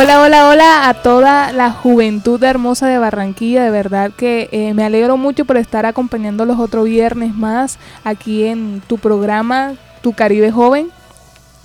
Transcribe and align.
Hola, 0.00 0.22
hola, 0.22 0.48
hola 0.48 0.88
a 0.88 0.94
toda 0.94 1.52
la 1.52 1.72
juventud 1.72 2.40
hermosa 2.44 2.86
de 2.86 2.98
Barranquilla. 2.98 3.64
De 3.64 3.72
verdad 3.72 4.12
que 4.16 4.48
eh, 4.52 4.72
me 4.72 4.84
alegro 4.84 5.16
mucho 5.16 5.44
por 5.44 5.56
estar 5.56 5.86
acompañándolos 5.86 6.60
otro 6.60 6.84
viernes 6.84 7.34
más 7.34 7.80
aquí 8.04 8.44
en 8.44 8.80
tu 8.86 8.98
programa, 8.98 9.74
Tu 10.00 10.12
Caribe 10.12 10.52
Joven. 10.52 10.90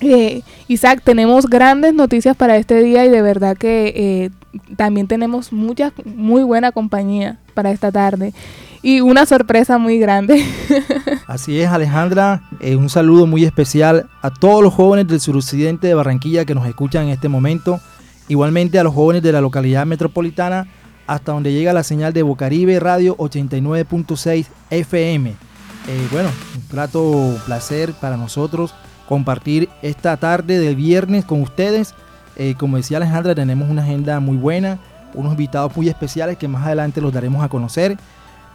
Eh, 0.02 0.41
Isaac, 0.67 1.02
tenemos 1.03 1.45
grandes 1.45 1.94
noticias 1.94 2.35
para 2.35 2.58
este 2.58 2.81
día 2.81 3.05
y 3.05 3.09
de 3.09 3.22
verdad 3.22 3.55
que 3.55 3.94
eh, 3.95 4.30
también 4.77 5.05
tenemos 5.05 5.53
mucha, 5.53 5.94
muy 6.03 6.41
buena 6.41 6.72
compañía 6.72 7.38
para 7.53 7.70
esta 7.70 7.91
tarde 7.91 8.34
y 8.81 9.02
una 9.02 9.27
sorpresa 9.27 9.77
muy 9.77 10.00
grande. 10.00 10.44
Así 11.27 11.61
es, 11.61 11.70
Alejandra. 11.70 12.41
un 12.61 12.89
saludo 12.89 13.27
muy 13.27 13.45
especial 13.45 14.09
a 14.23 14.31
todos 14.31 14.63
los 14.63 14.73
jóvenes 14.73 15.08
del 15.08 15.20
suroccidente 15.20 15.86
de 15.86 15.94
Barranquilla 15.94 16.45
que 16.45 16.55
nos 16.55 16.66
escuchan 16.66 17.03
en 17.03 17.09
este 17.09 17.30
momento. 17.30 17.80
Igualmente 18.27 18.80
a 18.80 18.84
los 18.84 18.94
jóvenes 18.94 19.22
de 19.22 19.32
la 19.32 19.41
localidad 19.41 19.86
metropolitana 19.86 20.68
hasta 21.08 21.34
donde 21.34 21.52
llega 21.52 21.73
la 21.73 21.84
señal 21.84 22.14
de 22.14 22.23
Bocaribe 22.23 22.80
Radio 22.80 23.18
89.6 23.18 24.45
FM. 24.70 25.30
Eh, 25.30 26.08
bueno, 26.12 26.30
un 26.55 26.64
grato 26.72 27.36
placer 27.45 27.94
para 27.94 28.16
nosotros 28.16 28.73
compartir 29.08 29.70
esta 29.81 30.16
tarde 30.16 30.59
del 30.59 30.75
viernes 30.75 31.25
con 31.25 31.42
ustedes. 31.42 31.94
Eh, 32.38 32.56
como 32.58 32.78
decía 32.78 32.97
Alejandra, 32.97 33.36
tenemos 33.36 33.70
una 33.70 33.84
agenda 33.84 34.20
muy 34.22 34.38
buena, 34.38 34.80
unos 35.14 35.34
invitados 35.34 35.75
muy 35.75 35.90
especiales 35.90 36.38
que 36.38 36.47
más 36.47 36.66
adelante 36.66 37.02
los 37.02 37.12
daremos 37.12 37.44
a 37.44 37.50
conocer. 37.50 37.97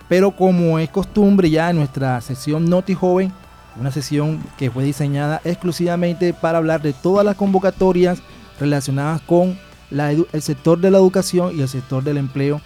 Pero 0.08 0.30
como 0.30 0.78
es 0.78 0.88
costumbre 0.88 1.50
ya 1.50 1.68
en 1.68 1.76
nuestra 1.76 2.18
sesión 2.22 2.64
Noti 2.70 2.94
Joven, 2.94 3.30
una 3.78 3.90
sesión 3.90 4.42
que 4.56 4.70
fue 4.70 4.82
diseñada 4.82 5.42
exclusivamente 5.44 6.32
para 6.32 6.58
hablar 6.58 6.80
de 6.80 6.94
todas 6.94 7.26
las 7.26 7.36
convocatorias 7.36 8.20
relacionadas 8.58 9.20
con 9.20 9.58
el 9.90 10.42
sector 10.42 10.78
de 10.78 10.90
la 10.90 10.98
educación 10.98 11.56
y 11.56 11.62
el 11.62 11.68
sector 11.68 12.04
del 12.04 12.18
empleo, 12.18 12.60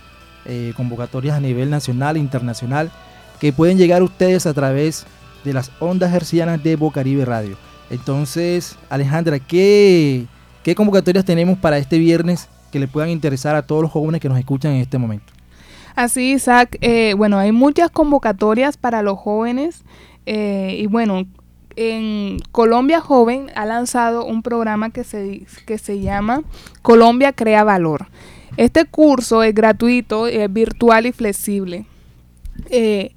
eh, 0.45 0.73
convocatorias 0.77 1.37
a 1.37 1.41
nivel 1.41 1.71
nacional 1.71 2.17
e 2.17 2.21
internacional, 2.21 2.91
que 3.41 3.53
pueden 3.53 3.79
llegar 3.79 4.03
a 4.03 4.05
ustedes 4.05 4.47
a 4.47 4.55
través 4.55 5.07
de 5.45 5.53
las 5.53 5.71
ondas 5.81 6.13
hercianas 6.15 6.63
de 6.63 6.77
Bocaribe 6.77 7.25
Radio. 7.25 7.57
Entonces, 7.91 8.77
Alejandra, 8.89 9.39
¿qué, 9.39 10.27
¿qué 10.63 10.75
convocatorias 10.75 11.25
tenemos 11.25 11.59
para 11.59 11.79
este 11.79 11.99
viernes 11.99 12.49
que 12.71 12.79
le 12.79 12.89
puedan 12.89 13.11
interesar 13.11 13.55
a 13.55 13.63
todos 13.63 13.83
los 13.83 13.91
jóvenes 13.91 14.21
que 14.21 14.29
nos 14.29 14.39
escuchan 14.39 14.73
en 14.73 14.81
este 14.81 14.99
momento? 14.99 15.33
Así, 15.95 16.33
Isaac, 16.33 16.79
eh, 16.81 17.15
bueno, 17.15 17.39
hay 17.39 17.53
muchas 17.53 17.91
convocatorias 17.91 18.77
para 18.77 19.03
los 19.03 19.19
jóvenes 19.19 19.85
eh, 20.25 20.77
y 20.79 20.87
bueno, 20.87 21.27
en 21.77 22.39
Colombia 22.53 23.01
Joven 23.01 23.51
ha 23.55 23.67
lanzado 23.67 24.25
un 24.25 24.43
programa 24.43 24.91
que 24.91 25.05
se, 25.05 25.47
que 25.67 25.79
se 25.79 26.01
llama 26.01 26.43
Colombia 26.83 27.33
Crea 27.33 27.65
Valor. 27.65 28.09
Este 28.57 28.85
curso 28.85 29.43
es 29.43 29.55
gratuito, 29.55 30.27
es 30.27 30.53
virtual 30.53 31.07
y 31.07 31.13
flexible. 31.13 31.87
Eh, 32.69 33.15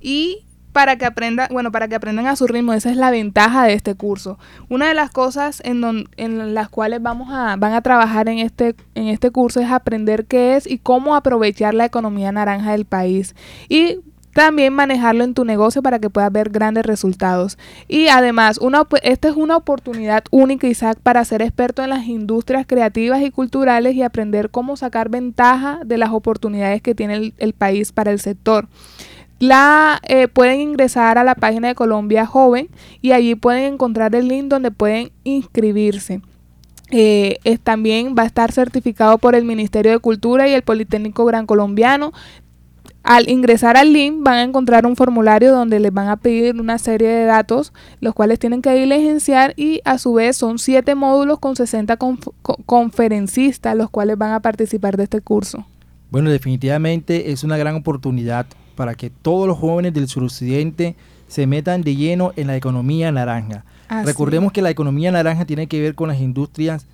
y 0.00 0.44
para 0.72 0.96
que 0.96 1.06
aprendan, 1.06 1.48
bueno, 1.50 1.72
para 1.72 1.88
que 1.88 1.94
aprendan 1.94 2.26
a 2.26 2.36
su 2.36 2.46
ritmo, 2.46 2.72
esa 2.72 2.90
es 2.90 2.96
la 2.96 3.10
ventaja 3.10 3.64
de 3.64 3.72
este 3.72 3.94
curso. 3.94 4.38
Una 4.68 4.86
de 4.86 4.94
las 4.94 5.10
cosas 5.10 5.60
en, 5.64 6.06
en 6.16 6.54
las 6.54 6.68
cuales 6.68 7.02
vamos 7.02 7.28
a, 7.32 7.56
van 7.56 7.72
a 7.72 7.82
trabajar 7.82 8.28
en 8.28 8.38
este, 8.38 8.76
en 8.94 9.08
este 9.08 9.30
curso 9.30 9.60
es 9.60 9.70
aprender 9.70 10.26
qué 10.26 10.56
es 10.56 10.66
y 10.66 10.78
cómo 10.78 11.16
aprovechar 11.16 11.74
la 11.74 11.84
economía 11.84 12.30
naranja 12.30 12.72
del 12.72 12.84
país. 12.84 13.34
Y 13.68 13.98
también 14.38 14.72
manejarlo 14.72 15.24
en 15.24 15.34
tu 15.34 15.44
negocio 15.44 15.82
para 15.82 15.98
que 15.98 16.10
puedas 16.10 16.30
ver 16.30 16.50
grandes 16.50 16.86
resultados. 16.86 17.58
Y 17.88 18.06
además, 18.06 18.58
una, 18.58 18.86
esta 19.02 19.26
es 19.26 19.34
una 19.34 19.56
oportunidad 19.56 20.22
única, 20.30 20.68
Isaac, 20.68 20.96
para 21.02 21.24
ser 21.24 21.42
experto 21.42 21.82
en 21.82 21.90
las 21.90 22.06
industrias 22.06 22.64
creativas 22.64 23.20
y 23.20 23.32
culturales 23.32 23.96
y 23.96 24.02
aprender 24.02 24.50
cómo 24.50 24.76
sacar 24.76 25.08
ventaja 25.08 25.80
de 25.84 25.98
las 25.98 26.10
oportunidades 26.10 26.82
que 26.82 26.94
tiene 26.94 27.32
el, 27.36 27.52
país 27.52 27.90
para 27.90 28.12
el 28.12 28.20
sector. 28.20 28.68
La, 29.40 29.98
eh, 30.06 30.28
pueden 30.28 30.60
ingresar 30.60 31.18
a 31.18 31.24
la 31.24 31.34
página 31.34 31.66
de 31.66 31.74
Colombia 31.74 32.24
Joven 32.24 32.68
y 33.02 33.10
allí 33.10 33.34
pueden 33.34 33.74
encontrar 33.74 34.14
el 34.14 34.28
link 34.28 34.44
donde 34.44 34.70
pueden 34.70 35.10
inscribirse. 35.24 36.22
Eh, 36.92 37.38
también 37.64 38.14
va 38.16 38.22
a 38.22 38.26
estar 38.26 38.52
certificado 38.52 39.18
por 39.18 39.34
el 39.34 39.44
Ministerio 39.44 39.90
de 39.90 39.98
Cultura 39.98 40.46
y 40.46 40.54
el 40.54 40.62
Politécnico 40.62 41.24
Gran 41.24 41.44
Colombiano. 41.44 42.12
Al 43.02 43.28
ingresar 43.28 43.76
al 43.76 43.92
link 43.92 44.22
van 44.22 44.34
a 44.34 44.42
encontrar 44.42 44.84
un 44.84 44.96
formulario 44.96 45.52
donde 45.52 45.80
les 45.80 45.92
van 45.92 46.08
a 46.08 46.16
pedir 46.16 46.60
una 46.60 46.78
serie 46.78 47.08
de 47.08 47.24
datos, 47.24 47.72
los 48.00 48.14
cuales 48.14 48.38
tienen 48.38 48.60
que 48.60 48.74
diligenciar 48.74 49.54
y 49.56 49.80
a 49.84 49.98
su 49.98 50.14
vez 50.14 50.36
son 50.36 50.58
siete 50.58 50.94
módulos 50.94 51.38
con 51.38 51.56
60 51.56 51.96
conferencistas 52.66 53.76
los 53.76 53.88
cuales 53.88 54.18
van 54.18 54.32
a 54.32 54.40
participar 54.40 54.96
de 54.96 55.04
este 55.04 55.20
curso. 55.20 55.64
Bueno, 56.10 56.30
definitivamente 56.30 57.30
es 57.32 57.44
una 57.44 57.56
gran 57.56 57.76
oportunidad 57.76 58.46
para 58.74 58.94
que 58.94 59.10
todos 59.10 59.46
los 59.46 59.58
jóvenes 59.58 59.94
del 59.94 60.08
suroccidente 60.08 60.96
se 61.28 61.46
metan 61.46 61.82
de 61.82 61.96
lleno 61.96 62.32
en 62.36 62.46
la 62.46 62.56
economía 62.56 63.12
naranja. 63.12 63.64
Recordemos 64.04 64.52
que 64.52 64.62
la 64.62 64.70
economía 64.70 65.10
naranja 65.12 65.44
tiene 65.44 65.66
que 65.66 65.80
ver 65.80 65.94
con 65.94 66.08
las 66.08 66.20
industrias 66.20 66.86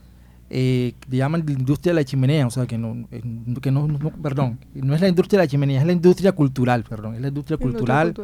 eh, 0.56 0.94
llaman 1.10 1.42
la 1.44 1.53
industria 1.53 1.92
de 1.92 2.00
la 2.00 2.04
chimenea, 2.04 2.47
o 2.47 2.50
sea, 2.50 2.65
que 2.65 2.78
no, 2.78 3.09
eh, 3.10 3.22
que 3.60 3.72
no, 3.72 3.88
perdón, 4.22 4.60
no 4.72 4.94
es 4.94 5.00
la 5.00 5.09
industria 5.09 5.41
de 5.41 5.47
la 5.47 5.48
chimenea, 5.48 5.81
es 5.81 5.87
la 5.87 5.92
industria 5.92 6.31
cultural, 6.31 6.84
perdón, 6.84 7.16
es 7.16 7.20
la 7.22 7.26
industria 7.26 7.59
cultural, 7.59 8.15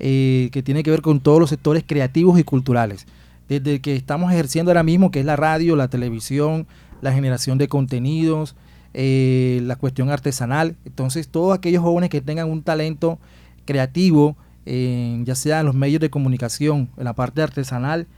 eh, 0.00 0.48
que 0.50 0.60
tiene 0.64 0.82
que 0.82 0.90
ver 0.90 1.02
con 1.02 1.20
todos 1.20 1.38
los 1.38 1.50
sectores 1.50 1.84
creativos 1.86 2.36
y 2.36 2.42
culturales. 2.42 3.06
Desde 3.48 3.80
que 3.80 3.94
estamos 3.94 4.32
ejerciendo 4.32 4.72
ahora 4.72 4.82
mismo, 4.82 5.12
que 5.12 5.20
es 5.20 5.24
la 5.24 5.36
radio, 5.36 5.76
la 5.76 5.86
televisión, 5.86 6.66
la 7.00 7.12
generación 7.12 7.58
de 7.58 7.68
contenidos, 7.68 8.56
eh, 8.92 9.60
la 9.62 9.76
cuestión 9.76 10.10
artesanal. 10.10 10.74
Entonces, 10.84 11.28
todos 11.28 11.56
aquellos 11.56 11.84
jóvenes 11.84 12.10
que 12.10 12.20
tengan 12.20 12.50
un 12.50 12.64
talento 12.64 13.20
creativo, 13.64 14.36
ya 14.66 15.34
sea 15.34 15.60
en 15.60 15.66
los 15.66 15.76
medios 15.76 16.00
de 16.00 16.10
comunicación, 16.10 16.90
en 16.96 17.04
la 17.04 17.14
parte 17.14 17.40
artesanal, 17.40 18.08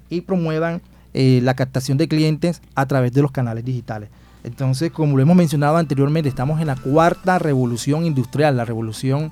y 0.09 0.19
promuevan 0.21 0.81
la 1.13 1.55
captación 1.55 1.97
de 1.97 2.09
clientes 2.09 2.61
a 2.75 2.85
través 2.85 3.13
de 3.13 3.21
los 3.21 3.31
canales 3.31 3.63
digitales. 3.63 4.09
Entonces, 4.43 4.91
como 4.91 5.15
lo 5.15 5.21
hemos 5.21 5.35
mencionado 5.35 5.77
anteriormente, 5.77 6.29
estamos 6.29 6.61
en 6.61 6.67
la 6.67 6.75
cuarta 6.75 7.39
revolución 7.39 8.05
industrial, 8.05 8.57
la 8.57 8.65
revolución 8.65 9.31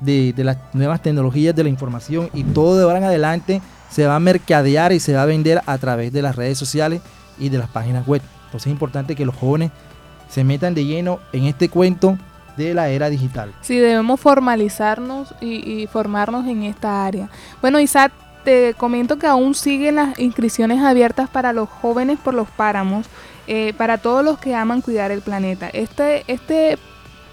de, 0.00 0.34
las 0.36 0.58
nuevas 0.72 1.02
tecnologías 1.02 1.54
de 1.54 1.62
la 1.62 1.68
información 1.68 2.30
y 2.32 2.42
todo 2.42 2.76
de 2.76 2.84
ahora 2.84 2.98
en 2.98 3.04
adelante 3.04 3.60
se 3.90 4.06
va 4.06 4.16
a 4.16 4.20
mercadear 4.20 4.92
y 4.92 5.00
se 5.00 5.14
va 5.14 5.22
a 5.22 5.26
vender 5.26 5.60
a 5.66 5.78
través 5.78 6.12
de 6.12 6.22
las 6.22 6.36
redes 6.36 6.58
sociales 6.58 7.00
y 7.38 7.48
de 7.48 7.58
las 7.58 7.68
páginas 7.68 8.06
web. 8.06 8.22
Entonces 8.46 8.68
es 8.68 8.72
importante 8.72 9.14
que 9.14 9.26
los 9.26 9.34
jóvenes 9.34 9.70
se 10.28 10.44
metan 10.44 10.74
de 10.74 10.84
lleno 10.84 11.18
en 11.32 11.44
este 11.44 11.68
cuento 11.68 12.18
de 12.56 12.74
la 12.74 12.88
era 12.88 13.10
digital. 13.10 13.52
Sí, 13.60 13.78
debemos 13.78 14.20
formalizarnos 14.20 15.34
y, 15.40 15.86
formarnos 15.92 16.46
en 16.46 16.64
esta 16.64 17.04
área. 17.04 17.28
Bueno, 17.60 17.80
Isaac, 17.80 18.12
te 18.44 18.74
comento 18.74 19.18
que 19.18 19.26
aún 19.26 19.54
siguen 19.54 19.96
las 19.96 20.18
inscripciones 20.18 20.82
abiertas 20.82 21.28
para 21.28 21.52
los 21.52 21.68
jóvenes 21.68 22.18
por 22.18 22.34
los 22.34 22.48
páramos, 22.48 23.06
eh, 23.52 23.74
para 23.76 23.98
todos 23.98 24.24
los 24.24 24.38
que 24.38 24.54
aman 24.54 24.80
cuidar 24.80 25.10
el 25.10 25.22
planeta. 25.22 25.68
Este, 25.72 26.22
este 26.28 26.78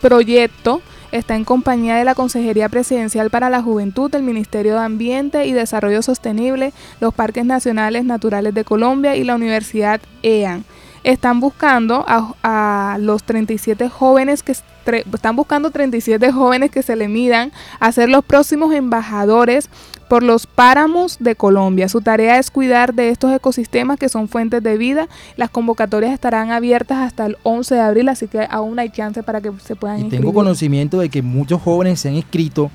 proyecto 0.02 0.81
está 1.12 1.36
en 1.36 1.46
compañía 1.46 1.96
de 1.96 2.06
la 2.06 2.16
Consejería 2.16 2.69
Presidencial 2.69 3.30
para 3.30 3.52
la 3.52 3.62
Juventud, 3.62 4.14
el 4.16 4.24
Ministerio 4.24 4.74
de 4.74 4.80
Ambiente 4.80 5.46
y 5.46 5.54
Desarrollo 5.54 6.02
Sostenible, 6.02 6.74
los 7.02 7.14
Parques 7.14 7.46
Nacionales 7.46 8.04
Naturales 8.04 8.56
de 8.56 8.64
Colombia 8.64 9.16
y 9.16 9.24
la 9.24 9.36
Universidad 9.36 10.02
EAN. 10.24 10.66
Están 11.04 11.40
buscando 11.40 12.04
a, 12.08 12.98
los 13.00 13.22
37 13.22 13.88
jóvenes 13.88 14.42
que 14.42 14.56
están 14.95 15.36
buscando 15.36 15.72
37 15.72 16.31
jóvenes 16.31 16.72
que 16.72 16.84
se 16.84 16.95
le 16.95 17.07
midan 17.07 17.51
a 17.80 17.92
ser 17.92 18.10
los 18.10 18.24
próximos 18.24 18.74
embajadores 18.74 19.69
por 20.07 20.24
los 20.24 20.48
páramos 20.48 21.18
de 21.19 21.36
Colombia. 21.36 21.89
Su 21.89 22.01
tarea 22.01 22.39
es 22.39 22.50
cuidar 22.50 22.94
de 22.94 23.10
estos 23.10 23.34
ecosistemas 23.34 24.00
que 24.00 24.10
son 24.10 24.28
fuentes 24.28 24.63
de 24.63 24.78
vida. 24.78 25.07
Las 25.36 25.50
convocatorias 25.50 26.13
estarán 26.13 26.51
abiertas 26.51 27.00
hasta 27.00 27.25
el 27.25 27.38
11 27.44 27.75
de 27.75 27.81
abril, 27.81 28.10
así 28.10 28.28
que 28.28 28.48
aún 28.50 28.80
hay 28.80 28.89
chance 28.89 29.24
para 29.24 29.42
que 29.42 29.51
se 29.63 29.75
puedan 29.75 30.06
y 30.06 30.10
Tengo 30.10 30.34
conocimiento 30.34 31.00
de 31.00 31.10
que 31.10 31.22
muchos 31.22 31.62
jóvenes 31.62 32.00
se 32.00 32.10
han 32.10 32.16
inscrito 32.16 32.72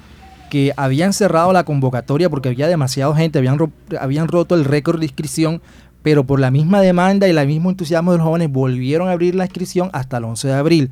que 0.50 0.75
habían 0.76 1.15
cerrado 1.15 1.53
la 1.55 1.65
convocatoria 1.65 2.29
porque 2.29 2.50
había 2.50 2.69
demasiada 2.69 3.15
gente, 3.17 3.38
habían, 3.38 3.58
habían 3.99 4.29
roto 4.29 4.55
el 4.55 4.67
récord 4.67 4.99
de 4.99 5.06
inscripción, 5.06 5.62
pero 6.03 6.25
por 6.25 6.41
la 6.41 6.50
misma 6.50 6.82
demanda 6.82 7.26
y 7.26 7.31
el 7.31 7.47
mismo 7.47 7.70
entusiasmo 7.70 8.12
de 8.12 8.19
los 8.19 8.26
jóvenes 8.26 8.53
volvieron 8.53 9.08
a 9.08 9.12
abrir 9.12 9.35
la 9.35 9.44
inscripción 9.44 9.88
hasta 9.94 10.19
el 10.19 10.25
11 10.25 10.49
de 10.49 10.55
abril. 10.55 10.91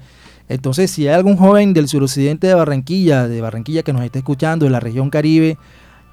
Entonces, 0.51 0.91
si 0.91 1.07
hay 1.07 1.15
algún 1.15 1.37
joven 1.37 1.75
del 1.75 1.87
suroccidente 1.87 2.49
de 2.49 2.55
Barranquilla, 2.55 3.29
de 3.29 3.41
Barranquilla 3.41 3.85
que 3.85 3.93
nos 3.93 4.03
esté 4.03 4.19
escuchando, 4.19 4.65
de 4.65 4.71
la 4.73 4.81
región 4.81 5.09
Caribe, 5.09 5.57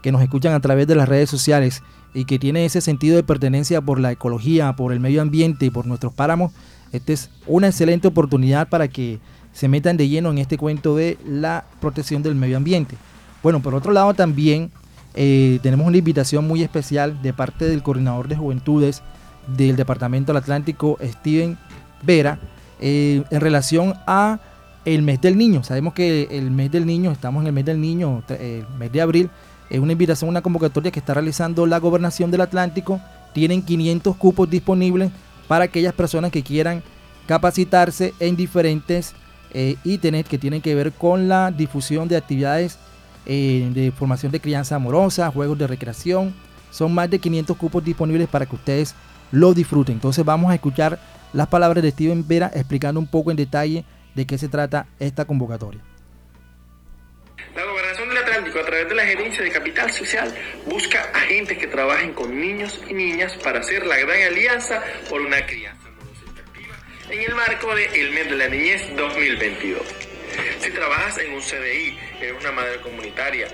que 0.04 0.12
nos 0.12 0.22
escuchan 0.22 0.54
a 0.54 0.60
través 0.60 0.86
de 0.86 0.94
las 0.94 1.10
redes 1.10 1.28
sociales 1.28 1.81
y 2.13 2.25
que 2.25 2.38
tiene 2.38 2.63
ese 2.63 2.80
sentido 2.80 3.16
de 3.16 3.24
pertenencia 3.24 3.81
por 3.81 4.00
la 4.00 4.12
ecología, 4.12 4.75
por 4.75 4.94
el 4.94 5.00
medio 5.00 5.24
ambiente 5.24 5.66
y 5.66 5.69
por 5.72 5.88
nuestros 5.88 6.13
páramos, 6.13 6.51
esta 6.92 7.13
es 7.13 7.31
una 7.48 7.66
excelente 7.66 8.07
oportunidad 8.07 8.69
para 8.69 8.88
que 8.88 9.18
se 9.54 9.68
metan 9.68 9.98
de 9.98 10.07
lleno 10.07 10.30
en 10.30 10.38
este 10.38 10.56
cuento 10.56 10.95
de 10.95 11.18
la 11.25 11.66
protección 11.81 12.22
del 12.22 12.36
medio 12.36 12.57
ambiente. 12.57 12.95
Bueno, 13.42 13.60
por 13.60 13.74
otro 13.74 13.92
lado 13.92 14.13
también 14.13 14.69
eh, 15.16 15.57
tenemos 15.63 15.88
una 15.88 15.98
invitación 15.98 16.48
muy 16.48 16.62
especial 16.62 17.24
de 17.24 17.34
parte 17.34 17.66
del 17.66 17.81
coordinador 17.81 18.28
de 18.28 18.36
juventudes 18.36 19.01
del 19.57 19.75
Departamento 19.75 20.31
del 20.31 20.44
Atlántico, 20.44 21.00
Steven 21.01 21.57
Vera, 22.04 22.39
eh, 22.79 23.24
en 23.29 23.41
relación 23.41 23.94
a 24.06 24.39
el 24.85 25.01
mes 25.01 25.19
del 25.21 25.38
niño. 25.38 25.63
Sabemos 25.63 25.94
que 25.94 26.27
el 26.31 26.51
mes 26.51 26.71
del 26.71 26.85
niño, 26.85 27.12
estamos 27.12 27.41
en 27.41 27.47
el 27.47 27.53
mes 27.53 27.65
del 27.65 27.81
niño, 27.81 28.24
el 28.29 28.65
mes 28.79 28.91
de 28.91 29.01
abril, 29.01 29.29
es 29.69 29.79
una 29.79 29.91
invitación, 29.91 30.29
una 30.29 30.41
convocatoria 30.41 30.91
que 30.91 31.00
está 31.00 31.13
realizando 31.13 31.65
la 31.65 31.79
Gobernación 31.79 32.31
del 32.31 32.41
Atlántico. 32.41 33.01
Tienen 33.33 33.62
500 33.62 34.15
cupos 34.15 34.50
disponibles 34.50 35.12
para 35.47 35.65
aquellas 35.65 35.94
personas 35.94 36.31
que 36.31 36.44
quieran 36.44 36.83
capacitarse 37.25 38.13
en 38.19 38.35
diferentes 38.35 39.13
eh, 39.51 39.75
ítems 39.83 40.27
que 40.27 40.38
tienen 40.38 40.62
que 40.62 40.74
ver 40.75 40.94
con 40.94 41.27
la 41.27 41.51
difusión 41.51 42.07
de 42.07 42.15
actividades 42.15 42.77
eh, 43.25 43.69
de 43.74 43.91
formación 43.91 44.31
de 44.31 44.39
crianza 44.39 44.75
amorosa, 44.75 45.29
juegos 45.31 45.57
de 45.57 45.68
recreación. 45.68 46.33
Son 46.71 46.94
más 46.94 47.09
de 47.09 47.19
500 47.19 47.57
cupos 47.57 47.83
disponibles 47.83 48.29
para 48.29 48.45
que 48.45 48.56
ustedes 48.56 48.95
lo 49.31 49.53
disfruten. 49.53 49.95
Entonces 49.95 50.24
vamos 50.24 50.50
a 50.51 50.56
escuchar 50.56 50.97
las 51.38 51.50
palabras 51.50 51.84
de 51.84 51.92
Steven 51.92 52.28
Vera 52.28 52.50
explicando 52.56 53.00
un 53.00 53.06
poco 53.06 53.30
en 53.30 53.38
detalle 53.38 53.86
de 54.16 54.25
qué 54.25 54.39
se 54.39 54.50
trata 54.50 54.88
esta 55.00 55.25
convocatoria. 55.25 55.81
La 57.56 57.63
Gobernación 57.63 58.10
del 58.10 58.18
Atlántico, 58.18 58.60
a 58.60 58.66
través 58.66 58.89
de 58.89 58.95
la 58.95 59.06
Gerencia 59.06 59.44
de 59.44 59.51
Capital 59.51 59.92
Social, 59.92 60.34
busca 60.66 61.00
agentes 61.13 61.60
que 61.60 61.68
trabajen 61.68 62.13
con 62.13 62.42
niños 62.42 62.81
y 62.89 62.95
niñas 62.95 63.36
para 63.44 63.60
hacer 63.60 63.86
la 63.86 63.98
gran 63.98 64.19
alianza 64.19 64.81
por 65.12 65.22
una 65.22 65.45
crianza 65.45 65.88
y 67.10 67.13
en 67.13 67.22
el 67.22 67.36
marco 67.36 67.74
del 67.74 67.94
El 67.94 68.12
Mes 68.12 68.30
de 68.30 68.36
la 68.36 68.50
Niñez 68.50 68.95
2022. 68.95 69.81
Si 70.60 70.72
trabajas 70.72 71.19
en 71.19 71.34
un 71.34 71.42
CDI, 71.42 71.98
eres 72.19 72.42
una 72.42 72.51
madre 72.51 72.81
comunitaria, 72.81 73.48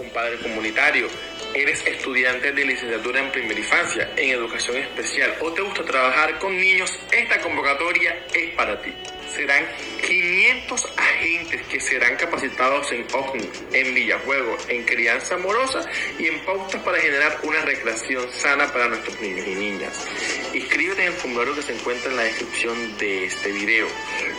un 0.00 0.08
padre 0.10 0.38
comunitario, 0.38 1.06
eres 1.54 1.86
estudiante 1.86 2.52
de 2.52 2.64
licenciatura 2.64 3.20
en 3.20 3.32
primera 3.32 3.58
infancia, 3.58 4.10
en 4.16 4.30
educación 4.30 4.76
especial 4.76 5.34
o 5.40 5.52
te 5.52 5.62
gusta 5.62 5.84
trabajar 5.84 6.38
con 6.38 6.56
niños, 6.56 6.92
esta 7.10 7.40
convocatoria 7.40 8.18
es 8.34 8.54
para 8.54 8.80
ti 8.80 8.92
serán 9.34 9.64
500 10.06 10.86
agentes 10.96 11.62
que 11.66 11.80
serán 11.80 12.16
capacitados 12.16 12.90
en 12.92 13.06
OVNI, 13.12 13.48
en 13.72 13.94
Villajuego, 13.94 14.56
en 14.68 14.84
crianza 14.84 15.34
amorosa 15.34 15.84
y 16.18 16.26
en 16.26 16.40
pautas 16.44 16.80
para 16.82 16.98
generar 16.98 17.40
una 17.42 17.60
recreación 17.62 18.30
sana 18.32 18.72
para 18.72 18.88
nuestros 18.88 19.20
niños 19.20 19.46
y 19.46 19.54
niñas. 19.54 20.06
Inscríbete 20.54 21.02
en 21.02 21.08
el 21.08 21.14
formulario 21.14 21.54
que 21.54 21.62
se 21.62 21.74
encuentra 21.74 22.10
en 22.10 22.16
la 22.16 22.22
descripción 22.24 22.96
de 22.98 23.26
este 23.26 23.52
video. 23.52 23.86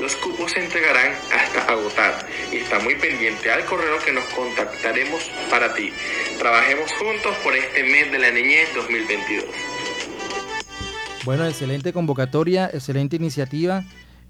Los 0.01 0.15
cupos 0.15 0.51
se 0.51 0.63
entregarán 0.63 1.13
hasta 1.33 1.63
agotar 1.71 2.27
y 2.51 2.57
está 2.57 2.79
muy 2.79 2.95
pendiente 2.95 3.51
al 3.51 3.65
correo 3.65 3.99
que 3.99 4.11
nos 4.11 4.25
contactaremos 4.25 5.23
para 5.49 5.73
ti. 5.73 5.91
Trabajemos 6.39 6.91
juntos 6.93 7.35
por 7.43 7.55
este 7.55 7.83
mes 7.83 8.11
de 8.11 8.19
la 8.19 8.31
niñez 8.31 8.73
2022. 8.75 9.45
Bueno, 11.25 11.45
excelente 11.45 11.91
convocatoria, 11.91 12.69
excelente 12.73 13.17
iniciativa. 13.17 13.83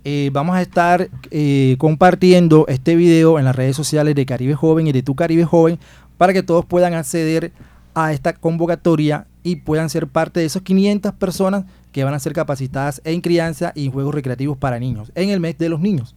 Eh, 0.09 0.29
vamos 0.31 0.55
a 0.55 0.61
estar 0.61 1.09
eh, 1.31 1.75
compartiendo 1.79 2.63
este 2.69 2.95
video 2.95 3.39
en 3.39 3.43
las 3.43 3.53
redes 3.53 3.75
sociales 3.75 4.15
de 4.15 4.25
Caribe 4.25 4.55
Joven 4.55 4.87
y 4.87 4.93
de 4.93 5.03
Tu 5.03 5.15
Caribe 5.15 5.43
Joven 5.43 5.79
para 6.17 6.31
que 6.31 6.43
todos 6.43 6.63
puedan 6.63 6.93
acceder 6.93 7.51
a 7.93 8.13
esta 8.13 8.31
convocatoria 8.31 9.27
y 9.43 9.57
puedan 9.57 9.89
ser 9.89 10.07
parte 10.07 10.39
de 10.39 10.45
esas 10.45 10.61
500 10.61 11.11
personas 11.15 11.65
que 11.91 12.05
van 12.05 12.13
a 12.13 12.19
ser 12.19 12.31
capacitadas 12.31 13.01
en 13.03 13.19
crianza 13.19 13.73
y 13.75 13.91
juegos 13.91 14.15
recreativos 14.15 14.57
para 14.57 14.79
niños 14.79 15.11
en 15.13 15.29
el 15.29 15.41
mes 15.41 15.57
de 15.57 15.67
los 15.67 15.81
niños. 15.81 16.15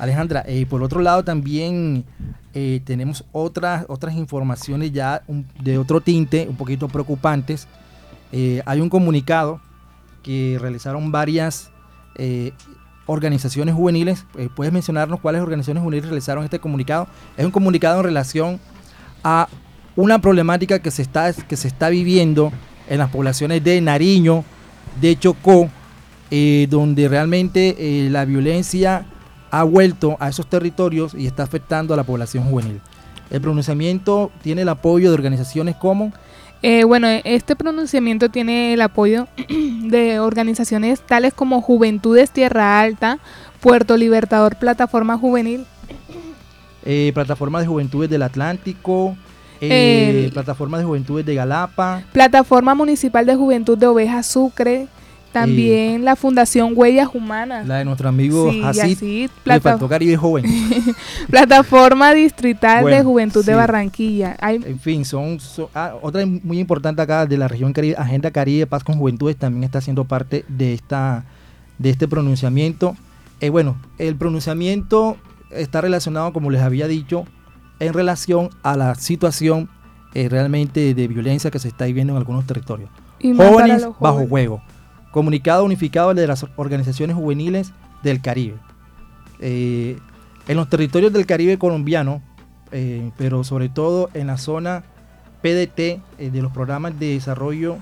Alejandra, 0.00 0.42
eh, 0.48 0.66
por 0.66 0.82
otro 0.82 1.02
lado 1.02 1.22
también 1.22 2.04
tenemos 2.52 3.24
otras, 3.30 3.84
otras 3.86 4.16
informaciones 4.16 4.90
ya 4.90 5.22
de 5.62 5.78
otro 5.78 6.00
tinte, 6.00 6.48
un 6.48 6.56
poquito 6.56 6.88
preocupantes. 6.88 7.68
hay 8.32 8.80
un 8.80 8.88
comunicado 8.88 9.60
que 10.24 10.58
realizaron 10.60 11.12
varias 11.12 11.69
eh, 12.22 12.52
organizaciones 13.06 13.74
juveniles. 13.74 14.26
Eh, 14.36 14.50
¿Puedes 14.54 14.74
mencionarnos 14.74 15.20
cuáles 15.20 15.40
organizaciones 15.40 15.82
juveniles 15.82 16.10
realizaron 16.10 16.44
este 16.44 16.58
comunicado? 16.58 17.08
Es 17.38 17.46
un 17.46 17.50
comunicado 17.50 18.00
en 18.00 18.04
relación 18.04 18.60
a 19.24 19.48
una 19.96 20.20
problemática 20.20 20.80
que 20.80 20.90
se 20.90 21.00
está, 21.00 21.32
que 21.32 21.56
se 21.56 21.66
está 21.66 21.88
viviendo 21.88 22.52
en 22.90 22.98
las 22.98 23.08
poblaciones 23.08 23.64
de 23.64 23.80
Nariño, 23.80 24.44
de 25.00 25.18
Chocó, 25.18 25.70
eh, 26.30 26.66
donde 26.68 27.08
realmente 27.08 27.74
la 28.10 28.26
violencia 28.26 29.06
ha 29.50 29.62
vuelto 29.64 30.18
a 30.20 30.28
esos 30.28 30.46
territorios 30.46 31.14
y 31.14 31.26
está 31.26 31.42
afectando 31.42 31.94
a 31.94 31.96
la 31.96 32.04
población 32.04 32.44
juvenil. 32.44 32.82
El 33.30 33.40
pronunciamiento 33.40 34.30
tiene 34.42 34.62
el 34.62 34.68
apoyo 34.68 35.08
de 35.08 35.14
organizaciones 35.14 35.74
como 35.74 36.12
eh, 36.62 36.84
bueno, 36.84 37.08
este 37.24 37.56
pronunciamiento 37.56 38.28
tiene 38.28 38.74
el 38.74 38.82
apoyo 38.82 39.28
de 39.48 40.20
organizaciones 40.20 41.00
tales 41.00 41.32
como 41.32 41.62
Juventudes 41.62 42.30
Tierra 42.30 42.80
Alta, 42.80 43.18
Puerto 43.60 43.96
Libertador 43.96 44.56
Plataforma 44.56 45.16
Juvenil. 45.16 45.64
Eh, 46.84 47.12
Plataforma 47.14 47.60
de 47.60 47.66
Juventudes 47.66 48.10
del 48.10 48.22
Atlántico, 48.22 49.16
eh, 49.60 50.30
Plataforma 50.32 50.78
de 50.78 50.84
Juventudes 50.84 51.26
de 51.26 51.34
Galapa. 51.34 52.02
Plataforma 52.12 52.74
Municipal 52.74 53.26
de 53.26 53.36
Juventud 53.36 53.76
de 53.76 53.86
Oveja 53.86 54.22
Sucre, 54.22 54.86
también 55.32 56.04
la 56.04 56.16
Fundación 56.16 56.72
Huellas 56.74 57.08
Humanas. 57.12 57.66
La 57.66 57.78
de 57.78 57.84
nuestro 57.84 58.08
amigo 58.08 58.50
sí, 58.50 59.28
Caribe 59.88 60.16
Joven. 60.16 60.44
Plataforma 61.30 62.12
Distrital 62.12 62.84
de 62.84 63.02
Juventud 63.02 63.44
de 63.44 63.54
Barranquilla. 63.54 64.36
En 64.40 64.78
fin, 64.78 65.04
son, 65.04 65.38
ah, 65.74 65.94
otra 66.02 66.24
muy 66.26 66.58
importante 66.58 67.02
acá 67.02 67.26
de 67.26 67.36
la 67.36 67.48
región 67.48 67.72
Caribe, 67.72 67.96
Agenda 67.96 68.30
Caribe 68.30 68.66
Paz 68.66 68.84
con 68.84 68.96
Juventudes 68.98 69.36
también 69.36 69.64
está 69.64 69.80
siendo 69.80 70.04
parte 70.04 70.44
de 70.48 70.74
esta 70.74 71.24
de 71.78 71.90
este 71.90 72.08
pronunciamiento. 72.08 72.96
Eh, 73.40 73.48
bueno, 73.48 73.76
el 73.98 74.16
pronunciamiento 74.16 75.16
está 75.50 75.80
relacionado, 75.80 76.32
como 76.32 76.50
les 76.50 76.60
había 76.60 76.86
dicho, 76.86 77.24
en 77.78 77.94
relación 77.94 78.50
a 78.62 78.76
la 78.76 78.94
situación 78.96 79.70
eh, 80.12 80.28
realmente 80.28 80.92
de 80.94 81.08
violencia 81.08 81.50
que 81.50 81.58
se 81.58 81.68
está 81.68 81.86
viviendo 81.86 82.12
en 82.12 82.18
algunos 82.18 82.44
territorios. 82.46 82.90
jóvenes 83.22 83.86
bajo 83.98 84.26
juego 84.26 84.62
Comunicado 85.10 85.64
unificado 85.64 86.14
de 86.14 86.26
las 86.26 86.46
organizaciones 86.56 87.16
juveniles 87.16 87.72
del 88.02 88.20
Caribe. 88.20 88.56
Eh, 89.40 89.98
en 90.48 90.56
los 90.56 90.68
territorios 90.68 91.12
del 91.12 91.26
Caribe 91.26 91.58
colombiano, 91.58 92.22
eh, 92.72 93.10
pero 93.16 93.44
sobre 93.44 93.68
todo 93.68 94.10
en 94.14 94.28
la 94.28 94.38
zona 94.38 94.84
PDT 95.42 95.78
eh, 95.78 96.00
de 96.32 96.42
los 96.42 96.52
programas 96.52 96.98
de 96.98 97.14
desarrollo 97.14 97.78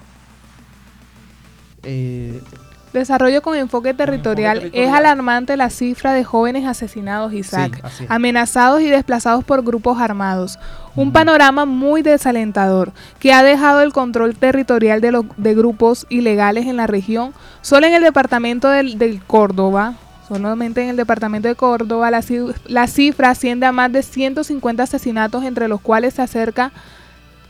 Desarrollo 2.93 3.43
con 3.43 3.57
enfoque 3.57 3.95
territorial. 3.95 4.71
Es 4.73 4.93
alarmante 4.93 5.57
la 5.57 5.71
cifra 5.71 6.13
de 6.13 6.25
jóvenes 6.25 6.67
asesinados, 6.67 7.33
Isaac, 7.33 7.83
amenazados 8.09 8.81
y 8.81 8.87
desplazados 8.87 9.45
por 9.45 9.63
grupos 9.63 10.01
armados. 10.01 10.59
Un 10.97 11.13
panorama 11.13 11.65
muy 11.65 12.03
desalentador 12.03 12.93
que 13.19 13.33
ha 13.33 13.43
dejado 13.43 13.83
el 13.83 13.93
control 13.93 14.35
territorial 14.35 15.01
de, 15.01 15.13
los, 15.13 15.27
de 15.37 15.55
grupos 15.55 16.07
ilegales 16.09 16.67
en 16.67 16.77
la 16.77 16.87
región. 16.87 17.35
Solo 17.61 17.87
en 17.87 17.95
el 17.95 18.03
departamento 18.03 18.69
del, 18.69 18.99
del 18.99 19.23
Córdoba, 19.23 19.95
solamente 20.27 20.83
en 20.83 20.91
el 20.91 20.97
departamento 20.97 21.49
de 21.49 21.55
Córdoba, 21.55 22.11
la, 22.11 22.23
la 22.67 22.87
cifra 22.87 23.31
asciende 23.31 23.67
a 23.67 23.73
más 23.73 23.93
de 23.93 24.03
150 24.03 24.83
asesinatos, 24.83 25.45
entre 25.45 25.69
los 25.69 25.81
cuales 25.81 26.15
se 26.15 26.23
acerca 26.23 26.73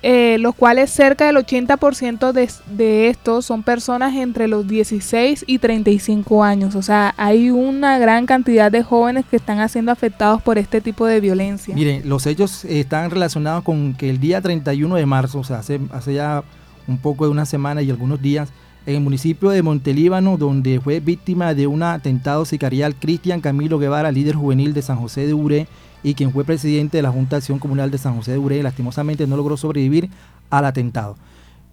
eh, 0.02 0.36
los 0.38 0.54
cuales 0.54 0.90
cerca 0.90 1.26
del 1.26 1.36
80% 1.36 2.30
de, 2.32 2.48
de, 2.70 3.08
estos 3.08 3.46
son 3.46 3.64
personas 3.64 4.14
entre 4.14 4.46
los 4.46 4.68
16 4.68 5.44
y 5.46 5.58
35 5.58 6.44
años. 6.44 6.76
O 6.76 6.82
sea, 6.82 7.14
hay 7.16 7.50
una 7.50 7.98
gran 7.98 8.24
cantidad 8.26 8.70
de 8.70 8.84
jóvenes 8.84 9.24
que 9.28 9.36
están 9.36 9.68
siendo 9.68 9.90
afectados 9.90 10.40
por 10.40 10.56
este 10.56 10.80
tipo 10.80 11.04
de 11.04 11.20
violencia. 11.20 11.74
Miren, 11.74 12.08
los 12.08 12.26
hechos 12.26 12.64
están 12.64 13.10
relacionados 13.10 13.64
con 13.64 13.94
que 13.94 14.08
el 14.08 14.20
día 14.20 14.40
31 14.40 14.94
de 14.94 15.06
marzo, 15.06 15.40
o 15.40 15.44
sea, 15.44 15.58
hace, 15.58 15.80
hace 15.90 16.14
ya 16.14 16.44
un 16.86 16.98
poco 16.98 17.24
de 17.24 17.32
una 17.32 17.44
semana 17.44 17.82
y 17.82 17.90
algunos 17.90 18.22
días, 18.22 18.50
en 18.86 18.94
el 18.94 19.00
municipio 19.00 19.50
de 19.50 19.62
Montelíbano, 19.62 20.36
donde 20.36 20.80
fue 20.80 21.00
víctima 21.00 21.54
de 21.54 21.66
un 21.66 21.82
atentado 21.82 22.44
sicarial 22.44 22.94
Cristian 22.94 23.40
Camilo 23.40 23.78
Guevara, 23.78 24.12
líder 24.12 24.36
juvenil 24.36 24.72
de 24.72 24.82
San 24.82 24.96
José 24.96 25.26
de 25.26 25.34
Ure, 25.34 25.66
y 26.02 26.14
quien 26.14 26.32
fue 26.32 26.44
presidente 26.44 26.98
de 26.98 27.02
la 27.02 27.10
Junta 27.10 27.36
de 27.36 27.38
Acción 27.38 27.58
Comunal 27.58 27.90
de 27.90 27.98
San 27.98 28.16
José 28.16 28.32
de 28.32 28.38
Urey, 28.38 28.62
lastimosamente 28.62 29.26
no 29.26 29.36
logró 29.36 29.56
sobrevivir 29.56 30.10
al 30.50 30.64
atentado. 30.64 31.16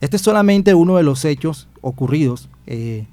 Este 0.01 0.17
es 0.17 0.21
solamente 0.21 0.73
uno 0.73 0.97
de 0.97 1.03
los 1.03 1.23
hechos 1.25 1.67
ocurridos. 1.81 2.49
Eh, 2.67 3.05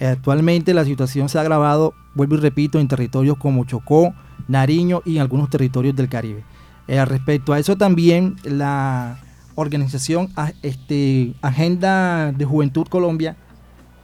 actualmente 0.00 0.74
la 0.74 0.84
situación 0.84 1.28
se 1.28 1.38
ha 1.38 1.40
agravado, 1.40 1.94
vuelvo 2.14 2.36
y 2.36 2.38
repito, 2.38 2.78
en 2.78 2.88
territorios 2.88 3.36
como 3.38 3.64
Chocó, 3.64 4.14
Nariño 4.48 5.02
y 5.04 5.16
en 5.16 5.22
algunos 5.22 5.50
territorios 5.50 5.96
del 5.96 6.08
Caribe. 6.08 6.44
Eh, 6.88 7.04
respecto 7.04 7.52
a 7.52 7.58
eso 7.58 7.76
también 7.76 8.36
la 8.44 9.18
organización 9.56 10.28
este, 10.62 11.34
Agenda 11.42 12.30
de 12.30 12.44
Juventud 12.44 12.86
Colombia 12.86 13.36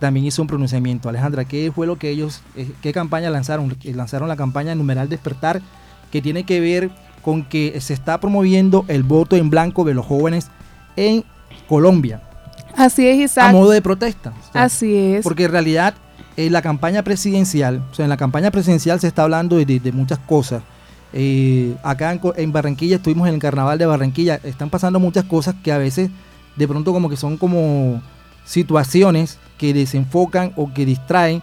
también 0.00 0.26
hizo 0.26 0.42
un 0.42 0.48
pronunciamiento. 0.48 1.08
Alejandra, 1.08 1.44
¿qué 1.44 1.70
fue 1.72 1.86
lo 1.86 1.96
que 1.96 2.10
ellos, 2.10 2.42
eh, 2.56 2.72
qué 2.82 2.92
campaña 2.92 3.30
lanzaron? 3.30 3.72
Lanzaron 3.84 4.28
la 4.28 4.34
campaña 4.34 4.74
Numeral 4.74 5.08
Despertar 5.08 5.62
que 6.12 6.22
tiene 6.22 6.44
que 6.44 6.60
ver 6.60 6.90
con 7.22 7.42
que 7.44 7.80
se 7.80 7.94
está 7.94 8.20
promoviendo 8.20 8.84
el 8.88 9.02
voto 9.02 9.34
en 9.34 9.50
blanco 9.50 9.84
de 9.84 9.94
los 9.94 10.06
jóvenes 10.06 10.48
en 10.94 11.24
Colombia. 11.68 12.20
Así 12.76 13.06
es, 13.06 13.18
Isaac. 13.18 13.50
A 13.50 13.52
modo 13.52 13.70
de 13.70 13.82
protesta. 13.82 14.32
Así 14.52 14.94
es. 14.94 15.24
Porque 15.24 15.44
en 15.44 15.52
realidad 15.52 15.94
en 16.36 16.52
la 16.52 16.62
campaña 16.62 17.02
presidencial, 17.02 17.82
o 17.90 17.94
sea, 17.94 18.04
en 18.04 18.10
la 18.10 18.16
campaña 18.16 18.50
presidencial 18.50 19.00
se 19.00 19.08
está 19.08 19.22
hablando 19.22 19.56
de, 19.56 19.92
muchas 19.92 20.18
cosas. 20.18 20.62
Eh, 21.12 21.74
acá 21.82 22.18
en, 22.36 22.52
Barranquilla 22.52 22.96
estuvimos 22.96 23.28
en 23.28 23.34
el 23.34 23.40
carnaval 23.40 23.78
de 23.78 23.86
Barranquilla, 23.86 24.40
están 24.42 24.70
pasando 24.70 24.98
muchas 24.98 25.24
cosas 25.24 25.54
que 25.62 25.72
a 25.72 25.78
veces 25.78 26.10
de 26.56 26.68
pronto 26.68 26.92
como 26.92 27.10
que 27.10 27.16
son 27.16 27.36
como 27.36 28.02
situaciones 28.44 29.38
que 29.58 29.74
desenfocan 29.74 30.52
o 30.56 30.72
que 30.72 30.86
distraen 30.86 31.42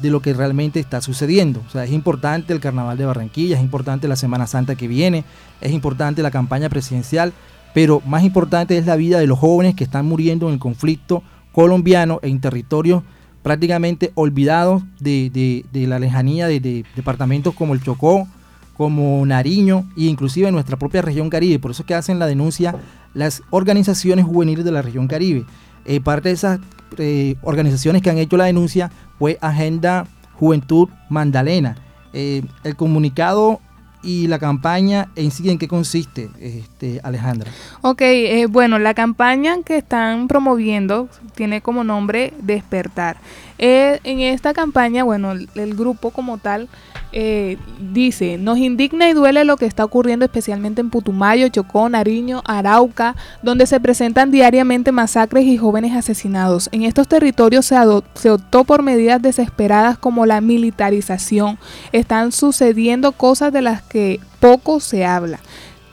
de 0.00 0.10
lo 0.10 0.20
que 0.20 0.34
realmente 0.34 0.80
está 0.80 1.00
sucediendo. 1.00 1.62
O 1.66 1.70
sea, 1.70 1.84
es 1.84 1.92
importante 1.92 2.52
el 2.52 2.60
Carnaval 2.60 2.98
de 2.98 3.06
Barranquilla, 3.06 3.56
es 3.56 3.62
importante 3.62 4.08
la 4.08 4.16
Semana 4.16 4.46
Santa 4.46 4.74
que 4.74 4.88
viene, 4.88 5.24
es 5.60 5.72
importante 5.72 6.22
la 6.22 6.30
campaña 6.30 6.68
presidencial, 6.68 7.32
pero 7.72 8.02
más 8.06 8.22
importante 8.24 8.76
es 8.78 8.86
la 8.86 8.96
vida 8.96 9.18
de 9.18 9.26
los 9.26 9.38
jóvenes 9.38 9.74
que 9.74 9.84
están 9.84 10.06
muriendo 10.06 10.48
en 10.48 10.54
el 10.54 10.58
conflicto 10.60 11.22
colombiano 11.52 12.20
en 12.22 12.40
territorios 12.40 13.02
prácticamente 13.44 14.10
olvidados 14.14 14.82
de, 15.00 15.64
la 15.72 15.98
lejanía 15.98 16.48
de, 16.48 16.84
departamentos 16.96 17.54
como 17.54 17.74
el 17.74 17.82
Chocó, 17.82 18.26
como 18.74 19.24
Nariño 19.26 19.86
e 19.96 20.04
inclusive 20.04 20.48
en 20.48 20.54
nuestra 20.54 20.78
propia 20.78 21.02
región 21.02 21.28
Caribe. 21.28 21.58
Por 21.58 21.70
eso 21.70 21.82
es 21.82 21.86
que 21.86 21.94
hacen 21.94 22.18
la 22.18 22.26
denuncia 22.26 22.74
las 23.12 23.42
organizaciones 23.50 24.24
juveniles 24.24 24.64
de 24.64 24.72
la 24.72 24.80
región 24.80 25.06
Caribe. 25.06 25.44
Eh, 25.84 26.00
parte 26.00 26.30
de 26.30 26.34
esas 26.34 26.58
eh, 26.96 27.36
organizaciones 27.42 28.00
que 28.00 28.08
han 28.08 28.16
hecho 28.16 28.38
la 28.38 28.46
denuncia 28.46 28.90
fue 29.18 29.38
Agenda 29.40 30.06
Juventud 30.34 30.88
Mandalena. 31.08 31.76
Eh, 32.12 32.42
el 32.62 32.76
comunicado 32.76 33.60
y 34.04 34.26
la 34.28 34.38
campaña 34.38 35.08
en 35.16 35.30
sí, 35.30 35.48
¿en 35.48 35.58
qué 35.58 35.66
consiste, 35.66 36.28
este, 36.38 37.00
Alejandra? 37.02 37.50
Ok, 37.80 38.02
eh, 38.02 38.46
bueno, 38.46 38.78
la 38.78 38.94
campaña 38.94 39.56
que 39.64 39.78
están 39.78 40.28
promoviendo 40.28 41.08
tiene 41.34 41.62
como 41.62 41.82
nombre 41.82 42.32
Despertar. 42.40 43.16
Eh, 43.58 44.00
en 44.02 44.20
esta 44.20 44.52
campaña, 44.52 45.04
bueno, 45.04 45.32
el, 45.32 45.74
grupo 45.74 46.10
como 46.10 46.38
tal 46.38 46.68
eh, 47.12 47.56
dice, 47.92 48.36
nos 48.36 48.58
indigna 48.58 49.08
y 49.08 49.12
duele 49.12 49.44
lo 49.44 49.56
que 49.56 49.66
está 49.66 49.84
ocurriendo 49.84 50.24
especialmente 50.24 50.80
en 50.80 50.90
Putumayo, 50.90 51.48
Chocó, 51.48 51.88
Nariño, 51.88 52.42
Arauca, 52.44 53.14
donde 53.42 53.66
se 53.66 53.78
presentan 53.78 54.32
diariamente 54.32 54.90
masacres 54.90 55.46
y 55.46 55.56
jóvenes 55.56 55.94
asesinados. 55.94 56.68
En 56.72 56.82
estos 56.82 57.06
territorios 57.06 57.66
se, 57.66 57.76
se 58.14 58.30
optó 58.30 58.64
por 58.64 58.82
medidas 58.82 59.22
desesperadas 59.22 59.98
como 59.98 60.26
la 60.26 60.40
militarización. 60.40 61.58
Están 61.92 62.32
sucediendo 62.32 63.12
cosas 63.12 63.52
de 63.52 63.62
las 63.62 63.82
que 63.82 64.18
poco 64.40 64.80
se 64.80 65.04
habla. 65.04 65.38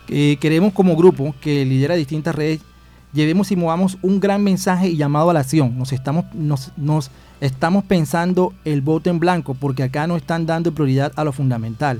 queremos 0.08 0.74
como 0.74 0.96
grupo 0.96 1.36
que 1.41 1.63
lidera 1.63 1.96
distintas 1.96 2.34
redes, 2.34 2.60
llevemos 3.13 3.51
y 3.51 3.56
movamos 3.56 3.98
un 4.01 4.20
gran 4.20 4.44
mensaje 4.44 4.89
y 4.89 4.98
llamado 4.98 5.30
a 5.30 5.34
la 5.34 5.41
acción. 5.41 5.77
Nos 5.77 5.94
estamos, 5.94 6.25
nos, 6.34 6.72
nos 6.75 7.12
estamos 7.42 7.84
pensando 7.84 8.54
el 8.64 8.82
voto 8.82 9.10
en 9.10 9.20
blanco 9.20 9.56
porque 9.56 9.84
acá 9.84 10.08
no 10.08 10.16
están 10.16 10.46
dando 10.46 10.74
prioridad 10.74 11.12
a 11.16 11.24
lo 11.24 11.34
fundamental. 11.34 12.00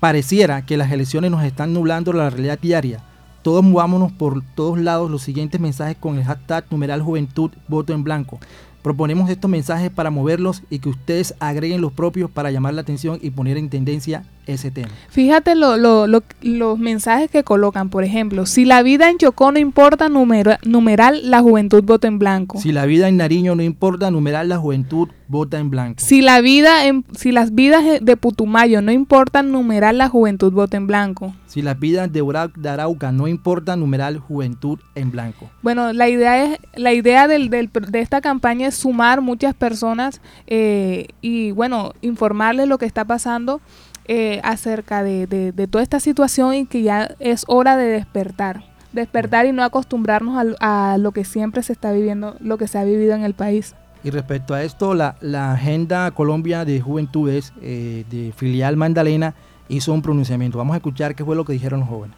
Pareciera 0.00 0.66
que 0.66 0.76
las 0.76 0.92
elecciones 0.92 1.30
nos 1.30 1.44
están 1.44 1.72
nublando 1.72 2.12
la 2.12 2.28
realidad 2.28 2.58
diaria. 2.60 3.00
Todos 3.42 3.64
movámonos 3.64 4.12
por 4.12 4.42
todos 4.54 4.78
lados 4.78 5.10
los 5.10 5.22
siguientes 5.22 5.60
mensajes 5.60 5.96
con 5.96 6.18
el 6.18 6.24
hashtag 6.24 6.66
numeral 6.70 7.00
juventud 7.00 7.52
voto 7.68 7.94
en 7.94 8.02
blanco. 8.04 8.40
Proponemos 8.82 9.30
estos 9.30 9.50
mensajes 9.50 9.90
para 9.90 10.10
moverlos 10.10 10.62
y 10.68 10.80
que 10.80 10.88
ustedes 10.88 11.34
agreguen 11.38 11.80
los 11.80 11.92
propios 11.92 12.30
para 12.30 12.50
llamar 12.50 12.74
la 12.74 12.82
atención 12.82 13.18
y 13.22 13.30
poner 13.30 13.56
en 13.56 13.70
tendencia 13.70 14.24
ese 14.46 14.70
tema. 14.70 14.90
Fíjate 15.08 15.54
los 15.54 16.78
mensajes 16.78 17.30
que 17.30 17.44
colocan, 17.44 17.90
por 17.90 18.04
ejemplo, 18.04 18.46
si 18.46 18.64
la 18.64 18.82
vida 18.82 19.10
en 19.10 19.18
Chocó 19.18 19.52
no 19.52 19.58
importa, 19.58 20.08
numeral, 20.08 21.30
la 21.30 21.40
juventud 21.40 21.82
vota 21.84 22.08
en 22.08 22.18
blanco. 22.18 22.60
Si 22.60 22.72
la 22.72 22.86
vida 22.86 23.08
en 23.08 23.16
Nariño 23.16 23.54
no 23.54 23.62
importa, 23.62 24.10
numeral, 24.10 24.48
la 24.48 24.58
juventud 24.58 25.08
vota 25.28 25.58
en 25.58 25.70
blanco. 25.70 26.00
Si 26.00 26.22
la 26.22 26.40
vida 26.40 26.86
en, 26.86 27.04
si 27.16 27.32
las 27.32 27.54
vidas 27.54 27.84
de 28.00 28.16
Putumayo 28.16 28.82
no 28.82 28.92
importan, 28.92 29.50
numeral, 29.50 29.98
la 29.98 30.08
juventud 30.08 30.52
vota 30.52 30.76
en 30.76 30.86
blanco. 30.86 31.34
Si 31.46 31.62
las 31.62 31.78
vidas 31.78 32.12
de, 32.12 32.48
de 32.56 32.68
Arauca 32.68 33.12
no 33.12 33.28
importan, 33.28 33.80
numeral, 33.80 34.18
juventud 34.18 34.78
en 34.94 35.10
blanco. 35.10 35.50
Bueno, 35.62 35.92
la 35.92 36.08
idea 36.08 36.44
es, 36.44 36.58
la 36.74 36.92
idea 36.92 37.28
del, 37.28 37.50
del, 37.50 37.70
de 37.72 38.00
esta 38.00 38.20
campaña 38.20 38.68
es 38.68 38.74
sumar 38.74 39.20
muchas 39.20 39.54
personas 39.54 40.20
eh, 40.46 41.08
y 41.20 41.52
bueno, 41.52 41.92
informarles 42.02 42.68
lo 42.68 42.78
que 42.78 42.86
está 42.86 43.04
pasando 43.04 43.60
eh, 44.08 44.40
acerca 44.44 45.02
de, 45.02 45.26
de, 45.26 45.66
toda 45.66 45.82
esta 45.82 46.00
situación 46.00 46.54
y 46.54 46.66
que 46.66 46.82
ya 46.82 47.14
es 47.18 47.44
hora 47.48 47.76
de 47.76 47.86
despertar. 47.86 48.64
Despertar 48.92 49.46
y 49.46 49.52
no 49.52 49.62
acostumbrarnos 49.62 50.56
a, 50.60 50.96
lo 50.98 51.12
que 51.12 51.24
siempre 51.24 51.62
se 51.62 51.72
está 51.72 51.92
viviendo, 51.92 52.36
lo 52.40 52.56
que 52.56 52.68
se 52.68 52.78
ha 52.78 52.84
vivido 52.84 53.14
en 53.14 53.24
el 53.24 53.34
país. 53.34 53.74
Y 54.04 54.10
respecto 54.10 54.54
a 54.54 54.62
esto, 54.62 54.94
la, 54.94 55.16
la 55.20 55.52
Agenda 55.52 56.10
Colombia 56.12 56.64
de 56.64 56.80
Juventudes 56.80 57.52
eh, 57.60 58.04
de 58.10 58.32
filial 58.36 58.76
Mandalena 58.76 59.34
hizo 59.68 59.92
un 59.92 60.02
pronunciamiento. 60.02 60.58
Vamos 60.58 60.74
a 60.74 60.76
escuchar 60.76 61.14
qué 61.14 61.24
fue 61.24 61.34
lo 61.34 61.44
que 61.44 61.52
dijeron 61.52 61.80
los 61.80 61.88
jóvenes. 61.88 62.16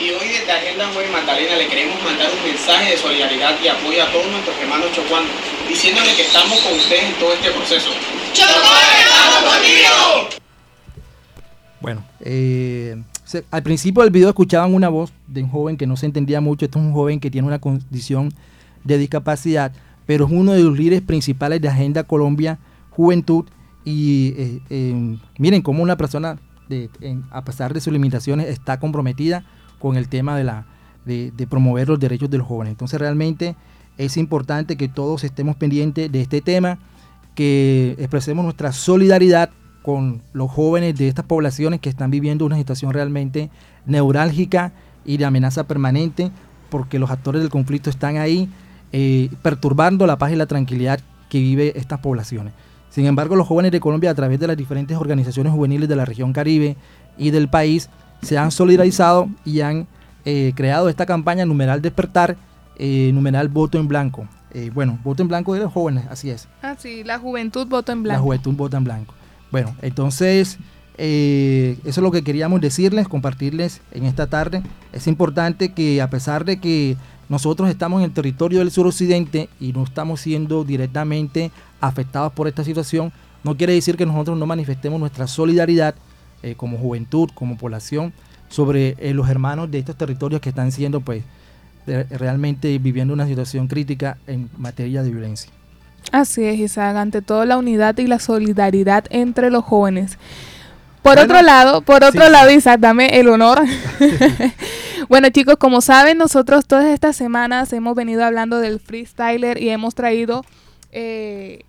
Y 0.00 0.08
hoy 0.12 0.28
desde 0.28 0.50
Agenda 0.50 0.88
Joven 0.94 1.12
Magdalena 1.12 1.56
le 1.56 1.68
queremos 1.68 2.02
mandar 2.02 2.30
un 2.32 2.50
mensaje 2.50 2.92
de 2.92 2.96
solidaridad 2.96 3.54
y 3.62 3.68
apoyo 3.68 4.02
a 4.02 4.10
todos 4.10 4.30
nuestros 4.30 4.56
hermanos 4.56 4.90
chocuanos, 4.94 5.28
diciéndole 5.68 6.16
que 6.16 6.22
estamos 6.22 6.58
con 6.60 6.72
ustedes 6.72 7.04
en 7.04 7.18
todo 7.18 7.34
este 7.34 7.50
proceso. 7.50 7.90
¡Chocó, 8.32 8.72
estamos 8.98 9.52
contigo! 9.52 10.40
Bueno, 11.82 12.02
eh, 12.20 12.96
al 13.50 13.62
principio 13.62 14.02
del 14.02 14.10
video 14.10 14.30
escuchaban 14.30 14.72
una 14.72 14.88
voz 14.88 15.12
de 15.26 15.42
un 15.42 15.50
joven 15.50 15.76
que 15.76 15.86
no 15.86 15.98
se 15.98 16.06
entendía 16.06 16.40
mucho. 16.40 16.64
Este 16.64 16.78
es 16.78 16.84
un 16.84 16.94
joven 16.94 17.20
que 17.20 17.30
tiene 17.30 17.46
una 17.46 17.58
condición 17.58 18.32
de 18.84 18.96
discapacidad, 18.96 19.72
pero 20.06 20.24
es 20.24 20.32
uno 20.32 20.52
de 20.52 20.62
los 20.62 20.78
líderes 20.78 21.02
principales 21.02 21.60
de 21.60 21.68
Agenda 21.68 22.04
Colombia 22.04 22.58
Juventud. 22.88 23.44
Y 23.84 24.32
eh, 24.38 24.60
eh, 24.70 25.18
miren 25.36 25.60
cómo 25.60 25.82
una 25.82 25.98
persona, 25.98 26.38
a 27.30 27.44
pesar 27.44 27.74
de 27.74 27.82
sus 27.82 27.92
limitaciones, 27.92 28.46
está 28.46 28.80
comprometida 28.80 29.44
con 29.80 29.96
el 29.96 30.08
tema 30.08 30.36
de, 30.36 30.44
la, 30.44 30.66
de, 31.04 31.46
promover 31.48 31.88
los 31.88 31.98
derechos 31.98 32.30
de 32.30 32.38
los 32.38 32.46
jóvenes. 32.46 32.70
Entonces 32.70 33.00
realmente 33.00 33.56
es 33.98 34.16
importante 34.16 34.76
que 34.76 34.86
todos 34.86 35.24
estemos 35.24 35.56
pendientes 35.56 36.12
de 36.12 36.20
este 36.20 36.40
tema, 36.40 36.78
que 37.34 37.96
expresemos 37.98 38.44
nuestra 38.44 38.70
solidaridad 38.70 39.50
con 39.82 40.22
los 40.32 40.50
jóvenes 40.50 40.96
de 40.96 41.08
estas 41.08 41.24
poblaciones 41.24 41.80
que 41.80 41.88
están 41.88 42.10
viviendo 42.10 42.44
una 42.44 42.56
situación 42.56 42.92
realmente 42.92 43.50
neurálgica 43.86 44.72
y 45.04 45.16
de 45.16 45.24
amenaza 45.24 45.64
permanente 45.64 46.30
porque 46.68 46.98
los 46.98 47.10
actores 47.10 47.42
del 47.42 47.50
conflicto 47.50 47.90
están 47.90 48.18
ahí 48.18 48.48
eh, 48.92 49.30
perturbando 49.42 50.06
la 50.06 50.18
paz 50.18 50.32
y 50.32 50.36
la 50.36 50.46
tranquilidad 50.46 51.00
que 51.28 51.40
vive 51.40 51.72
estas 51.76 52.00
poblaciones. 52.00 52.52
Sin 52.90 53.06
embargo, 53.06 53.36
los 53.36 53.46
jóvenes 53.46 53.72
de 53.72 53.80
Colombia 53.80 54.10
a 54.10 54.14
través 54.14 54.40
de 54.40 54.48
las 54.48 54.56
diferentes 54.56 54.96
organizaciones 54.96 55.52
juveniles 55.52 55.88
de 55.88 55.96
la 55.96 56.04
región 56.04 56.32
Caribe 56.32 56.76
y 57.16 57.30
del 57.30 57.48
país 57.48 57.88
se 58.22 58.38
han 58.38 58.50
solidarizado 58.50 59.28
y 59.44 59.60
han 59.60 59.86
eh, 60.24 60.52
creado 60.54 60.88
esta 60.88 61.06
campaña 61.06 61.46
Numeral 61.46 61.82
Despertar, 61.82 62.36
eh, 62.76 63.10
Numeral 63.12 63.48
Voto 63.48 63.78
en 63.78 63.88
Blanco. 63.88 64.28
bueno, 64.74 64.98
voto 65.04 65.22
en 65.22 65.28
blanco 65.28 65.54
de 65.54 65.60
los 65.60 65.72
jóvenes, 65.72 66.06
así 66.10 66.30
es. 66.30 66.48
Ah, 66.62 66.74
sí, 66.76 67.04
la 67.04 67.18
juventud 67.18 67.66
voto 67.68 67.92
en 67.92 68.02
blanco. 68.02 68.18
La 68.18 68.22
juventud 68.22 68.54
vota 68.54 68.76
en 68.76 68.84
blanco. 68.84 69.14
Bueno, 69.52 69.74
entonces 69.80 70.58
eso 70.98 71.78
es 71.84 71.98
lo 71.98 72.10
que 72.10 72.22
queríamos 72.22 72.60
decirles, 72.60 73.08
compartirles 73.08 73.80
en 73.92 74.04
esta 74.04 74.26
tarde. 74.26 74.62
Es 74.92 75.06
importante 75.06 75.72
que 75.72 76.02
a 76.02 76.10
pesar 76.10 76.44
de 76.44 76.58
que 76.58 76.96
nosotros 77.30 77.68
estamos 77.70 78.00
en 78.00 78.06
el 78.06 78.12
territorio 78.12 78.58
del 78.58 78.72
suroccidente 78.72 79.48
y 79.60 79.72
no 79.72 79.84
estamos 79.84 80.20
siendo 80.20 80.64
directamente 80.64 81.52
afectados 81.80 82.32
por 82.32 82.48
esta 82.48 82.64
situación, 82.64 83.12
no 83.44 83.56
quiere 83.56 83.72
decir 83.72 83.96
que 83.96 84.04
nosotros 84.04 84.36
no 84.36 84.46
manifestemos 84.46 84.98
nuestra 84.98 85.28
solidaridad 85.28 85.94
eh, 86.42 86.54
como 86.56 86.78
juventud, 86.78 87.30
como 87.34 87.56
población, 87.56 88.12
sobre 88.48 88.96
eh, 88.98 89.14
los 89.14 89.28
hermanos 89.28 89.70
de 89.70 89.78
estos 89.78 89.96
territorios 89.96 90.40
que 90.40 90.48
están 90.48 90.72
siendo 90.72 91.00
pues 91.00 91.24
realmente 92.10 92.78
viviendo 92.78 93.12
una 93.12 93.26
situación 93.26 93.66
crítica 93.66 94.16
en 94.28 94.48
materia 94.58 95.02
de 95.02 95.10
violencia. 95.10 95.50
Así 96.12 96.44
es, 96.44 96.58
Isaac, 96.58 96.96
ante 96.96 97.22
todo 97.22 97.44
la 97.44 97.56
unidad 97.56 97.96
y 97.98 98.06
la 98.06 98.18
solidaridad 98.18 99.04
entre 99.10 99.50
los 99.50 99.64
jóvenes. 99.64 100.18
Por 101.02 101.18
otro 101.18 101.40
lado, 101.40 101.80
por 101.82 102.04
otro 102.04 102.28
lado, 102.28 102.50
Isaac, 102.50 102.78
dame 102.80 103.18
el 103.18 103.28
honor. 103.28 103.60
bueno, 105.08 105.30
chicos, 105.30 105.56
como 105.58 105.80
saben, 105.80 106.18
nosotros 106.18 106.66
todas 106.66 106.86
estas 106.86 107.16
semanas 107.16 107.72
hemos 107.72 107.94
venido 107.94 108.24
hablando 108.24 108.58
del 108.58 108.80
freestyler 108.80 109.62
y 109.62 109.70
hemos 109.70 109.94
traído, 109.94 110.44
eh, 110.92 111.64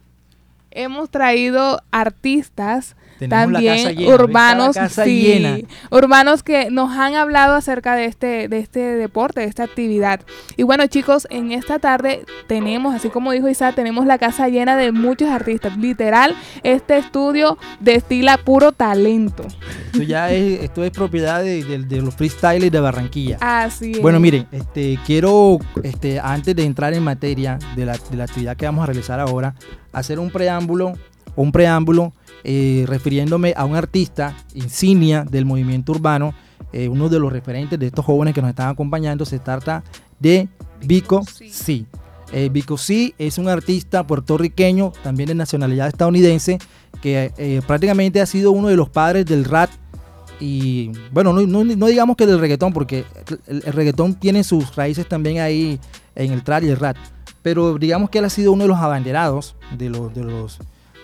hemos 0.72 1.10
traído 1.10 1.82
artistas 1.92 2.96
también 3.30 3.98
urbanos, 4.08 4.76
sí, 5.04 5.68
urbanos 5.90 6.44
que 6.44 6.70
nos 6.72 6.92
han 6.98 7.16
hablado 7.16 7.56
acerca 7.56 7.96
de 7.96 8.06
este, 8.06 8.48
de 8.48 8.60
este 8.60 8.80
deporte, 8.80 9.42
de 9.42 9.48
esta 9.48 9.64
actividad. 9.64 10.22
Y 10.58 10.64
bueno, 10.64 10.88
chicos, 10.88 11.28
en 11.30 11.52
esta 11.52 11.80
tarde 11.80 12.24
tenemos, 12.48 12.96
así 12.96 13.10
como 13.10 13.32
dijo 13.32 13.48
Isa, 13.48 13.74
tenemos 13.74 14.06
la 14.06 14.18
casa 14.18 14.50
llena 14.50 14.76
de 14.78 14.92
muchos 14.92 15.30
artistas. 15.30 15.78
Literal, 15.78 16.36
este 16.64 16.98
estudio 16.98 17.58
destila 17.80 18.38
puro 18.38 18.72
talento. 18.72 19.46
Esto 19.86 20.04
ya 20.04 20.32
es, 20.32 20.62
esto 20.64 20.84
es 20.84 20.92
propiedad 20.92 21.44
de, 21.44 21.62
los 22.02 22.16
freestylers 22.16 22.72
de 22.72 22.80
Barranquilla. 22.80 23.38
Así 23.42 23.92
es. 23.94 24.02
Bueno, 24.02 24.20
miren, 24.20 24.48
este, 24.52 24.98
quiero, 25.06 25.60
este, 25.84 26.20
antes 26.20 26.56
de 26.56 26.64
entrar 26.64 26.94
en 26.94 27.04
materia 27.04 27.60
de 27.76 27.86
la, 27.86 27.98
de 27.98 28.18
la 28.18 28.24
actividad 28.24 28.56
que 28.56 28.66
vamos 28.66 28.84
a 28.84 28.88
realizar 28.88 29.20
ahora, 29.20 29.56
hacer 29.92 30.20
un 30.20 30.32
preámbulo, 30.32 30.94
un 31.36 31.52
preámbulo 31.52 32.14
eh, 32.44 32.86
refiriéndome 32.88 33.54
a 33.56 33.66
un 33.66 33.76
artista 33.76 34.36
insignia 34.54 35.24
del 35.30 35.46
movimiento 35.46 35.92
urbano, 35.92 36.34
eh, 36.74 36.88
uno 36.88 37.10
de 37.10 37.20
los 37.20 37.32
referentes 37.32 37.78
de 37.78 37.88
estos 37.88 38.06
jóvenes 38.06 38.34
que 38.34 38.42
nos 38.42 38.50
están 38.50 38.70
acompañando, 38.70 39.26
se 39.26 39.40
trata 39.40 39.84
de 40.20 40.48
Vico 40.82 41.24
C. 41.26 41.86
Eh, 42.34 42.50
Vico 42.52 42.78
C 42.78 43.14
es 43.18 43.38
un 43.38 43.50
artista 43.50 44.08
puertorriqueño, 44.08 44.94
también 45.04 45.28
de 45.28 45.36
nacionalidad 45.36 45.88
estadounidense, 45.88 46.60
que 47.02 47.62
prácticamente 47.68 48.22
ha 48.22 48.26
sido 48.26 48.52
uno 48.52 48.68
de 48.68 48.76
los 48.76 48.90
padres 48.90 49.26
del 49.26 49.46
rap 49.46 49.70
y 50.40 50.92
bueno, 51.12 51.34
no, 51.34 51.86
digamos 51.86 52.16
que 52.16 52.26
del 52.26 52.40
reggaetón, 52.40 52.74
porque 52.74 53.06
el, 53.46 53.62
reggaetón 53.62 54.16
tiene 54.16 54.44
sus 54.44 54.76
raíces 54.76 55.08
también 55.08 55.40
ahí 55.40 55.80
en 56.16 56.32
el 56.32 56.44
trap 56.44 56.64
y 56.64 56.70
el 56.70 56.78
rap, 56.78 56.98
pero 57.44 57.78
digamos 57.78 58.10
que 58.10 58.18
él 58.20 58.26
ha 58.26 58.30
sido 58.30 58.52
uno 58.52 58.64
de 58.64 58.68
los 58.68 58.80
abanderados 58.80 59.56
de 59.78 59.90
los, 59.90 60.14
de 60.14 60.24
los 60.24 60.60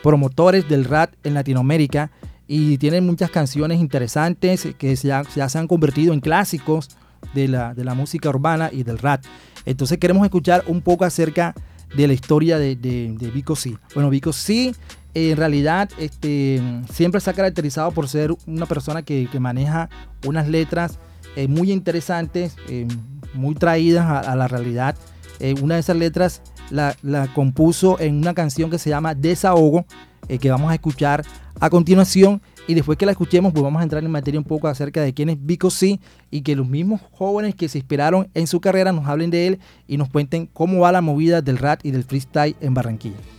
promotores 0.08 0.70
del 0.70 0.86
rap 0.86 1.12
en 1.26 1.34
Latinoamérica 1.34 2.12
y 2.48 2.78
tienen 2.78 3.06
muchas 3.06 3.30
canciones 3.30 3.82
interesantes 3.82 4.66
que 4.78 4.96
ya, 4.96 5.26
se 5.26 5.58
han 5.58 5.67
convertido 5.67 6.13
en 6.13 6.22
clásicos 6.22 6.91
de 7.34 7.50
la, 7.50 7.74
de 7.74 7.84
la, 7.84 7.93
música 7.93 8.30
urbana 8.30 8.70
y 8.72 8.84
del 8.84 9.00
rap. 9.00 9.26
Entonces 9.65 9.98
queremos 9.98 10.24
escuchar 10.24 10.63
un 10.67 10.80
poco 10.82 11.04
acerca 11.04 11.54
de 11.93 12.08
la 12.08 12.13
historia 12.13 12.58
de, 12.58 12.78
de, 12.78 13.32
Vico 13.32 13.58
C. 13.58 13.76
Bueno, 13.96 14.10
Vico 14.10 14.32
C 14.32 14.74
en 15.13 15.36
realidad 15.36 15.89
este, 16.00 16.62
siempre 16.89 17.20
se 17.20 17.30
ha 17.30 17.34
caracterizado 17.34 17.91
por 17.91 18.08
ser 18.08 18.34
una 18.46 18.65
persona 18.65 19.02
que, 19.02 19.28
maneja 19.41 19.89
unas 20.26 20.48
letras 20.48 21.00
eh, 21.36 21.50
muy 21.50 21.70
interesantes, 21.70 22.56
eh, 22.70 22.88
muy 23.34 23.56
traídas 23.56 24.26
a, 24.26 24.36
la 24.38 24.48
realidad. 24.48 24.96
Eh, 25.41 25.54
una 25.62 25.74
de 25.74 25.82
esas 25.82 25.98
letras 25.98 26.41
la, 26.69 26.95
compuso 27.34 27.99
en 27.99 28.17
una 28.17 28.34
canción 28.34 28.69
que 28.69 28.77
se 28.77 28.89
llama 28.89 29.15
Desahogo, 29.15 29.86
eh, 30.27 30.38
que 30.38 30.49
vamos 30.49 30.71
a 30.71 30.75
escuchar 30.75 31.25
a 31.60 31.69
continuación. 31.69 32.41
Y 32.67 32.73
después 32.73 32.97
que 32.97 33.06
la 33.06 33.13
escuchemos, 33.13 33.53
pues 33.53 33.63
vamos 33.63 33.80
a 33.80 33.84
entrar 33.84 34.03
en 34.03 34.12
materia 34.12 34.39
un 34.39 34.43
poco 34.43 34.67
acerca 34.67 35.01
de 35.01 35.13
quién 35.13 35.30
es 35.30 35.38
Vico 35.39 35.69
C 35.69 36.01
y 36.30 36.41
que 36.41 36.56
los 36.56 36.67
mismos 36.67 36.99
jóvenes 37.12 37.56
que 37.56 37.69
se 37.69 37.77
inspiraron 37.77 38.27
en 38.34 38.45
su 38.45 38.60
carrera 38.60 38.91
nos 38.91 39.08
hablen 39.08 39.32
de 39.32 39.47
él 39.47 39.60
y 39.88 39.95
nos 39.95 40.10
cuenten 40.10 40.47
cómo 40.47 40.80
va 40.80 40.91
la 40.91 40.99
movida 40.99 41.41
del 41.41 41.58
rap 41.58 41.80
y 41.84 41.91
del 41.91 42.03
freestyle 42.03 42.58
en 42.60 42.73
Barranquilla. 42.73 43.37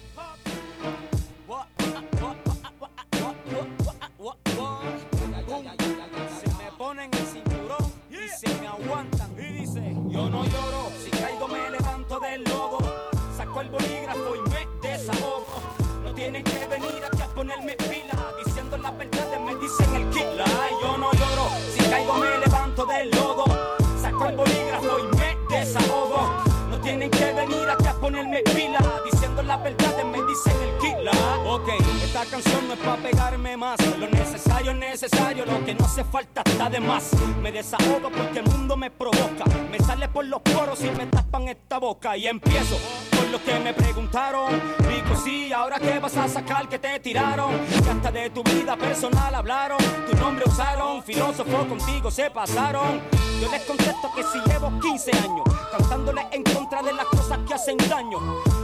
Ponerme 28.09 28.42
pila, 28.54 28.78
diciendo 29.11 29.42
la 29.42 29.57
verdad 29.59 30.04
me 30.04 30.18
dicen 30.22 30.54
el 30.62 30.78
kila. 30.78 31.11
Ok, 31.46 31.68
esta 32.02 32.24
canción 32.24 32.66
no 32.66 32.74
es 32.74 32.81
para 32.81 32.96
pegarme 32.96 33.57
más, 33.57 33.78
lo 33.98 34.09
necesario 34.09 34.70
es 34.70 34.76
necesario, 34.78 35.44
lo 35.44 35.64
que 35.64 35.74
no 35.74 35.85
hace 35.85 36.04
falta 36.04 36.42
está 36.44 36.70
de 36.70 36.81
más. 36.81 37.11
Me 37.42 37.52
desahogo 37.52 38.11
porque 38.11 38.38
el 38.38 38.46
mundo 38.46 38.76
me 38.76 38.90
provoca, 38.90 39.44
me 39.70 39.78
sale 39.81 40.09
por 40.09 40.24
los 40.24 40.40
poros 40.40 40.83
y 40.83 40.90
me 40.90 41.07
tapan 41.07 41.48
esta 41.48 41.78
boca 41.78 42.16
y 42.16 42.26
empiezo 42.26 42.78
por 43.11 43.28
lo 43.28 43.42
que 43.44 43.59
me 43.59 43.74
preguntaron. 43.74 44.61
Digo 44.88 45.16
sí, 45.22 45.52
ahora 45.52 45.78
qué 45.78 45.98
vas 45.98 46.16
a 46.16 46.28
sacar 46.28 46.68
que 46.68 46.78
te 46.78 46.98
tiraron, 47.00 47.52
que 47.66 47.90
hasta 47.90 48.11
de 48.11 48.31
tu 48.31 48.42
vida 48.42 48.76
personal 48.76 49.35
hablaron, 49.35 49.78
tu 50.11 50.16
nombre 50.16 50.44
usaron, 50.46 51.02
filósofo 51.02 51.66
contigo 51.68 52.11
se 52.11 52.31
pasaron. 52.31 53.27
Yo 53.40 53.48
les 53.51 53.62
contesto 53.62 54.11
que 54.16 54.22
si 54.24 54.40
llevo 54.51 54.72
15 54.81 55.12
años 55.12 55.44
cantándole 55.70 56.27
en 56.33 56.42
contra 56.42 56.83
de 56.83 56.92
las 56.92 57.07
cosas 57.07 57.38
que 57.46 57.55
hacen 57.55 57.77
daño. 57.88 58.18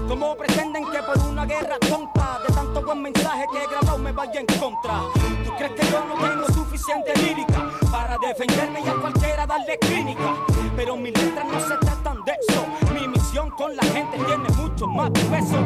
Como 0.09 0.37
pretenden 0.37 0.85
que 0.91 0.99
por 1.03 1.17
una 1.19 1.47
guerra 1.47 1.79
tonta 1.79 2.41
de 2.47 2.53
tanto 2.53 2.83
buen 2.83 3.03
mensaje 3.03 3.47
que 3.53 3.63
he 3.63 3.67
grabado 3.69 3.99
me 3.99 4.11
vaya 4.11 4.41
en 4.41 4.47
contra? 4.59 5.01
¿Tú 5.45 5.53
crees 5.57 5.73
que 5.73 5.87
yo 5.91 6.05
no 6.05 6.15
tengo 6.15 6.47
suficiente 6.53 7.15
lírica 7.17 7.71
para 7.93 8.19
defenderme 8.19 8.81
y 8.81 8.89
a 8.89 8.95
cualquiera 8.95 9.47
darle 9.47 9.79
clínica? 9.79 10.35
Pero 10.75 10.97
mis 10.97 11.13
letras 11.23 11.47
no 11.47 11.61
se 11.61 11.77
tratan 11.77 12.25
de 12.25 12.33
eso. 12.33 12.67
Mi 12.93 13.07
misión 13.07 13.51
con 13.51 13.77
la 13.77 13.85
gente 13.85 14.19
tiene 14.27 14.49
mucho 14.57 14.89
más 14.89 15.11
peso. 15.11 15.57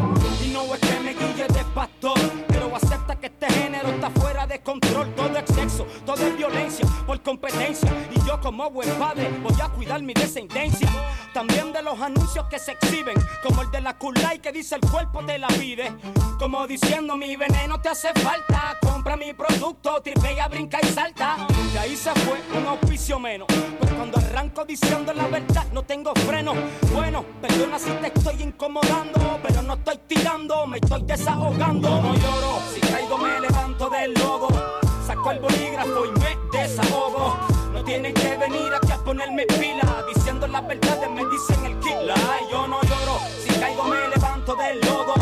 Y 0.45 0.49
no 0.53 0.63
es 0.75 0.81
que 0.81 1.01
me 1.01 1.15
guille 1.15 1.47
de 1.49 1.65
pastor, 1.75 2.19
pero 2.59 2.75
acepta 2.75 3.15
que 3.15 3.27
este 3.27 3.47
género 3.53 3.89
está 3.91 4.11
fuera 4.11 4.47
de 4.47 4.61
control. 4.61 5.15
Todo 5.15 5.37
es 5.37 5.55
sexo, 5.55 5.87
todo 6.05 6.27
es 6.27 6.37
violencia 6.37 6.85
por 7.07 7.23
competencia. 7.23 7.89
Y 8.11 8.27
yo 8.27 8.41
como 8.41 8.69
buen 8.71 8.91
padre 8.99 9.31
voy 9.43 9.55
a 9.63 9.69
cuidar 9.69 10.03
mi 10.03 10.13
descendencia. 10.13 10.89
También 11.33 11.73
de 11.73 11.83
los 11.83 12.01
anuncios 12.01 12.47
que 12.49 12.59
se 12.59 12.73
exhiben, 12.73 13.17
como 13.45 13.63
el 13.63 13.71
de 13.71 13.81
la 13.81 13.97
y 14.35 14.39
que 14.41 14.51
dice 14.51 14.75
el 14.75 14.81
cuerpo 14.81 15.25
te 15.25 15.39
la 15.39 15.49
pide. 15.49 15.93
Como 16.39 16.67
diciendo 16.67 17.17
mi 17.17 17.37
veneno 17.37 17.81
te 17.81 17.91
hace 17.91 18.13
falta. 18.15 18.77
Compra 18.81 19.17
mi 19.17 19.33
producto, 19.35 20.01
tripea, 20.03 20.49
brinca 20.49 20.79
y 20.83 20.87
salta. 20.87 21.47
Y 21.73 21.77
ahí 21.77 21.97
se 21.97 22.11
fue 22.13 22.41
un 22.57 22.67
auspicio 22.67 23.21
menos. 23.21 23.47
Pues 23.79 23.93
cuando 23.93 24.19
arranco 24.19 24.65
diciendo 24.65 25.13
la 25.13 25.29
verdad 25.29 25.67
no 25.73 25.85
tengo 25.85 26.13
freno. 26.27 26.55
Bueno, 26.93 27.25
perdona 27.41 27.79
si 27.79 27.91
te 27.91 28.09
estoy 28.09 28.43
incomodando, 28.43 29.39
pero 29.43 29.63
no 29.63 29.75
estoy 29.75 29.99
tirando, 30.09 30.67
me 30.67 30.79
estoy 30.79 31.03
desahogando. 31.03 32.03
Si 32.73 32.81
caigo 32.81 33.19
me 33.19 33.41
levanto 33.41 33.89
del 33.89 34.15
lodo. 34.15 34.49
Saco 35.07 35.31
el 35.31 35.39
bolígrafo 35.41 36.07
y 36.07 36.11
me 36.21 36.39
desahogo. 36.53 37.37
No 37.73 37.85
tienen 37.85 38.15
que 38.15 38.37
venir 38.37 38.73
aquí 38.75 38.93
a 38.93 38.99
ponerme 38.99 39.45
pila, 39.47 40.05
diciendo 40.13 40.47
la 40.47 40.61
verdad 40.61 41.09
me 41.11 41.25
dicen 41.27 41.65
el 41.65 41.79
kila. 41.81 42.15
Yo 42.51 42.67
no 42.67 42.81
lloro, 42.83 43.19
si 43.43 43.59
caigo 43.61 43.85
me 43.85 44.09
levanto 44.09 44.55
del 44.57 44.81
lodo. 44.81 45.15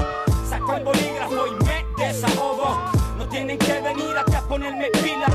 Saco 0.49 0.75
el 0.75 0.85
bolígrafo 0.85 1.47
y 1.47 1.65
me 1.65 1.87
desahogo. 1.97 2.69
No 3.19 3.29
tienen 3.29 3.59
que 3.59 3.81
venir 3.81 4.17
aquí 4.17 4.35
a 4.35 4.43
ponerme 4.43 4.89
pila, 5.03 5.27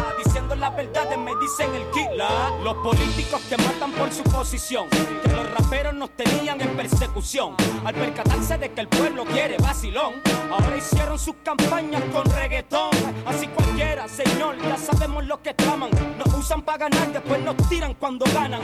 diciendo 0.61 0.69
la 0.69 0.69
verdad 0.69 1.17
me 1.17 1.31
dicen 1.39 1.73
el 1.73 1.89
killer. 1.91 2.21
Los 2.63 2.75
políticos 2.77 3.41
que 3.49 3.57
matan 3.57 3.91
por 3.93 4.11
su 4.11 4.23
posición, 4.23 4.87
que 4.89 5.31
los 5.31 5.49
raperos 5.51 5.93
nos 5.93 6.11
tenían 6.11 6.61
en 6.61 6.75
persecución. 6.75 7.55
Al 7.83 7.93
percatarse 7.95 8.57
de 8.57 8.71
que 8.71 8.81
el 8.81 8.87
pueblo 8.87 9.25
quiere 9.25 9.57
vacilón, 9.57 10.15
ahora 10.51 10.77
hicieron 10.77 11.17
sus 11.17 11.35
campañas 11.43 12.03
con 12.13 12.25
reggaetón. 12.25 12.91
Así 13.25 13.47
cualquiera, 13.47 14.07
señor, 14.07 14.57
ya 14.61 14.77
sabemos 14.77 15.25
lo 15.25 15.41
que 15.41 15.53
traman. 15.53 15.89
Nos 16.17 16.33
usan 16.35 16.61
para 16.61 16.89
ganar, 16.89 17.11
después 17.11 17.41
nos 17.41 17.55
tiran 17.69 17.93
cuando 17.95 18.25
ganan. 18.33 18.61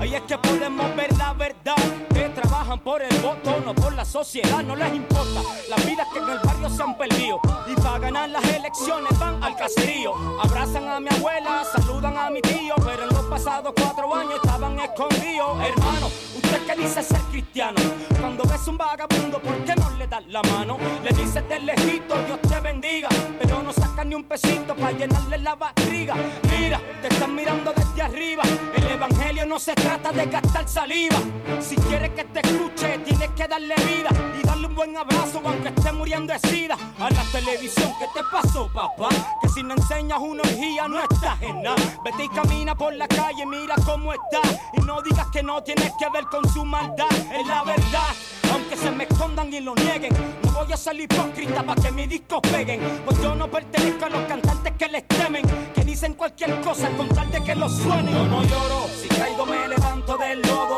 Ahí 0.00 0.14
es 0.14 0.22
que 0.22 0.36
podemos 0.38 0.94
ver 0.96 1.16
la 1.16 1.32
verdad, 1.32 1.76
que 2.12 2.28
trabajan 2.30 2.80
por 2.80 3.02
el 3.02 3.16
voto, 3.20 3.60
no 3.64 3.74
por 3.74 3.92
la 3.94 4.04
sociedad, 4.04 4.62
no 4.62 4.76
les 4.76 4.94
importa 4.94 5.40
las 5.68 5.86
vidas 5.86 6.06
que 6.12 6.18
en 6.18 6.28
el 6.28 6.38
barrio 6.38 6.70
se 6.70 6.82
han 6.82 6.96
perdido. 6.96 7.40
Y 7.66 7.74
para 7.80 7.98
ganar 7.98 8.28
las 8.28 8.44
elecciones 8.44 9.18
van 9.18 9.42
al 9.42 9.56
caserío, 9.56 10.12
abrazan 10.42 10.88
a 10.88 11.00
mi 11.00 11.08
abuela, 11.08 11.35
saludan 11.44 12.16
a 12.16 12.30
mi 12.30 12.40
tío, 12.40 12.74
pero 12.84 13.02
en 13.02 13.08
los 13.08 13.24
pasados 13.26 13.72
cuatro 13.76 14.14
años 14.14 14.36
estaban 14.42 14.78
escondidos. 14.78 15.60
Hermano, 15.60 16.10
usted 16.46 16.66
que 16.66 16.82
dice 16.82 17.02
ser 17.02 17.20
cristiano, 17.30 17.76
cuando 18.20 18.44
ves 18.44 18.66
un 18.68 18.78
vagabundo, 18.78 19.40
¿por 19.40 19.56
qué 19.64 19.74
no 19.76 19.90
le 19.90 20.06
das 20.06 20.26
la 20.28 20.42
mano? 20.42 20.78
Le 21.02 21.10
dices 21.10 21.46
del 21.48 21.66
lejito, 21.66 22.14
Dios 22.26 22.40
te 22.42 22.60
bendiga, 22.60 23.08
pero 23.40 23.62
no 23.62 23.72
sacan 23.72 24.08
ni 24.08 24.14
un 24.14 24.24
pesito 24.24 24.74
para 24.74 24.92
llenarle 24.92 25.38
la 25.38 25.54
barriga. 25.54 26.14
Mira, 26.50 26.80
te 27.02 27.08
están 27.08 27.34
mirando 27.34 27.72
desde 27.72 28.02
arriba, 28.02 28.42
el 28.76 28.90
evangelio 28.90 29.46
no 29.46 29.58
se 29.58 29.74
trata 29.74 30.12
de 30.12 30.26
gastar 30.26 30.68
saliva. 30.68 31.16
Si 31.60 31.76
quieres 31.76 32.10
que 32.10 32.24
te 32.24 32.40
escuche, 32.40 32.98
tienes 32.98 33.30
que 33.30 33.48
darle 33.48 33.74
vida 33.76 34.10
y 34.40 34.46
darle 34.46 34.66
un 34.66 34.74
buen 34.74 34.96
abrazo 34.96 35.40
aunque 35.44 35.68
esté 35.68 35.92
muriendo 35.92 36.32
de 36.32 36.38
sida. 36.48 36.76
A 36.98 37.10
la 37.10 37.22
televisión, 37.32 37.92
¿qué 37.98 38.06
te 38.14 38.24
pasó, 38.30 38.68
papá? 38.72 39.08
Que 39.42 39.48
si 39.48 39.62
no 39.62 39.74
enseñas 39.74 40.18
una 40.20 40.42
orgía 40.42 40.88
no 40.88 41.00
estás 41.00 41.40
en 41.42 41.62
nada. 41.62 41.76
Vete 42.04 42.24
y 42.24 42.28
camina 42.28 42.74
por 42.74 42.94
la 42.94 43.08
calle, 43.08 43.44
mira 43.46 43.74
cómo 43.84 44.12
está. 44.12 44.40
Y 44.74 44.80
no 44.80 45.02
digas 45.02 45.26
que 45.32 45.42
no 45.42 45.62
tienes 45.62 45.92
que 45.98 46.08
ver 46.10 46.24
con 46.26 46.35
su 46.44 46.64
maldad. 46.64 47.06
Es 47.32 47.46
la 47.46 47.64
verdad, 47.64 48.14
aunque 48.52 48.76
se 48.76 48.90
me 48.90 49.04
escondan 49.04 49.52
y 49.52 49.60
lo 49.60 49.74
nieguen. 49.74 50.12
No 50.42 50.52
voy 50.52 50.72
a 50.72 50.76
ser 50.76 51.00
hipócrita 51.00 51.62
para 51.62 51.80
que 51.80 51.90
mis 51.92 52.08
discos 52.08 52.40
peguen. 52.42 52.80
Pues 53.04 53.20
yo 53.22 53.34
no 53.34 53.50
pertenezco 53.50 54.06
a 54.06 54.08
los 54.10 54.22
cantantes 54.26 54.72
que 54.78 54.88
les 54.88 55.06
temen. 55.08 55.44
Que 55.74 55.84
dicen 55.84 56.14
cualquier 56.14 56.60
cosa 56.60 56.88
con 56.96 57.08
tal 57.08 57.30
de 57.30 57.42
que 57.42 57.54
lo 57.54 57.68
suene. 57.68 58.12
Yo 58.12 58.26
no 58.26 58.42
lloro, 58.42 58.86
si 59.00 59.08
caigo 59.08 59.46
me 59.46 59.68
levanto 59.68 60.16
del 60.16 60.42
lodo. 60.42 60.76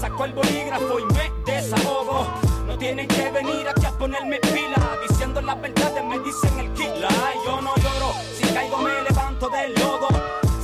Saco 0.00 0.24
el 0.24 0.32
bolígrafo 0.32 0.98
y 0.98 1.04
me 1.06 1.52
desahogo. 1.52 2.26
No 2.66 2.78
tienen 2.78 3.08
que 3.08 3.30
venir 3.30 3.68
aquí 3.68 3.86
a 3.86 3.92
ponerme 3.92 4.38
pila. 4.38 4.98
Diciendo 5.08 5.40
las 5.40 5.60
verdades 5.60 6.04
me 6.04 6.18
dicen 6.20 6.58
el 6.58 6.72
kila. 6.72 7.08
Yo 7.44 7.60
no 7.60 7.74
lloro, 7.76 8.12
si 8.36 8.44
caigo 8.52 8.78
me 8.78 9.02
levanto 9.02 9.48
del 9.48 9.74
lodo. 9.74 10.08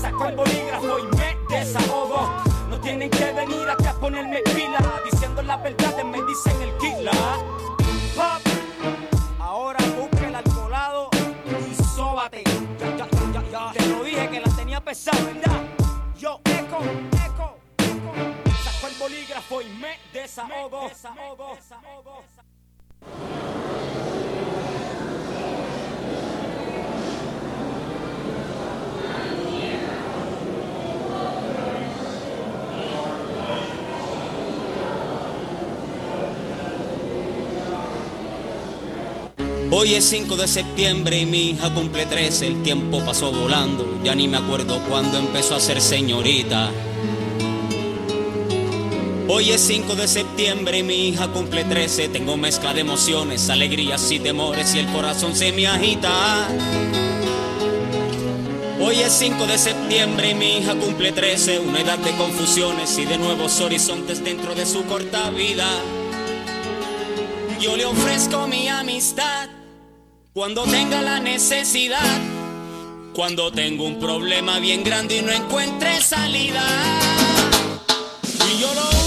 Saco 0.01 0.27
el 0.27 0.37
bolígrafo 0.37 0.98
y 0.98 1.16
me 1.16 1.37
desahogo. 1.48 2.47
Tienen 2.88 3.11
que 3.11 3.33
venir 3.33 3.68
aquí 3.68 3.85
a 3.85 3.92
ponerme 3.92 4.40
pila. 4.44 4.79
Diciendo 5.05 5.42
las 5.42 5.62
verdades 5.62 6.07
me 6.07 6.22
dicen 6.22 6.62
el 6.62 6.74
kila. 6.79 7.12
Pop. 8.16 8.42
Ahora 9.38 9.79
busca 9.94 10.27
el 10.27 10.35
alcoholado 10.35 11.11
y 11.70 11.74
sóbate. 11.94 12.44
Ya, 12.79 12.96
ya, 12.96 13.07
ya, 13.35 13.42
ya. 13.51 13.72
Te 13.74 13.87
lo 13.88 14.03
dije 14.03 14.31
que 14.31 14.40
la 14.40 14.57
tenía 14.57 14.81
pesada, 14.81 15.22
¿verdad? 15.22 15.64
Yo 16.18 16.40
eco, 16.46 16.79
eco, 17.27 17.59
eco. 17.85 18.48
Saco 18.64 18.87
el 18.87 18.94
bolígrafo 18.98 19.61
y 19.61 19.68
me 19.68 19.98
desahogo. 20.14 20.88
desahogo, 20.88 21.57
desahogo. 21.57 22.24
Hoy 39.80 39.94
es 39.94 40.06
5 40.06 40.36
de 40.36 40.48
septiembre 40.48 41.20
y 41.20 41.24
mi 41.24 41.50
hija 41.50 41.72
cumple 41.72 42.04
13, 42.04 42.48
el 42.48 42.62
tiempo 42.64 42.98
pasó 43.04 43.30
volando, 43.30 44.00
ya 44.02 44.12
ni 44.12 44.26
me 44.26 44.36
acuerdo 44.36 44.82
cuándo 44.88 45.18
empezó 45.18 45.54
a 45.54 45.60
ser 45.60 45.80
señorita. 45.80 46.72
Hoy 49.28 49.50
es 49.50 49.60
5 49.60 49.94
de 49.94 50.08
septiembre 50.08 50.78
y 50.78 50.82
mi 50.82 51.06
hija 51.06 51.28
cumple 51.28 51.62
13, 51.62 52.08
tengo 52.08 52.36
mezcla 52.36 52.74
de 52.74 52.80
emociones, 52.80 53.48
alegrías 53.50 54.10
y 54.10 54.18
temores 54.18 54.74
y 54.74 54.80
el 54.80 54.88
corazón 54.88 55.36
se 55.36 55.52
me 55.52 55.68
agita. 55.68 56.48
Hoy 58.80 58.96
es 58.96 59.12
5 59.12 59.46
de 59.46 59.58
septiembre 59.58 60.30
y 60.30 60.34
mi 60.34 60.56
hija 60.58 60.74
cumple 60.74 61.12
13, 61.12 61.60
una 61.60 61.82
edad 61.82 61.98
de 61.98 62.10
confusiones 62.16 62.98
y 62.98 63.04
de 63.04 63.16
nuevos 63.16 63.60
horizontes 63.60 64.24
dentro 64.24 64.56
de 64.56 64.66
su 64.66 64.82
corta 64.86 65.30
vida. 65.30 65.68
Yo 67.60 67.76
le 67.76 67.84
ofrezco 67.84 68.48
mi 68.48 68.66
amistad 68.66 69.47
cuando 70.38 70.62
tenga 70.66 71.03
la 71.03 71.18
necesidad, 71.18 71.98
cuando 73.12 73.51
tengo 73.51 73.83
un 73.83 73.98
problema 73.98 74.61
bien 74.61 74.85
grande 74.85 75.16
y 75.16 75.22
no 75.22 75.33
encuentre 75.33 76.01
salida. 76.01 76.62
Y 78.48 78.61
yo 78.61 78.72
lo 78.72 78.97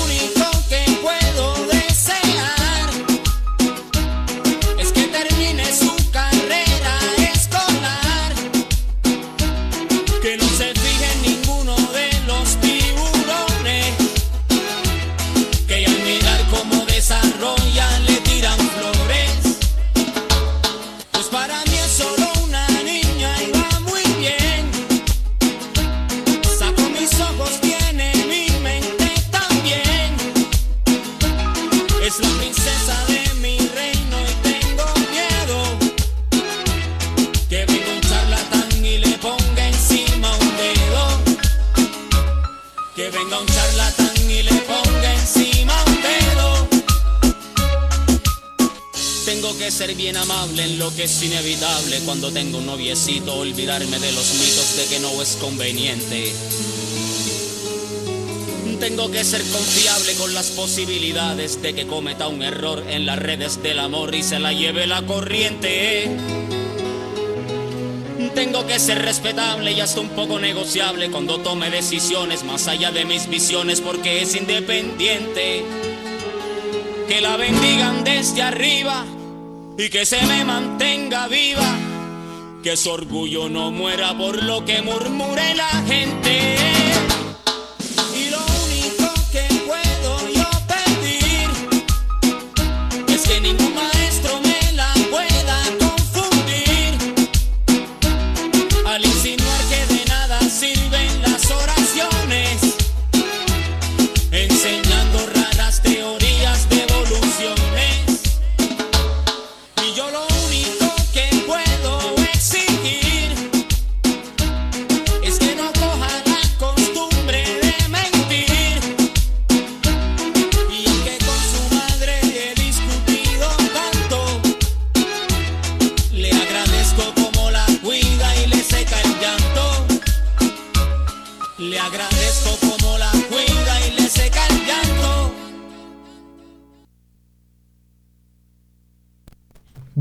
cuando 51.99 52.31
tengo 52.31 52.57
un 52.59 52.65
noviecito, 52.65 53.35
olvidarme 53.35 53.99
de 53.99 54.11
los 54.13 54.33
mitos 54.33 54.77
de 54.77 54.85
que 54.85 54.99
no 54.99 55.21
es 55.21 55.35
conveniente. 55.35 56.33
Tengo 58.79 59.11
que 59.11 59.23
ser 59.23 59.41
confiable 59.43 60.15
con 60.15 60.33
las 60.33 60.51
posibilidades 60.51 61.61
de 61.61 61.73
que 61.75 61.85
cometa 61.85 62.27
un 62.27 62.41
error 62.41 62.83
en 62.89 63.05
las 63.05 63.19
redes 63.19 63.61
del 63.61 63.79
amor 63.79 64.15
y 64.15 64.23
se 64.23 64.39
la 64.39 64.53
lleve 64.53 64.87
la 64.87 65.05
corriente. 65.05 66.09
Tengo 68.33 68.65
que 68.65 68.79
ser 68.79 68.99
respetable 69.01 69.73
y 69.73 69.81
hasta 69.81 69.99
un 69.99 70.09
poco 70.09 70.39
negociable 70.39 71.11
cuando 71.11 71.39
tome 71.39 71.69
decisiones 71.69 72.43
más 72.43 72.67
allá 72.67 72.91
de 72.91 73.05
mis 73.05 73.29
visiones 73.29 73.81
porque 73.81 74.21
es 74.21 74.35
independiente 74.35 75.63
que 77.07 77.21
la 77.21 77.35
bendigan 77.35 78.03
desde 78.03 78.41
arriba 78.41 79.05
y 79.83 79.89
que 79.89 80.05
se 80.05 80.23
me 80.27 80.45
mantenga 80.45 81.27
viva. 81.27 81.75
Que 82.61 82.77
su 82.77 82.91
orgullo 82.91 83.49
no 83.49 83.71
muera 83.71 84.15
por 84.15 84.43
lo 84.43 84.63
que 84.63 84.81
murmure 84.81 85.55
la 85.55 85.69
gente. 85.87 86.57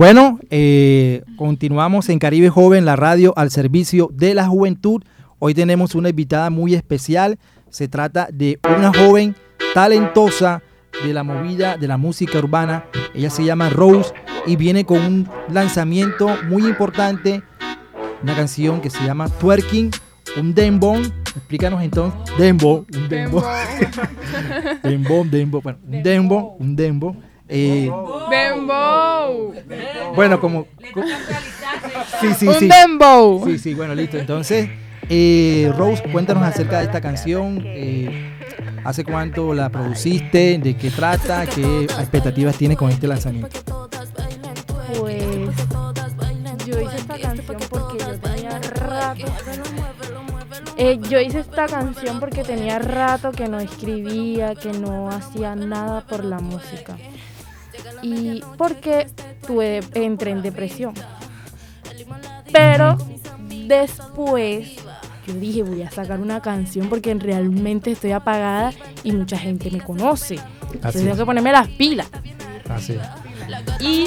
Bueno, 0.00 0.38
eh, 0.48 1.24
continuamos 1.36 2.08
en 2.08 2.18
Caribe 2.18 2.48
Joven, 2.48 2.86
la 2.86 2.96
radio 2.96 3.34
al 3.36 3.50
servicio 3.50 4.08
de 4.10 4.32
la 4.32 4.46
juventud. 4.46 5.02
Hoy 5.38 5.52
tenemos 5.52 5.94
una 5.94 6.08
invitada 6.08 6.48
muy 6.48 6.74
especial. 6.74 7.38
Se 7.68 7.86
trata 7.86 8.26
de 8.32 8.58
una 8.78 8.94
joven 8.94 9.36
talentosa 9.74 10.62
de 11.04 11.12
la 11.12 11.22
movida 11.22 11.76
de 11.76 11.86
la 11.86 11.98
música 11.98 12.38
urbana. 12.38 12.86
Ella 13.12 13.28
se 13.28 13.44
llama 13.44 13.68
Rose 13.68 14.14
y 14.46 14.56
viene 14.56 14.86
con 14.86 15.04
un 15.04 15.28
lanzamiento 15.50 16.34
muy 16.48 16.62
importante, 16.62 17.42
una 18.22 18.34
canción 18.34 18.80
que 18.80 18.88
se 18.88 19.04
llama 19.04 19.28
Twerking, 19.28 19.90
un 20.38 20.54
dembow. 20.54 20.96
Explícanos 20.96 21.82
entonces, 21.82 22.18
dembow, 22.38 22.86
un 22.90 23.08
dembow. 23.10 23.44
dembow, 24.82 25.24
dembow, 25.30 25.60
bueno, 25.60 25.78
un 25.84 26.02
dembow, 26.02 26.56
un 26.58 26.74
dembow. 26.74 27.29
Eh, 27.52 27.90
dembow. 28.30 29.52
Bueno, 30.14 30.40
como, 30.40 30.66
sí, 32.20 32.34
sí, 32.38 32.46
un 32.46 32.68
dembow. 32.68 33.44
Sí, 33.44 33.58
sí, 33.58 33.74
bueno, 33.74 33.94
listo. 33.94 34.18
Entonces, 34.18 34.68
eh, 35.08 35.72
Rose, 35.76 36.02
cuéntanos 36.12 36.44
acerca 36.44 36.78
de 36.78 36.84
esta 36.84 37.00
canción. 37.00 37.60
Eh, 37.64 38.36
¿Hace 38.84 39.04
cuánto 39.04 39.52
la 39.52 39.68
produciste? 39.68 40.58
¿De 40.58 40.76
qué 40.76 40.90
trata? 40.90 41.44
¿Qué 41.46 41.84
expectativas 41.84 42.56
tienes 42.56 42.78
con 42.78 42.90
este 42.90 43.08
lanzamiento? 43.08 43.48
Pues 44.98 45.24
yo 46.64 46.80
hice 46.80 46.96
esta 46.96 47.18
canción 47.18 47.60
porque 47.68 47.98
yo 47.98 48.20
tenía 48.20 48.58
rato. 48.58 49.26
Eh, 50.76 50.98
yo 51.10 51.20
hice 51.20 51.40
esta 51.40 51.66
canción 51.66 52.20
porque 52.20 52.42
tenía 52.42 52.78
rato 52.78 53.32
que 53.32 53.48
no 53.48 53.60
escribía, 53.60 54.54
que 54.54 54.72
no 54.72 55.10
hacía 55.10 55.54
nada 55.54 56.06
por 56.06 56.24
la 56.24 56.38
música. 56.38 56.96
Y 58.02 58.42
porque 58.56 59.06
tuve, 59.46 59.80
entré 59.94 60.30
en 60.30 60.42
depresión. 60.42 60.94
Pero 62.52 62.98
después 63.66 64.76
yo 65.26 65.34
dije, 65.34 65.62
voy 65.62 65.82
a 65.82 65.90
sacar 65.90 66.20
una 66.20 66.40
canción 66.40 66.88
porque 66.88 67.14
realmente 67.14 67.92
estoy 67.92 68.12
apagada 68.12 68.72
y 69.04 69.12
mucha 69.12 69.38
gente 69.38 69.70
me 69.70 69.80
conoce. 69.80 70.38
Entonces 70.72 71.02
tengo 71.02 71.16
que 71.16 71.24
ponerme 71.24 71.52
las 71.52 71.68
pilas. 71.68 72.08
Así. 72.68 72.96
Y 73.80 74.06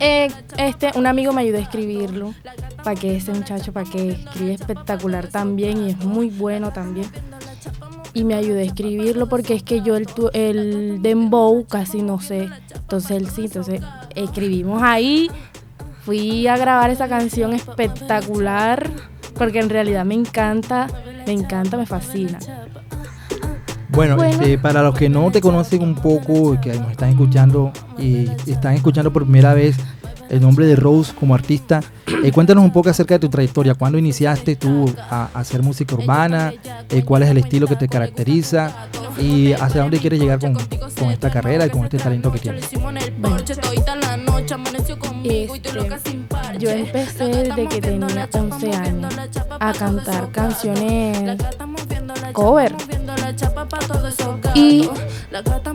eh, 0.00 0.28
este, 0.58 0.90
un 0.96 1.06
amigo 1.06 1.32
me 1.32 1.42
ayudó 1.42 1.58
a 1.58 1.62
escribirlo. 1.62 2.34
Para 2.82 2.96
que 2.96 3.16
ese 3.16 3.32
muchacho, 3.32 3.72
para 3.72 3.88
que 3.88 4.10
escribe 4.10 4.52
espectacular 4.52 5.28
también 5.28 5.86
y 5.86 5.90
es 5.90 5.96
muy 6.04 6.28
bueno 6.28 6.70
también. 6.70 7.08
Y 8.14 8.24
me 8.24 8.34
ayudó 8.34 8.60
a 8.60 8.62
escribirlo 8.62 9.28
porque 9.28 9.54
es 9.54 9.62
que 9.62 9.82
yo 9.82 9.96
el, 9.96 10.06
el 10.32 11.02
dembow 11.02 11.66
casi 11.66 12.00
no 12.02 12.20
sé. 12.20 12.48
Entonces 12.74 13.10
él 13.10 13.28
sí, 13.28 13.46
entonces 13.46 13.80
escribimos 14.14 14.82
ahí. 14.82 15.28
Fui 16.04 16.46
a 16.46 16.56
grabar 16.56 16.90
esa 16.90 17.08
canción 17.08 17.52
espectacular 17.52 18.90
porque 19.36 19.58
en 19.58 19.68
realidad 19.68 20.04
me 20.04 20.14
encanta, 20.14 20.86
me 21.26 21.32
encanta, 21.32 21.76
me 21.76 21.86
fascina. 21.86 22.38
Bueno, 23.90 24.22
Este, 24.24 24.58
para 24.58 24.82
los 24.82 24.94
que 24.96 25.08
no 25.08 25.30
te 25.30 25.40
conocen 25.40 25.82
un 25.82 25.94
poco, 25.94 26.60
que 26.60 26.74
nos 26.78 26.90
están 26.90 27.10
escuchando 27.10 27.72
y 27.98 28.28
están 28.46 28.74
escuchando 28.74 29.12
por 29.12 29.22
primera 29.22 29.54
vez 29.54 29.76
el 30.30 30.40
nombre 30.40 30.66
de 30.66 30.76
Rose 30.76 31.12
como 31.14 31.34
artista, 31.34 31.80
eh, 32.22 32.32
cuéntanos 32.32 32.64
un 32.64 32.72
poco 32.72 32.90
acerca 32.90 33.14
de 33.14 33.20
tu 33.20 33.28
trayectoria. 33.28 33.74
¿Cuándo 33.74 33.98
iniciaste 33.98 34.56
tú 34.56 34.92
a, 34.98 35.28
hacer 35.34 35.62
música 35.62 35.94
urbana? 35.94 36.52
Eh, 36.90 37.02
¿Cuál 37.04 37.24
es 37.24 37.30
el 37.30 37.38
estilo 37.38 37.66
que 37.66 37.76
te 37.76 37.88
caracteriza? 37.88 38.88
¿Y 39.18 39.52
hacia 39.52 39.82
dónde 39.82 39.98
quieres 39.98 40.20
llegar 40.20 40.38
con, 40.38 40.54
con 40.98 41.10
esta 41.10 41.30
carrera 41.30 41.66
y 41.66 41.70
con 41.70 41.84
este 41.84 41.98
talento 41.98 42.32
que 42.32 42.38
tienes? 42.38 42.64
Este, 45.24 45.70
yo 46.58 46.70
empecé 46.70 47.24
desde 47.24 47.68
que 47.68 47.80
tenía 47.80 48.28
11 48.32 48.72
años 48.72 49.14
a 49.60 49.72
cantar 49.72 50.30
canciones 50.30 51.38
cover. 52.32 52.74
Y 54.54 54.88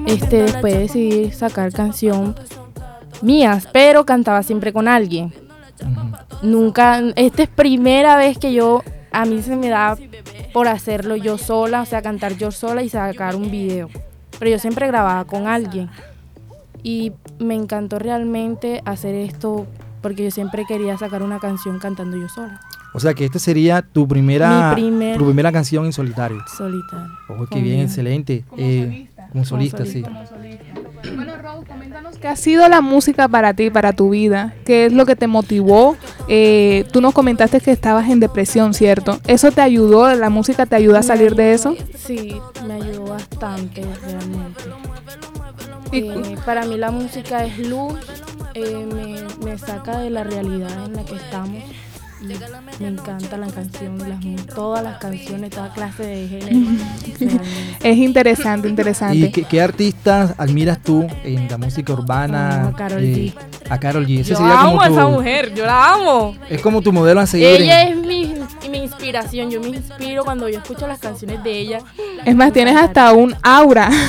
este 0.05 0.43
después 0.43 0.73
decidí 0.75 1.31
sacar 1.31 1.71
canción 1.71 2.35
mías, 3.21 3.67
pero 3.71 4.05
cantaba 4.05 4.43
siempre 4.43 4.73
con 4.73 4.87
alguien. 4.87 5.33
Nunca, 6.41 7.01
esta 7.15 7.43
es 7.43 7.49
primera 7.49 8.15
vez 8.15 8.37
que 8.37 8.53
yo, 8.53 8.83
a 9.11 9.25
mí 9.25 9.41
se 9.41 9.55
me 9.55 9.69
da 9.69 9.97
por 10.53 10.67
hacerlo 10.67 11.15
yo 11.15 11.37
sola, 11.37 11.81
o 11.81 11.85
sea, 11.85 12.01
cantar 12.01 12.35
yo 12.37 12.51
sola 12.51 12.81
y 12.83 12.89
sacar 12.89 13.35
un 13.35 13.51
video. 13.51 13.89
Pero 14.37 14.51
yo 14.51 14.59
siempre 14.59 14.87
grababa 14.87 15.25
con 15.25 15.47
alguien. 15.47 15.89
Y 16.81 17.11
me 17.39 17.55
encantó 17.55 17.99
realmente 17.99 18.81
hacer 18.85 19.13
esto 19.15 19.67
porque 20.01 20.23
yo 20.23 20.31
siempre 20.31 20.65
quería 20.65 20.97
sacar 20.97 21.23
una 21.23 21.39
canción 21.39 21.79
cantando 21.79 22.17
yo 22.17 22.29
sola. 22.29 22.61
O 22.93 22.99
sea 22.99 23.13
que 23.13 23.25
esta 23.25 23.37
sería 23.37 23.81
tu 23.81 24.07
primera, 24.07 24.75
tu 24.75 25.25
primera 25.25 25.51
canción 25.51 25.85
en 25.85 25.93
solitario. 25.93 26.41
Solitario. 26.57 27.07
Ojo, 27.27 27.45
qué 27.47 27.61
bien, 27.61 27.81
excelente. 27.81 28.43
Como 28.49 28.61
eh, 28.61 29.09
solista. 29.43 29.85
sí. 29.85 30.03
Bueno, 31.15 31.37
Raúl, 31.37 31.65
coméntanos 31.65 32.17
qué 32.17 32.27
ha 32.27 32.35
sido 32.35 32.67
la 32.67 32.81
música 32.81 33.27
para 33.27 33.53
ti, 33.53 33.69
para 33.69 33.93
tu 33.93 34.09
vida. 34.09 34.53
¿Qué 34.65 34.85
es 34.85 34.93
lo 34.93 35.05
que 35.05 35.15
te 35.15 35.27
motivó? 35.27 35.95
Eh, 36.27 36.85
tú 36.91 37.01
nos 37.01 37.13
comentaste 37.13 37.61
que 37.61 37.71
estabas 37.71 38.09
en 38.09 38.19
depresión, 38.19 38.73
¿cierto? 38.73 39.19
¿Eso 39.27 39.51
te 39.51 39.61
ayudó? 39.61 40.13
¿La 40.15 40.29
música 40.29 40.65
te 40.65 40.75
ayudó 40.75 40.97
a 40.97 41.03
salir 41.03 41.35
de 41.35 41.53
eso? 41.53 41.75
Sí, 41.95 42.35
me 42.67 42.73
ayudó 42.73 43.05
bastante, 43.05 43.83
realmente. 44.01 44.63
Eh, 45.91 46.35
para 46.45 46.65
mí 46.65 46.77
la 46.77 46.91
música 46.91 47.45
es 47.45 47.57
luz, 47.59 47.99
eh, 48.53 49.25
me, 49.43 49.57
saca 49.57 49.99
de 49.99 50.09
la 50.09 50.23
realidad 50.23 50.85
en 50.85 50.93
la 50.93 51.03
que 51.03 51.15
estamos. 51.15 51.63
Me 52.21 52.87
encanta 52.87 53.37
la 53.37 53.47
canción, 53.47 53.97
todas 54.53 54.83
las 54.83 54.97
canciones, 54.97 55.51
toda 55.51 55.71
clase 55.71 56.05
de 56.05 56.27
género. 56.27 56.73
es 57.81 57.97
interesante, 57.97 58.67
interesante. 58.67 59.17
¿Y 59.17 59.31
qué, 59.31 59.61
artistas 59.61 60.33
admiras 60.37 60.79
tú 60.83 61.07
en 61.23 61.47
la 61.47 61.57
música 61.57 61.93
urbana? 61.93 62.67
a 62.67 62.73
Carol 62.73 63.01
G. 63.01 63.33
A 63.69 63.79
Carol 63.79 64.05
G. 64.05 64.23
yo 64.23 64.37
amo 64.37 64.81
a 64.81 64.87
esa 64.87 65.07
mujer, 65.07 65.53
yo 65.53 65.65
la 65.65 65.93
amo. 65.93 66.35
Es 66.49 66.61
como 66.61 66.81
tu 66.81 66.91
modelo 66.91 67.21
a 67.21 67.25
seguir. 67.25 67.61
Ella 67.61 67.83
es 67.83 67.95
mi, 67.95 68.33
mi 68.69 68.79
inspiración, 68.79 69.49
yo 69.49 69.61
me 69.61 69.69
inspiro 69.69 70.25
cuando 70.25 70.49
yo 70.49 70.57
escucho 70.59 70.87
las 70.87 70.99
canciones 70.99 71.43
de 71.43 71.51
ella. 71.51 71.79
Es 72.25 72.35
más, 72.35 72.51
tienes 72.51 72.75
hasta 72.75 73.13
un 73.13 73.35
aura. 73.43 73.89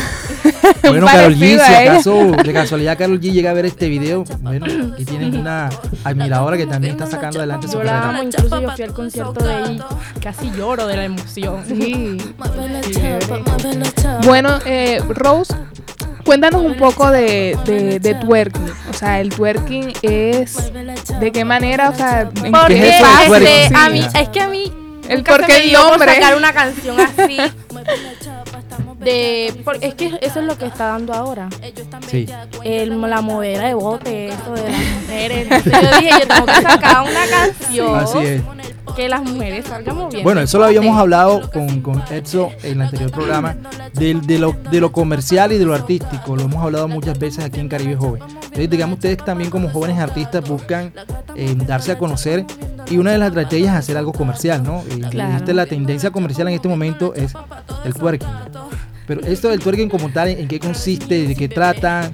Bueno, 0.83 1.07
Carol 1.13 1.35
G, 1.35 1.59
si 1.59 1.75
acaso 1.75 2.33
de 2.33 2.53
casualidad 2.53 2.97
Carol 2.97 3.21
G 3.21 3.33
llega 3.33 3.51
a 3.51 3.55
ver 3.55 3.67
este 3.67 3.89
video, 3.89 4.25
bueno, 4.41 4.67
aquí 4.93 5.05
tienes 5.05 5.35
una 5.35 5.69
admiradora 6.05 6.57
que 6.57 6.67
también 6.67 6.95
está 6.95 7.07
sacando 7.07 7.39
adelante 7.39 7.69
su 7.69 7.79
carrera. 7.79 8.00
La 8.01 8.09
amo, 8.11 8.23
incluso 8.23 8.61
yo 8.61 8.71
fui 8.71 8.85
al 8.85 8.95
concierto 8.95 9.45
de 9.45 9.73
ella, 9.73 9.87
casi 10.23 10.51
lloro 10.53 10.87
de 10.87 10.97
la 10.97 11.05
emoción. 11.05 11.65
Sí. 11.67 12.19
bueno, 14.25 14.59
eh, 14.65 15.01
Rose, 15.09 15.55
cuéntanos 16.25 16.63
un 16.63 16.77
poco 16.77 17.11
de, 17.11 17.57
de, 18.01 18.15
twerking. 18.15 18.73
O 18.91 18.93
sea, 18.93 19.21
el 19.21 19.31
twerking 19.31 19.93
es 20.03 20.73
de 21.21 21.33
qué 21.33 21.45
manera, 21.45 21.91
o 21.91 21.95
sea, 21.95 22.23
¿en 22.23 22.53
qué 22.69 22.89
es, 22.89 22.95
eso 23.25 23.35
este, 23.37 23.75
a 23.75 23.89
mí, 23.91 24.07
es 24.15 24.29
que 24.29 24.41
a 24.41 24.49
mí 24.49 24.73
el 25.09 25.25
por 25.25 25.45
qué 25.45 25.65
el 25.65 25.73
nombre 25.73 26.15
sacar 26.15 26.37
una 26.37 26.53
canción 26.53 26.97
así. 27.01 27.37
De 29.01 29.47
es 29.81 29.95
que 29.95 30.19
eso 30.21 30.41
es 30.41 30.45
lo 30.47 30.59
que 30.59 30.67
está 30.67 30.89
dando 30.89 31.15
ahora. 31.15 31.49
Sí. 32.07 32.27
El, 32.65 33.01
la 33.01 33.23
modera 33.23 33.69
de 33.69 33.75
bote, 33.75 34.29
eso 34.29 34.53
de 34.53 34.71
las 34.71 35.09
mujeres. 35.29 35.65
yo 35.65 36.01
dije, 36.01 36.11
yo 36.21 36.29
tengo 36.29 36.47
que 36.47 36.63
sacar 36.63 37.03
una 37.03 37.27
canción. 37.31 37.97
Así 37.97 38.19
es. 38.19 38.43
Que 38.97 39.09
las 39.09 39.23
mujeres 39.23 39.67
salgan 39.67 39.97
moviendo. 39.97 40.25
Bueno, 40.25 40.41
eso 40.41 40.59
lo 40.59 40.65
habíamos 40.65 40.99
hablado 40.99 41.49
con, 41.51 41.81
con 41.81 42.03
Edso 42.11 42.51
en 42.63 42.73
el 42.73 42.83
anterior 42.83 43.11
programa, 43.13 43.57
de, 43.95 44.15
de, 44.15 44.39
lo, 44.39 44.53
de 44.53 44.81
lo 44.81 44.91
comercial 44.91 45.53
y 45.53 45.59
de 45.59 45.65
lo 45.65 45.75
artístico. 45.75 46.35
Lo 46.35 46.43
hemos 46.43 46.63
hablado 46.63 46.89
muchas 46.89 47.19
veces 47.19 47.45
aquí 47.45 47.61
en 47.61 47.69
Caribe 47.69 47.95
Joven. 47.95 48.23
Entonces, 48.23 48.69
digamos, 48.69 48.97
ustedes 48.97 49.19
también 49.19 49.49
como 49.49 49.71
jóvenes 49.71 49.99
artistas 49.99 50.47
buscan 50.49 50.93
eh, 51.37 51.55
darse 51.57 51.93
a 51.93 51.99
conocer 51.99 52.45
y 52.91 52.97
una 52.99 53.13
de 53.13 53.19
las 53.19 53.29
estrategias 53.29 53.75
es 53.75 53.79
hacer 53.79 53.97
algo 53.97 54.13
comercial, 54.13 54.63
¿no? 54.65 54.83
Y 54.89 55.05
este, 55.05 55.55
la 55.55 55.67
tendencia 55.67 56.11
comercial 56.11 56.49
en 56.49 56.55
este 56.55 56.69
momento 56.69 57.15
es 57.15 57.33
el 57.85 57.95
twerking. 57.95 58.29
Pero 59.07 59.21
esto 59.23 59.49
del 59.49 59.61
twerking 59.61 59.89
como 59.89 60.11
tal, 60.11 60.29
¿en 60.29 60.49
qué 60.49 60.59
consiste? 60.59 61.27
¿De 61.27 61.35
qué 61.37 61.49
trata? 61.49 62.11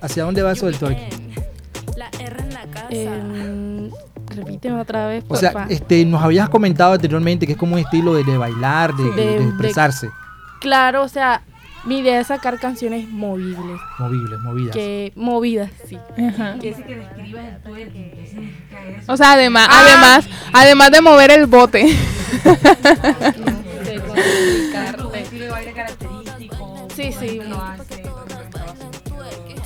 ¿Hacia 0.00 0.24
dónde 0.24 0.42
va 0.42 0.52
eso 0.52 0.66
del 0.66 0.78
twerking? 0.78 1.24
Eh, 2.90 3.90
repíteme 4.34 4.80
otra 4.80 5.06
vez. 5.06 5.24
O 5.28 5.36
sea, 5.36 5.66
este, 5.68 6.04
nos 6.04 6.22
habías 6.22 6.48
comentado 6.48 6.92
anteriormente 6.92 7.46
que 7.46 7.52
es 7.52 7.58
como 7.58 7.74
un 7.74 7.80
estilo 7.80 8.14
de, 8.14 8.36
bailar, 8.36 8.94
de, 8.94 9.44
expresarse. 9.44 10.10
claro, 10.60 11.02
o 11.02 11.08
sea, 11.08 11.42
mi 11.84 11.98
idea 11.98 12.20
es 12.20 12.28
sacar 12.28 12.58
canciones 12.58 13.08
movibles. 13.08 13.80
Movibles, 13.98 14.40
movidas. 14.40 14.74
Que 14.74 15.12
movidas, 15.16 15.70
sí. 15.86 15.98
O 19.06 19.16
sea, 19.16 19.32
además, 19.32 19.68
ah. 19.70 19.82
además, 19.82 20.28
además 20.52 20.90
de 20.90 21.00
mover 21.00 21.30
el 21.30 21.46
bote. 21.46 21.96
Sí, 26.94 27.12
sí. 27.12 27.40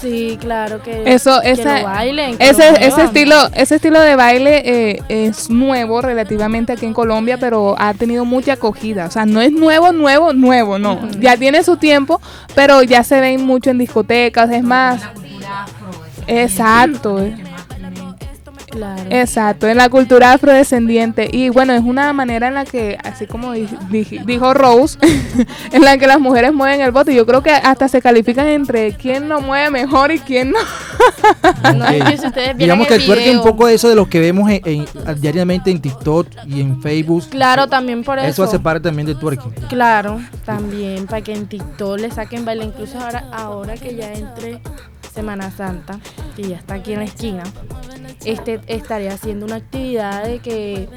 Sí, 0.01 0.39
claro 0.41 0.81
que, 0.83 1.03
eso, 1.13 1.41
que 1.43 1.51
esa, 1.51 1.79
lo 1.79 1.85
bailen. 1.85 2.39
que 2.39 2.49
ese, 2.49 2.71
lo 2.71 2.77
ese 2.77 3.05
estilo, 3.05 3.35
ese 3.55 3.75
estilo 3.77 4.01
de 4.01 4.15
baile 4.15 4.63
eh, 4.65 5.03
es 5.09 5.51
nuevo 5.51 6.01
relativamente 6.01 6.73
aquí 6.73 6.87
en 6.87 6.95
Colombia, 6.95 7.37
pero 7.39 7.75
ha 7.79 7.95
tenido 7.95 8.25
mucha 8.25 8.53
acogida. 8.55 9.07
O 9.07 9.11
sea, 9.11 9.27
no 9.27 9.41
es 9.41 9.51
nuevo, 9.51 9.93
nuevo, 9.93 10.33
nuevo, 10.33 10.79
no. 10.79 11.01
Ya 11.19 11.37
tiene 11.37 11.65
su 11.65 11.77
tiempo, 11.77 12.21
pero 12.55 12.83
ya 12.83 13.03
se 13.03 13.21
ven 13.21 13.45
mucho 13.45 13.71
en 13.71 13.79
discotecas, 13.79 14.51
es 14.51 14.63
más. 14.63 15.03
Exacto. 16.27 17.25
eh. 17.25 17.48
Claro. 18.71 19.03
Exacto, 19.11 19.67
en 19.67 19.77
la 19.79 19.89
cultura 19.89 20.33
afrodescendiente. 20.33 21.29
Y 21.33 21.49
bueno, 21.49 21.73
es 21.73 21.83
una 21.83 22.13
manera 22.13 22.49
en 22.49 22.55
la 22.55 22.65
que, 22.65 22.99
así 23.03 23.27
como 23.27 23.53
di- 23.53 23.69
di- 23.91 24.21
dijo 24.25 24.55
Rose, 24.55 24.99
en 25.73 25.83
la 25.83 25.97
que 25.99 26.07
las 26.07 26.21
mujeres 26.21 26.53
mueven 26.53 26.81
el 26.81 26.91
bote. 26.91 27.15
Yo 27.15 27.27
creo 27.27 27.43
que 27.43 27.51
hasta 27.51 27.89
se 27.89 28.01
califican 28.03 28.47
entre 28.47 28.93
quién 28.93 29.29
lo 29.29 29.41
mueve 29.41 29.71
mejor 29.71 30.13
y 30.13 30.19
quién 30.19 30.51
no. 30.53 30.59
No, 31.75 31.87
si 31.89 32.27
ustedes 32.27 32.33
vieran 32.35 32.59
Digamos 32.59 32.87
que 32.87 32.95
el 32.95 33.01
el 33.01 33.07
twerk 33.07 33.21
es 33.23 33.37
un 33.37 33.43
poco 33.43 33.67
de 33.67 33.75
eso 33.75 33.89
de 33.89 33.95
los 33.95 34.09
que 34.09 34.21
vemos 34.21 34.51
en- 34.51 34.61
en- 34.65 34.87
diariamente 35.21 35.71
en 35.71 35.81
TikTok 35.81 36.27
y 36.47 36.61
en 36.61 36.81
Facebook. 36.83 37.25
Claro, 37.31 37.67
también 37.69 38.03
por 38.05 38.19
eso. 38.19 38.29
Eso 38.29 38.43
hace 38.45 38.59
parte 38.59 38.89
también 38.89 39.07
del 39.07 39.19
twerking. 39.19 39.53
Claro, 39.69 40.21
también 40.45 41.07
para 41.07 41.23
que 41.23 41.33
en 41.33 41.47
TikTok 41.47 41.99
le 42.01 42.11
saquen 42.11 42.45
baile. 42.45 42.65
Incluso 42.65 42.99
ahora, 42.99 43.25
ahora 43.33 43.75
que 43.75 43.95
ya 43.95 44.13
entre 44.13 44.61
Semana 45.19 45.51
Santa, 45.51 45.99
que 46.37 46.47
ya 46.47 46.57
está 46.57 46.75
aquí 46.75 46.93
en 46.93 47.01
la 47.01 47.05
esquina, 47.07 47.43
este 48.25 48.61
estaría 48.69 49.13
haciendo 49.13 49.47
una 49.47 49.57
actividad 49.57 50.23
de 50.25 50.39
que 50.39 50.89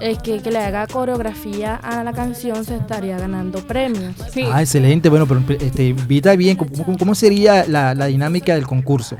el 0.00 0.18
que, 0.18 0.40
que 0.42 0.50
le 0.50 0.58
haga 0.58 0.88
coreografía 0.88 1.76
a 1.76 2.02
la 2.02 2.12
canción 2.12 2.64
se 2.64 2.74
estaría 2.74 3.16
ganando 3.16 3.60
premios. 3.64 4.12
Sí. 4.32 4.44
Ah, 4.52 4.60
excelente. 4.60 5.08
Bueno, 5.08 5.26
pero 5.28 5.40
este, 5.60 5.84
invita 5.86 6.34
bien. 6.34 6.56
¿Cómo, 6.56 6.70
cómo- 6.84 6.98
cómo 6.98 7.14
sería 7.14 7.64
la, 7.68 7.94
la 7.94 8.06
dinámica 8.06 8.54
del 8.56 8.66
concurso? 8.66 9.16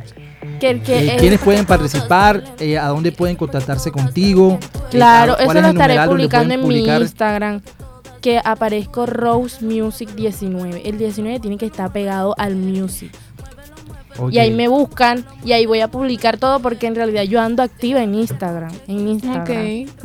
Que 0.59 0.71
el 0.71 0.83
que 0.83 0.99
Eh, 0.99 1.15
el- 1.15 1.21
¿Quiénes 1.21 1.39
pueden 1.41 1.65
participar? 1.65 2.43
Eh, 2.59 2.77
¿A 2.77 2.89
dónde 2.89 3.13
pueden 3.13 3.37
contactarse 3.37 3.93
contigo? 3.93 4.59
Eh, 4.61 4.67
Claro, 4.91 5.35
¿cuál 5.45 5.57
eso 5.59 5.59
es 5.69 5.75
lo 5.75 5.81
estaré 5.81 6.09
publicando 6.09 6.55
en 6.55 6.67
mi? 6.67 6.79
Instagram. 6.85 7.61
Que 8.21 8.41
aparezco 8.45 9.07
Rose 9.07 9.65
Music 9.65 10.09
19. 10.17 10.89
El 10.89 10.99
19 10.99 11.39
tiene 11.41 11.57
que 11.59 11.67
estar 11.67 11.93
pegado 11.93 12.35
al 12.39 12.57
music. 12.57 13.13
Y 14.31 14.39
ahí 14.39 14.53
me 14.53 14.69
buscan 14.69 15.25
y 15.45 15.53
ahí 15.53 15.67
voy 15.67 15.81
a 15.81 15.89
publicar 15.89 16.37
todo 16.39 16.61
porque 16.61 16.87
en 16.87 16.95
realidad 16.95 17.23
yo 17.25 17.41
ando 17.41 17.63
activa 17.63 18.01
en 18.01 18.15
Instagram. 18.15 18.71
En 18.87 19.09
Instagram. 19.09 19.43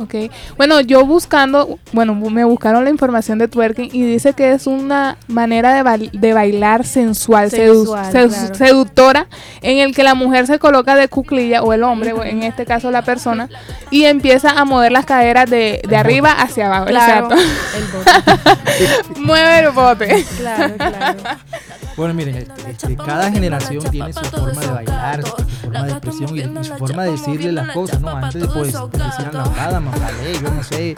ok. 0.00 0.14
Bueno, 0.56 0.80
yo 0.80 1.06
buscando, 1.06 1.78
bueno, 1.92 2.14
bu- 2.14 2.30
me 2.30 2.44
buscaron 2.44 2.82
la 2.84 2.90
información 2.90 3.38
de 3.38 3.46
twerking 3.48 3.90
y 3.92 4.02
dice 4.02 4.32
que 4.32 4.52
es 4.52 4.66
una 4.66 5.16
manera 5.28 5.82
de, 5.82 6.10
de 6.12 6.32
bailar 6.34 6.84
sensual, 6.84 7.50
sedu- 7.50 7.84
Sensual, 7.84 8.12
sedu- 8.12 8.28
claro. 8.30 8.54
seductora, 8.54 9.26
en 9.62 9.78
el 9.78 9.94
que 9.94 10.02
la 10.02 10.14
mujer 10.14 10.46
se 10.46 10.58
coloca 10.58 10.96
de 10.96 11.08
cuclilla, 11.08 11.62
o 11.62 11.72
el 11.72 11.82
hombre, 11.84 12.12
en 12.24 12.42
este 12.42 12.66
caso 12.66 12.90
la 12.90 13.02
persona, 13.02 13.48
y 13.90 14.04
empieza 14.04 14.50
a 14.50 14.64
mover 14.64 14.92
las 14.92 15.06
caderas 15.06 15.48
de, 15.48 15.80
de 15.88 15.96
arriba 15.96 16.32
hacia 16.32 16.66
abajo. 16.66 16.86
Claro, 16.86 17.28
Exacto. 17.30 17.36
el 17.76 17.84
bote. 17.92 19.20
Mueve 19.20 19.58
el 19.60 19.70
bote. 19.70 20.24
claro, 20.38 20.74
claro. 20.76 21.18
Bueno, 22.00 22.14
miren, 22.14 22.34
este, 22.36 22.70
este, 22.70 22.96
cada 22.96 23.30
generación 23.30 23.82
tiene 23.90 24.10
su 24.14 24.20
forma 24.24 24.58
de 24.60 24.66
bailar, 24.70 25.22
su 25.22 25.44
forma 25.66 25.82
de 25.84 25.90
expresión 25.92 26.34
y, 26.36 26.40
y 26.60 26.64
su 26.64 26.74
forma 26.76 27.04
de 27.04 27.10
decirle 27.10 27.52
las 27.52 27.68
cosas, 27.74 28.00
¿no? 28.00 28.08
Antes 28.08 28.46
pues 28.46 28.72
decían 28.72 29.30
lambada, 29.34 29.80
mambalé, 29.80 30.32
yo 30.42 30.50
no 30.50 30.62
sé, 30.64 30.94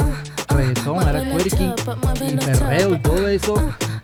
reggaetón, 0.49 0.99
ahora 1.03 1.25
twerking 1.25 1.75
y 2.29 2.37
perreo 2.37 2.95
y 2.95 2.99
todo 3.01 3.27
eso. 3.29 3.55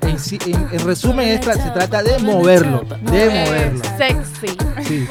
En, 0.03 0.19
sí- 0.19 0.39
en- 0.47 0.69
en 0.73 0.85
resumen, 0.87 1.29
esta, 1.29 1.53
se 1.55 1.71
trata 1.71 2.03
de 2.03 2.19
moverlo, 2.19 2.81
de 2.81 3.45
moverlo. 3.47 3.83
Sexy. 3.97 4.57
Sí. 4.85 5.09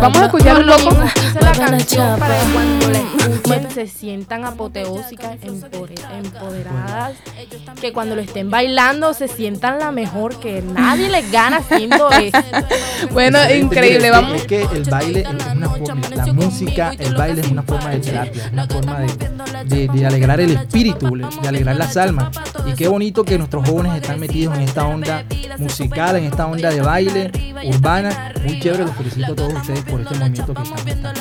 Vamos 0.00 0.18
a 0.18 0.24
escuchar 0.26 0.58
un 0.58 0.66
Lo 0.66 0.76
poco. 0.78 0.90
mismo 0.90 1.04
hice 1.16 1.40
la 1.40 1.52
canción 1.52 2.18
para 2.18 2.34
que 2.38 2.52
cuando 2.52 2.90
la 2.90 2.98
escuchen 2.98 3.70
se 3.70 3.86
sientan 3.86 4.44
apoteósicas, 4.44 5.36
empoderadas, 5.42 7.12
que 7.80 7.92
cuando 7.92 8.14
lo 8.16 8.20
estén 8.22 8.50
bailando 8.50 9.14
se 9.14 9.28
sientan 9.28 9.78
la 9.78 9.90
mejor, 9.92 10.38
que 10.38 10.62
nadie 10.62 11.08
les 11.08 11.30
gana 11.30 11.58
haciendo 11.58 12.10
eso. 12.10 12.38
Bueno, 13.12 13.38
increíble. 13.52 14.10
Vamos. 14.10 14.34
Es 14.34 14.46
que 14.46 14.62
el 14.62 14.84
baile 14.84 15.20
es 15.22 15.28
una 15.56 15.68
forma, 15.70 16.00
la 16.14 16.26
música, 16.32 16.92
el 16.98 17.14
baile 17.14 17.40
es 17.40 17.48
una 17.50 17.62
forma 17.62 17.90
de 17.90 17.98
terapia, 18.00 18.44
es 18.46 18.52
una 18.52 18.66
forma 18.66 18.98
de, 19.00 19.08
de- 19.64 19.88
de 19.88 20.06
alegrar 20.06 20.38
el 20.40 20.50
espíritu, 20.52 21.16
de 21.16 21.48
alegrar 21.48 21.76
las 21.76 21.96
almas. 21.96 22.28
Y 22.66 22.72
qué 22.74 22.88
bonito 22.88 23.24
que 23.24 23.38
nuestros 23.38 23.66
jóvenes 23.68 23.94
están 24.02 24.20
metidos 24.20 24.54
en 24.56 24.62
esta 24.62 24.84
onda 24.86 25.24
musical, 25.58 26.16
en 26.16 26.24
esta 26.24 26.46
onda 26.46 26.70
de 26.70 26.80
baile 26.82 27.30
urbana. 27.64 28.32
Muy 28.44 28.60
chévere, 28.60 28.84
los 28.90 28.96
felicito 28.96 29.32
a 29.32 29.36
todos 29.36 29.54
ustedes 29.54 29.84
por 29.84 30.00
este 30.00 30.14
movimiento 30.14 30.54
que 30.54 30.62
están 30.62 31.16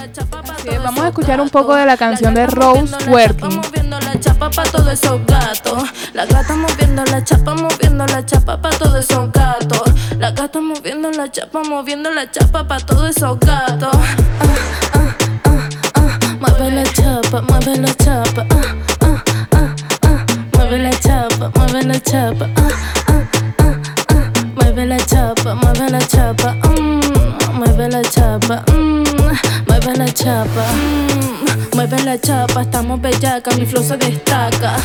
es, 0.66 0.84
Vamos 0.84 1.04
a 1.04 1.08
escuchar 1.08 1.42
un 1.42 1.50
poco 1.50 1.76
de 1.76 1.86
la 1.86 1.98
canción 1.98 2.34
de 2.34 2.48
Rose 2.48 2.96
Twerking. 3.06 3.56
moviendo 3.56 4.00
la 4.00 4.20
chapa 4.20 4.50
pa' 4.50 4.64
todos 4.64 4.88
esos 4.94 5.26
gatos. 5.26 5.84
La 6.14 6.26
gata 6.26 6.56
moviendo 6.56 7.04
la 7.06 7.24
chapa, 7.24 7.54
moviendo 7.56 8.06
la 8.08 8.26
chapa 8.26 8.62
pa' 8.62 8.70
todos 8.72 9.06
esos 9.06 9.32
gatos. 9.32 9.84
La 10.18 10.32
gata 10.32 10.60
moviendo 10.62 11.12
la 11.12 11.32
chapa, 11.32 11.62
moviendo 11.64 12.12
la 12.12 12.30
chapa 12.32 12.68
pa' 12.68 12.80
todos 12.80 13.16
esos 13.16 13.40
gatos. 13.40 13.90
Ah, 13.94 14.56
ah, 14.94 15.16
ah, 15.46 15.70
ah. 15.96 16.10
Mueve 16.40 16.72
la 16.72 16.84
chapa, 16.92 17.42
mueve 17.42 17.78
la 17.78 17.94
chapa. 17.96 18.46
Ah, 18.52 18.76
ah, 19.02 19.24
ah, 19.52 19.76
ah. 20.04 20.26
Mueve 20.56 20.80
la 20.80 20.92
chapa, 21.00 21.52
mueve 21.56 21.84
la 21.84 22.00
chapa. 22.00 22.50
Ah, 22.56 22.70
ah, 23.08 23.24
ah, 23.60 23.76
ah. 24.10 24.32
Mueve 24.56 24.86
la 24.86 24.98
chapa, 24.98 25.56
mueve 25.56 25.90
la 25.90 26.00
chapa. 26.00 26.54
Mm, 26.54 27.19
Mueve 27.54 27.90
la 27.90 28.02
chapa, 28.02 28.64
mm, 28.72 29.04
mueve 29.68 29.98
la 29.98 30.14
chapa. 30.14 30.66
mm, 30.74 31.76
Mueve 31.76 32.04
la 32.04 32.20
chapa, 32.20 32.62
estamos 32.62 33.02
bellaca, 33.02 33.52
mi 33.58 33.66
flow 33.66 33.84
se 33.84 33.98
destaca. 33.98 34.76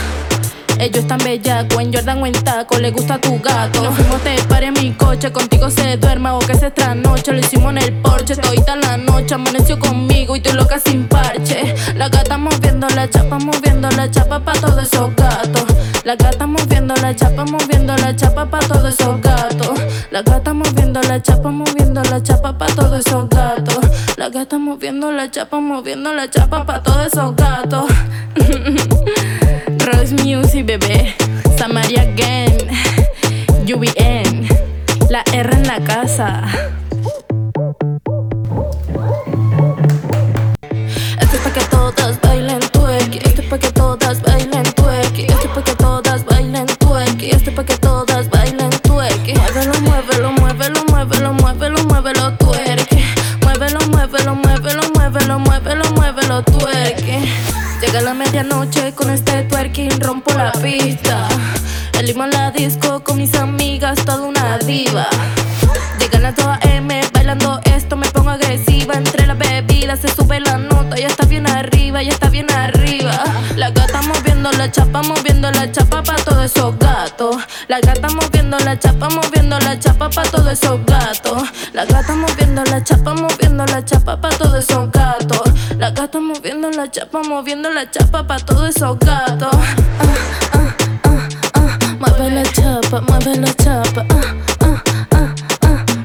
Ellos 0.79 0.99
están 1.03 1.19
bellacos, 1.19 1.81
en 1.81 1.93
Jordan 1.93 2.23
o 2.23 2.27
en 2.27 2.33
taco, 2.33 2.79
le 2.79 2.91
gusta 2.91 3.19
tu 3.19 3.39
gato. 3.41 3.83
Nos 3.83 3.95
fuimos 3.95 4.21
te 4.23 4.37
pare 4.45 4.67
en 4.67 4.75
mi 4.75 4.93
coche, 4.93 5.31
contigo 5.33 5.71
se 5.71 5.97
duerma 5.97 6.35
o 6.35 6.41
que 6.41 6.55
se 6.55 6.73
noche 6.97 7.33
Lo 7.33 7.39
hicimos 7.39 7.71
en 7.73 7.79
el 7.79 7.93
porche, 8.03 8.37
todita 8.37 8.77
la 8.77 8.97
noche, 8.97 9.35
amaneció 9.35 9.79
conmigo 9.79 10.37
y 10.37 10.41
tú 10.41 10.53
loca 10.55 10.79
sin 10.85 11.07
parche. 11.07 11.75
La 11.97 12.09
gata 12.09 12.39
moviendo 12.39 12.89
la 12.89 13.09
chapa, 13.09 13.39
moviendo 13.39 13.89
la 13.91 14.11
chapa 14.11 14.41
pa' 14.41 14.53
todos 14.55 14.83
esos 14.83 15.15
gatos. 15.15 15.65
La 16.05 16.17
gata 16.17 16.47
moviendo 16.47 16.95
la 16.97 17.15
chapa, 17.15 17.45
moviendo 17.45 17.97
la 17.97 18.15
chapa 18.15 18.47
pa' 18.47 18.61
todos 18.61 18.95
esos 18.95 19.21
gatos. 19.21 19.54
La 21.03 21.21
chapa, 21.21 21.51
moviendo 21.51 22.03
la 22.05 22.23
chapa 22.23 22.57
pa' 22.57 22.67
todos 22.67 23.05
esos 23.05 23.29
gatos. 23.29 23.81
La 24.17 24.29
gata 24.29 24.59
moviendo 24.59 25.11
la 25.11 25.29
chapa, 25.29 25.59
moviendo 25.59 26.13
la 26.13 26.31
chapa 26.31 26.65
pa' 26.65 26.85
todos 26.85 27.07
esos 27.09 27.35
gatos. 27.35 27.91
Rose 29.87 30.15
Music, 30.23 30.65
bebé. 30.65 31.17
Samaria 31.59 32.03
Again. 32.03 32.57
UBN. 33.67 34.47
La 35.11 35.25
R 35.33 35.57
en 35.57 35.67
la 35.67 35.81
casa. 35.81 36.45
Esto 41.21 41.37
es 41.37 41.43
pa' 41.43 41.53
que 41.53 41.65
todas 41.71 42.21
bailen 42.21 42.61
twerk. 42.71 43.17
Esto 43.17 43.43
es 43.43 43.49
pa' 43.49 43.59
que 43.59 43.71
todas 43.73 44.23
bailen 44.23 44.63
twerk. 44.75 45.19
Esto 45.19 45.49
es 45.49 45.55
pa' 45.55 45.65
que 45.65 45.75
todas 45.75 46.25
bailen 46.25 46.67
twerk. 46.79 47.21
Esto 47.21 47.51
es 47.51 47.57
pa' 47.57 47.65
que 47.65 47.77
todas 47.79 48.14
medianoche 58.35 58.93
con 58.95 59.11
este 59.11 59.45
twerking, 59.45 60.01
rompo 60.01 60.35
la 60.35 60.51
pista. 60.51 61.29
El 61.97 62.07
limo 62.07 62.25
en 62.25 62.31
la 62.31 62.51
disco 62.51 63.05
con 63.05 63.19
mis 63.19 63.33
amigas, 63.37 64.05
toda 64.05 64.23
una 64.23 64.59
diva. 64.59 65.07
Llegan 66.01 66.23
las 66.23 66.35
2 66.35 66.47
AM 66.47 66.89
bailando 67.13 67.61
esto, 67.65 67.97
me 67.97 68.09
pongo 68.09 68.31
agresiva. 68.31 68.95
Entre 68.95 69.29
las 69.29 69.39
bebidas 69.39 70.01
se 70.01 70.09
sube 70.09 70.41
la 70.41 70.59
nota, 70.59 70.97
ya 70.97 71.07
está 71.07 71.27
bien 71.27 71.47
arriba, 71.47 72.03
ya 72.03 72.11
está 72.11 72.29
bien 72.29 72.51
arriba. 72.51 73.23
La 73.55 73.71
gata 73.71 74.03
moviendo 74.03 74.51
la 74.51 74.69
chapa, 74.69 75.03
moviendo 75.03 75.53
la 75.53 75.71
chapa 75.71 76.03
pa' 76.03 76.17
todos 76.17 76.45
esos 76.45 76.77
gatos. 76.77 77.37
La 77.69 77.79
gata 77.79 78.09
moviendo 78.09 78.59
la 78.59 78.77
chapa, 78.77 79.11
moviendo 79.11 79.61
la 79.61 79.79
chapa 79.79 80.11
pa' 80.11 80.25
todos 80.25 80.53
esos 80.53 80.85
gatos. 80.85 81.45
La 81.73 81.85
gata 81.85 82.17
moviendo 82.17 82.65
la 82.65 82.83
chapa, 82.83 83.15
moviendo 83.15 83.65
la 83.67 83.85
chapa 83.85 84.21
pa' 84.21 84.31
todos 84.31 84.65
esos 84.65 84.91
gatos. 84.91 85.24
La 86.85 86.91
chapa, 86.91 87.23
moviendo 87.23 87.71
la 87.71 87.91
chapa 87.91 88.27
pa' 88.27 88.37
todos 88.41 88.77
esos 88.77 88.99
gatos. 88.99 89.49
Ah, 89.55 89.75
ah, 90.53 90.75
ah, 91.03 91.19
ah. 91.55 91.79
Mueve 91.99 92.31
la 92.31 92.43
chapa, 92.43 93.01
mueve 93.09 93.37
la 93.41 93.55
chapa. 93.55 94.05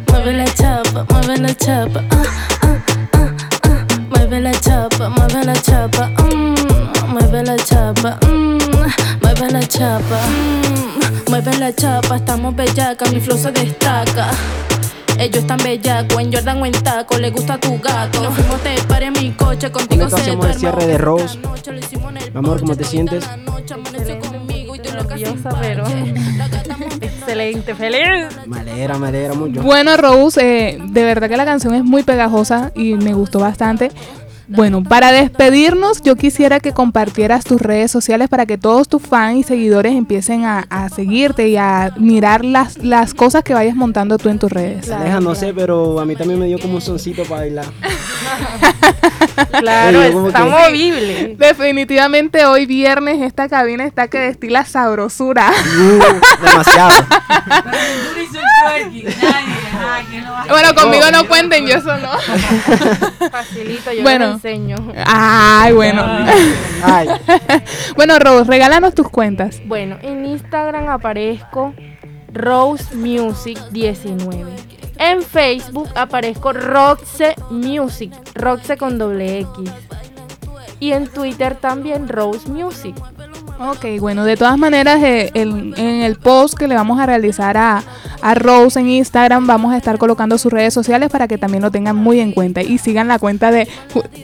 Mueve 0.08 0.34
la 0.38 0.46
chapa, 0.46 1.06
mueve 1.12 1.38
la 1.38 1.54
chapa. 1.54 2.02
Mueve 4.10 4.40
la 4.40 4.52
chapa, 4.54 5.10
mueve 5.10 5.44
la 5.44 5.54
chapa. 5.56 6.08
Mm, 6.24 6.56
Mueve 7.12 7.44
la 7.44 7.58
chapa, 7.58 8.18
mm, 8.26 8.58
mueve 9.22 9.52
la 9.52 9.62
chapa. 9.68 10.18
mm, 10.30 11.30
Mueve 11.30 11.58
la 11.60 11.74
chapa, 11.74 12.16
estamos 12.16 12.56
bellaca, 12.56 13.06
mi 13.12 13.20
flow 13.20 13.38
se 13.38 13.52
destaca. 13.52 14.28
Ellos 15.20 15.40
están 15.40 15.58
bellacos, 15.58 16.18
en 16.18 16.32
Jordan 16.32 16.62
o 16.62 16.66
en 16.66 16.72
taco, 16.72 17.18
le 17.18 17.30
gusta 17.30 17.60
tu 17.60 17.78
gato. 17.78 18.24
Nos 18.24 18.34
fuimos 18.34 18.64
de 18.64 18.82
par 18.88 19.04
en 19.04 19.12
mi 19.12 19.32
coche, 19.32 19.70
contigo 19.70 20.04
Con 20.06 20.08
esto 20.08 20.18
se 20.18 20.22
hacemos 20.24 20.46
el 20.46 20.54
cierre 20.54 20.88
de 20.88 20.98
Rose. 20.98 21.38
Mi 22.32 22.40
amor, 22.40 22.62
¿cómo 22.62 22.74
te 22.78 22.86
sientes? 22.86 23.28
Nerviosa, 24.84 25.50
pero 25.60 25.84
excelente, 27.02 27.76
feliz. 27.76 28.30
Me 28.46 28.60
alegra, 28.62 28.98
me 28.98 29.08
alegra 29.10 29.34
mucho. 29.34 29.62
Bueno, 29.62 29.98
Rose, 29.98 30.42
eh, 30.42 30.78
de 30.82 31.04
verdad 31.04 31.28
que 31.28 31.36
la 31.36 31.44
canción 31.44 31.74
es 31.76 31.84
muy 31.84 32.04
pegajosa 32.04 32.72
y 32.74 32.94
me 32.94 33.14
gustó 33.14 33.40
bastante. 33.40 33.92
Bueno, 34.50 34.84
para 34.84 35.12
despedirnos, 35.12 36.02
yo 36.02 36.16
quisiera 36.16 36.60
que 36.60 36.74
compartieras 36.74 37.44
tus 37.44 37.62
redes 37.62 37.92
sociales 37.92 38.30
para 38.30 38.46
que 38.48 38.58
todos 38.58 38.90
tus 38.90 39.02
fans 39.02 39.38
y 39.38 39.44
seguidores 39.44 39.94
empiecen 39.94 40.44
a, 40.46 40.66
a 40.70 40.90
seguirte 40.90 41.48
y 41.50 41.58
a 41.58 41.94
mirar 41.98 42.44
las, 42.44 42.78
las 42.80 43.14
cosas 43.14 43.44
que 43.44 43.54
vayas 43.54 43.76
montando 43.76 44.18
tú 44.18 44.30
en 44.30 44.40
tus 44.40 44.52
redes. 44.52 44.90
Aleja, 44.90 45.20
no 45.20 45.36
sé, 45.36 45.54
pero 45.54 46.00
a 46.00 46.06
mí 46.06 46.16
también 46.16 46.40
me 46.40 46.48
dio 46.48 46.60
como 46.60 46.76
un 46.76 46.82
soncito 46.82 47.24
para 47.24 47.42
bailar. 47.42 47.66
Claro, 49.60 50.00
Oye, 50.00 50.12
¿cómo 50.12 50.28
está 50.28 50.44
que? 50.44 50.50
movible. 50.50 51.36
Definitivamente 51.38 52.46
hoy 52.46 52.66
viernes 52.66 53.22
esta 53.22 53.48
cabina 53.48 53.86
está 53.86 54.08
que 54.08 54.20
destila 54.20 54.66
sabrosura. 54.66 55.52
Uh, 55.52 56.44
demasiado. 56.46 57.06
bueno, 60.50 60.74
conmigo 60.76 61.06
no 61.12 61.28
cuenten, 61.28 61.66
yo 61.68 61.76
eso 61.76 61.98
no. 61.98 62.10
Facilito, 63.32 63.92
yo 63.92 64.02
Bueno. 64.04 64.26
les 64.26 64.36
enseño. 64.36 64.76
Ay, 65.06 65.74
bueno. 65.74 66.04
Ay, 66.84 67.08
bueno, 67.96 68.20
Rose, 68.20 68.50
regálanos 68.50 68.94
tus 68.94 69.10
cuentas. 69.10 69.62
Bueno, 69.66 69.98
en 70.02 70.26
Instagram 70.26 70.90
aparezco 70.90 71.74
Rose 72.34 72.96
Music 72.96 73.58
19. 73.72 74.52
En 74.98 75.22
Facebook 75.24 75.90
aparezco 75.96 76.52
Roxe 76.54 77.36
Music, 77.50 78.12
Roxe 78.36 78.76
con 78.78 78.98
doble 78.98 79.40
X. 79.40 79.72
Y 80.82 80.92
en 80.94 81.08
Twitter 81.08 81.56
también 81.56 82.08
Rose 82.08 82.50
Music. 82.50 82.96
Ok, 83.62 84.00
bueno, 84.00 84.24
de 84.24 84.38
todas 84.38 84.58
maneras, 84.58 85.04
eh, 85.04 85.32
el- 85.34 85.74
en 85.78 86.02
el 86.02 86.16
post 86.16 86.58
que 86.58 86.66
le 86.68 86.76
vamos 86.76 86.98
a 86.98 87.06
realizar 87.06 87.58
a, 87.58 87.84
a 88.22 88.34
Rose 88.34 88.80
en 88.80 88.88
Instagram, 88.90 89.48
vamos 89.48 89.74
a 89.74 89.78
estar 89.78 89.98
colocando 89.98 90.38
sus 90.38 90.52
redes 90.54 90.74
sociales 90.74 91.10
para 91.10 91.28
que 91.28 91.38
también 91.38 91.62
lo 91.62 91.70
tengan 91.70 91.98
muy 91.98 92.22
en 92.22 92.32
cuenta 92.32 92.62
y 92.62 92.78
sigan 92.78 93.10
la 93.10 93.20
cuenta 93.20 93.52
de, 93.52 93.68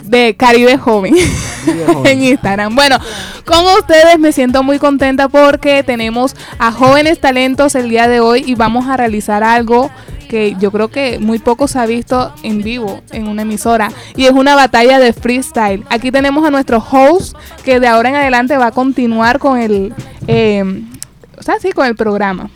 de 0.06 0.36
Caribe 0.38 0.78
Joven 0.78 1.16
en 2.06 2.24
Instagram. 2.24 2.76
Bueno, 2.76 2.98
con 3.46 3.66
ustedes 3.78 4.18
me 4.20 4.32
siento 4.32 4.64
muy 4.64 4.80
contenta 4.80 5.28
porque 5.28 5.84
tenemos 5.84 6.34
a 6.58 6.72
jóvenes 6.72 7.20
talentos 7.20 7.76
el 7.76 7.90
día 7.90 8.08
de 8.08 8.22
hoy 8.22 8.42
y 8.48 8.56
vamos 8.56 8.88
a 8.88 8.96
realizar 8.96 9.44
algo 9.44 9.92
que 10.26 10.56
yo 10.60 10.72
creo 10.72 10.90
que 10.90 11.20
muy 11.20 11.40
poco 11.40 11.68
se 11.68 11.80
ha 11.80 11.86
visto 11.86 12.34
en 12.44 12.62
vivo 12.62 13.02
en 13.12 13.28
una 13.28 13.44
emisora 13.44 13.92
y 14.16 14.26
es 14.26 14.32
una 14.32 14.56
batalla 14.56 15.00
de 15.00 15.14
freestyle. 15.14 15.84
Aquí 15.90 16.12
tenemos 16.12 16.46
a 16.46 16.52
nuestro 16.52 16.78
host 16.78 17.36
que 17.64 17.80
de 17.80 17.88
ahora 17.88 18.10
en 18.10 18.16
adelante 18.16 18.58
va 18.58 18.68
a 18.68 18.72
continuar 18.72 19.40
con 19.40 19.58
el, 19.58 19.94
eh, 20.28 20.64
o 21.38 21.44
sea, 21.44 21.60
sí, 21.60 21.72
con 21.72 21.86
el 21.86 21.96
programa. 21.96 22.50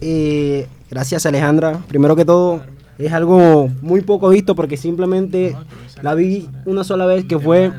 eh, 0.00 0.66
gracias 0.90 1.26
Alejandra. 1.26 1.80
Primero 1.88 2.16
que 2.16 2.24
todo, 2.24 2.62
es 2.98 3.12
algo 3.12 3.68
muy 3.80 4.00
poco 4.02 4.28
visto 4.28 4.54
porque 4.54 4.76
simplemente 4.76 5.56
la 6.02 6.14
vi 6.14 6.48
una 6.66 6.84
sola 6.84 7.06
vez 7.06 7.24
que 7.24 7.38
fue 7.38 7.72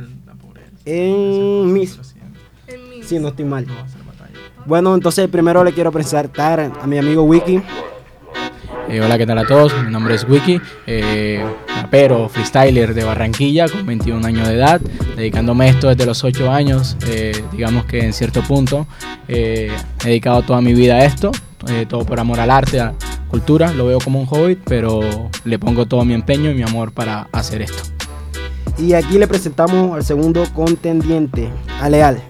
en 0.85 1.73
Miss. 1.73 1.99
Si 3.03 3.19
no 3.19 3.29
estoy 3.29 3.45
mal. 3.45 3.67
Bueno, 4.65 4.95
entonces 4.95 5.27
primero 5.27 5.63
le 5.63 5.73
quiero 5.73 5.91
presentar 5.91 6.71
a 6.81 6.87
mi 6.87 6.97
amigo 6.97 7.23
Wiki. 7.23 7.61
Eh, 8.89 9.01
hola, 9.01 9.17
¿qué 9.17 9.25
tal 9.25 9.37
a 9.37 9.45
todos? 9.45 9.73
Mi 9.83 9.91
nombre 9.91 10.15
es 10.15 10.27
Wiki, 10.27 10.59
eh, 10.87 11.43
rapero, 11.75 12.29
freestyler 12.29 12.93
de 12.93 13.03
Barranquilla 13.03 13.67
con 13.67 13.85
21 13.85 14.25
años 14.25 14.47
de 14.47 14.55
edad, 14.55 14.81
dedicándome 15.15 15.69
esto 15.69 15.89
desde 15.89 16.05
los 16.05 16.23
8 16.23 16.51
años, 16.51 16.97
eh, 17.07 17.43
digamos 17.51 17.85
que 17.85 18.03
en 18.03 18.13
cierto 18.13 18.41
punto 18.41 18.87
eh, 19.27 19.71
he 20.03 20.07
dedicado 20.07 20.41
toda 20.41 20.61
mi 20.61 20.73
vida 20.73 20.95
a 20.95 21.05
esto, 21.05 21.31
eh, 21.69 21.85
todo 21.87 22.05
por 22.05 22.19
amor 22.19 22.39
al 22.39 22.51
arte, 22.51 22.79
a 22.79 22.93
cultura, 23.29 23.73
lo 23.73 23.85
veo 23.85 23.99
como 23.99 24.19
un 24.19 24.25
hobby, 24.25 24.55
pero 24.55 25.01
le 25.43 25.59
pongo 25.59 25.85
todo 25.85 26.03
mi 26.05 26.13
empeño 26.13 26.51
y 26.51 26.55
mi 26.55 26.63
amor 26.63 26.91
para 26.91 27.27
hacer 27.31 27.61
esto. 27.61 27.83
Y 28.77 28.93
aquí 28.93 29.17
le 29.17 29.27
presentamos 29.27 29.95
al 29.95 30.03
segundo 30.03 30.43
contendiente, 30.53 31.49
a 31.79 31.89
Leal. 31.89 32.21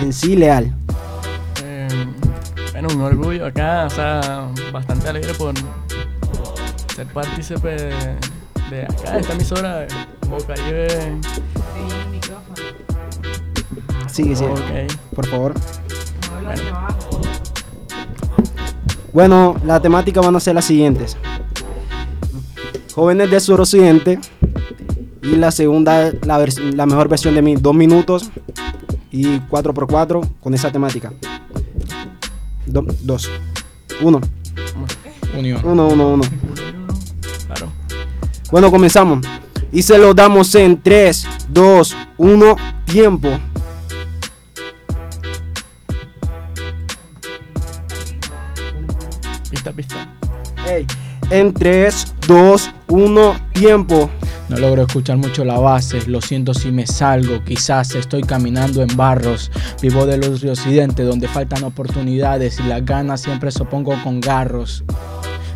En 0.00 0.12
sí, 0.12 0.36
Leal. 0.36 0.74
Bueno, 2.82 2.98
un 2.98 3.02
orgullo 3.12 3.46
acá, 3.46 3.84
o 3.86 3.90
sea, 3.90 4.48
bastante 4.72 5.08
alegre 5.08 5.32
por 5.34 5.54
ser 6.96 7.06
partícipe 7.06 7.68
de, 7.68 7.94
de 8.70 8.82
acá, 8.82 9.12
de 9.12 9.20
esta 9.20 9.32
emisora, 9.34 9.86
Bocaribe. 10.28 10.88
Sí, 14.08 14.34
sí. 14.34 14.44
Ok. 14.44 15.14
Por 15.14 15.26
favor. 15.28 15.54
Bueno, 16.42 16.62
Bueno, 19.12 19.56
la 19.64 19.80
temática 19.80 20.20
van 20.20 20.34
a 20.34 20.40
ser 20.40 20.56
las 20.56 20.64
siguientes. 20.64 21.16
Jóvenes 22.92 23.30
del 23.30 23.40
suroccidente. 23.40 24.18
Y 25.22 25.36
la 25.36 25.52
segunda, 25.52 26.10
la, 26.24 26.44
la 26.74 26.86
mejor 26.86 27.08
versión 27.08 27.36
de 27.36 27.42
mí, 27.42 27.54
dos 27.54 27.76
minutos 27.76 28.32
y 29.12 29.38
4x4 29.38 30.28
con 30.40 30.52
esa 30.52 30.72
temática. 30.72 31.12
Do- 32.66 32.86
dos. 33.00 33.28
Uno. 34.00 34.20
Unión. 35.36 35.60
Uno, 35.64 35.88
uno, 35.88 36.08
uno. 36.14 36.24
claro. 37.46 37.72
Bueno, 38.50 38.70
comenzamos. 38.70 39.24
Y 39.72 39.82
se 39.82 39.96
lo 39.98 40.12
damos 40.12 40.54
en 40.54 40.80
3, 40.82 41.26
2, 41.48 41.96
1, 42.18 42.56
tiempo. 42.84 43.30
Pista, 49.50 49.72
pista. 49.72 50.08
Ey, 50.68 50.86
En 51.30 51.52
3, 51.52 52.14
2, 52.26 52.70
1, 52.88 53.36
tiempo. 53.52 54.10
No 54.52 54.58
logro 54.58 54.82
escuchar 54.82 55.16
mucho 55.16 55.46
la 55.46 55.58
base, 55.58 56.06
lo 56.06 56.20
siento 56.20 56.52
si 56.52 56.70
me 56.70 56.86
salgo, 56.86 57.42
quizás 57.42 57.94
estoy 57.94 58.20
caminando 58.20 58.82
en 58.82 58.94
barros. 58.98 59.50
Vivo 59.80 60.04
de 60.04 60.18
los 60.18 60.44
occidente 60.44 61.04
donde 61.04 61.26
faltan 61.26 61.64
oportunidades 61.64 62.60
y 62.60 62.64
las 62.64 62.84
ganas 62.84 63.22
siempre 63.22 63.50
sopongo 63.50 63.94
con 64.02 64.20
garros. 64.20 64.84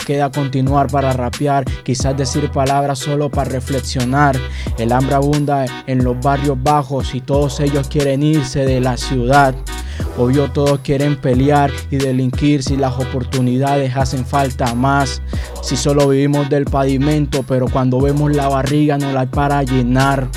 Queda 0.06 0.30
continuar 0.30 0.86
para 0.86 1.12
rapear, 1.12 1.64
quizás 1.82 2.16
decir 2.16 2.48
palabras 2.52 3.00
solo 3.00 3.28
para 3.28 3.50
reflexionar. 3.50 4.38
El 4.78 4.92
hambre 4.92 5.16
abunda 5.16 5.66
en 5.88 6.04
los 6.04 6.20
barrios 6.20 6.56
bajos 6.62 7.12
y 7.12 7.20
todos 7.20 7.58
ellos 7.58 7.88
quieren 7.88 8.22
irse 8.22 8.64
de 8.64 8.80
la 8.80 8.96
ciudad. 8.96 9.56
Obvio 10.16 10.48
todos 10.52 10.78
quieren 10.78 11.16
pelear 11.16 11.72
y 11.90 11.96
delinquir 11.96 12.62
si 12.62 12.76
las 12.76 12.94
oportunidades 12.94 13.96
hacen 13.96 14.24
falta 14.24 14.76
más. 14.76 15.20
Si 15.60 15.76
solo 15.76 16.06
vivimos 16.06 16.48
del 16.48 16.66
pavimento, 16.66 17.42
pero 17.42 17.66
cuando 17.66 18.00
vemos 18.00 18.30
la 18.30 18.48
barriga 18.48 18.98
no 18.98 19.10
la 19.10 19.22
hay 19.22 19.26
para 19.26 19.64
llenar. 19.64 20.28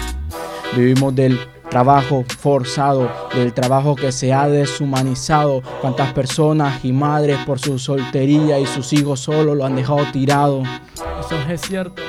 Vivimos 0.76 1.14
del 1.14 1.40
trabajo 1.70 2.24
forzado, 2.40 3.10
del 3.34 3.54
trabajo 3.54 3.96
que 3.96 4.12
se 4.12 4.34
ha 4.34 4.48
deshumanizado. 4.48 5.62
Cuántas 5.82 6.14
personas 6.14 6.84
y 6.84 6.92
madres 6.92 7.38
por 7.46 7.60
su 7.60 7.80
soltería 7.80 8.60
y 8.60 8.66
sus 8.66 8.92
hijos 8.94 9.20
solo 9.20 9.56
lo 9.56 9.66
han 9.66 9.76
dejado 9.76 10.06
tirado. 10.12 10.64
Eso 11.20 11.36
es 11.50 11.62
cierto. 11.62 12.02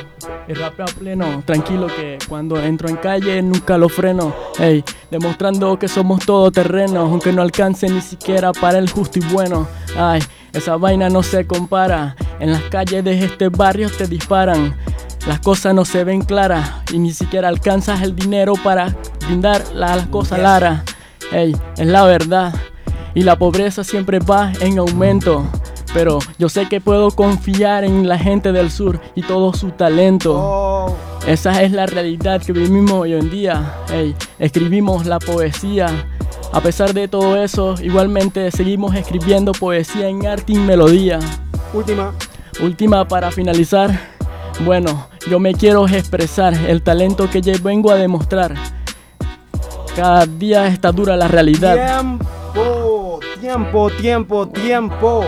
Y 0.49 0.55
rapeo 0.55 0.87
a 0.87 0.89
pleno, 0.89 1.43
tranquilo 1.45 1.87
que 1.87 2.19
cuando 2.29 2.59
entro 2.59 2.89
en 2.89 2.97
calle 2.97 3.41
nunca 3.43 3.79
lo 3.79 3.89
freno. 3.89 4.35
Ey, 4.59 4.83
demostrando 5.11 5.79
que 5.79 5.89
somos 5.89 6.25
todoterrenos, 6.25 7.09
aunque 7.11 7.33
no 7.33 7.43
alcance 7.43 7.89
ni 7.89 8.01
siquiera 8.01 8.53
para 8.53 8.79
el 8.79 8.91
justo 8.91 9.19
y 9.19 9.23
bueno. 9.33 9.69
Ay, 9.97 10.21
esa 10.53 10.77
vaina 10.77 11.09
no 11.09 11.23
se 11.23 11.47
compara. 11.47 12.17
En 12.41 12.53
las 12.53 12.63
calles 12.63 13.05
de 13.05 13.25
este 13.25 13.49
barrio 13.49 13.89
te 13.91 14.07
disparan. 14.07 14.75
Las 15.31 15.39
cosas 15.39 15.73
no 15.77 15.85
se 15.85 16.03
ven 16.03 16.23
claras 16.23 16.69
y 16.93 16.99
ni 16.99 17.13
siquiera 17.13 17.47
alcanzas 17.47 18.03
el 18.03 18.17
dinero 18.17 18.55
para 18.65 18.97
brindar 19.25 19.63
la- 19.73 19.95
las 19.95 20.09
cosas 20.09 20.41
Lara. 20.41 20.83
Ey, 21.31 21.55
es 21.77 21.87
la 21.87 22.03
verdad. 22.03 22.53
Y 23.15 23.23
la 23.23 23.39
pobreza 23.39 23.85
siempre 23.85 24.19
va 24.19 24.53
en 24.59 24.81
aumento. 24.81 25.47
Pero 25.95 26.19
yo 26.37 26.49
sé 26.49 26.67
que 26.69 26.81
puedo 26.81 27.13
confiar 27.13 27.85
en 27.85 28.09
la 28.09 28.19
gente 28.19 28.51
del 28.51 28.73
sur 28.73 29.01
y 29.15 29.23
todo 29.23 29.53
su 29.55 29.71
talento. 29.71 30.97
Esa 31.25 31.63
es 31.63 31.71
la 31.71 31.87
realidad 31.87 32.43
que 32.43 32.51
vivimos 32.53 32.95
hoy 32.95 33.13
en 33.13 33.31
día. 33.31 33.73
Ey, 33.93 34.17
escribimos 34.41 35.07
la 35.07 35.21
poesía. 35.21 35.87
A 36.53 36.61
pesar 36.61 36.93
de 36.93 37.07
todo 37.07 37.37
eso, 37.41 37.77
igualmente 37.81 38.51
seguimos 38.51 38.97
escribiendo 38.97 39.53
poesía 39.53 40.09
en 40.09 40.27
arte 40.27 40.55
y 40.55 40.57
melodía. 40.59 41.21
Última. 41.73 42.13
Última 42.61 43.07
para 43.07 43.31
finalizar. 43.31 44.19
Bueno, 44.65 45.09
yo 45.29 45.39
me 45.39 45.55
quiero 45.55 45.87
expresar 45.87 46.55
el 46.55 46.83
talento 46.83 47.31
que 47.31 47.41
yo 47.41 47.53
vengo 47.63 47.91
a 47.91 47.97
demostrar. 47.97 48.55
Cada 49.97 50.27
día 50.27 50.67
está 50.67 50.93
dura 50.93 51.17
la 51.17 51.29
realidad. 51.29 51.75
Tiempo, 51.75 53.21
Tiempo, 53.41 53.91
tiempo, 53.91 54.49
tiempo. 54.49 55.25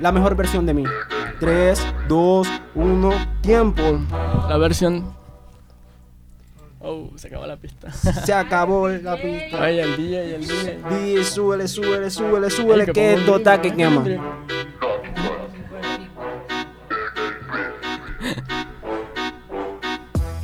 La 0.00 0.12
mejor 0.12 0.36
versión 0.36 0.66
de 0.66 0.74
mí. 0.74 0.84
3, 1.40 1.84
2, 2.08 2.48
1, 2.76 3.12
tiempo. 3.40 3.82
La 4.48 4.56
versión. 4.58 5.14
Oh, 6.78 7.10
se 7.16 7.26
acabó 7.26 7.46
la 7.46 7.56
pista. 7.56 7.90
Se 7.92 8.32
acabó 8.32 8.88
la 8.88 9.16
pista. 9.16 9.62
Ay, 9.64 9.80
el 9.80 9.96
DJ, 9.96 10.34
el 10.36 10.46
DJ. 10.46 10.78
DJ, 10.88 11.24
súbele, 11.24 11.66
súbele, 11.66 12.10
súbele, 12.10 12.50
súbele, 12.50 12.82
Ay, 12.82 12.86
que 12.86 12.92
que 12.92 13.14
esto 13.14 13.36
está 13.36 13.60
que 13.60 13.74
quema. 13.74 14.04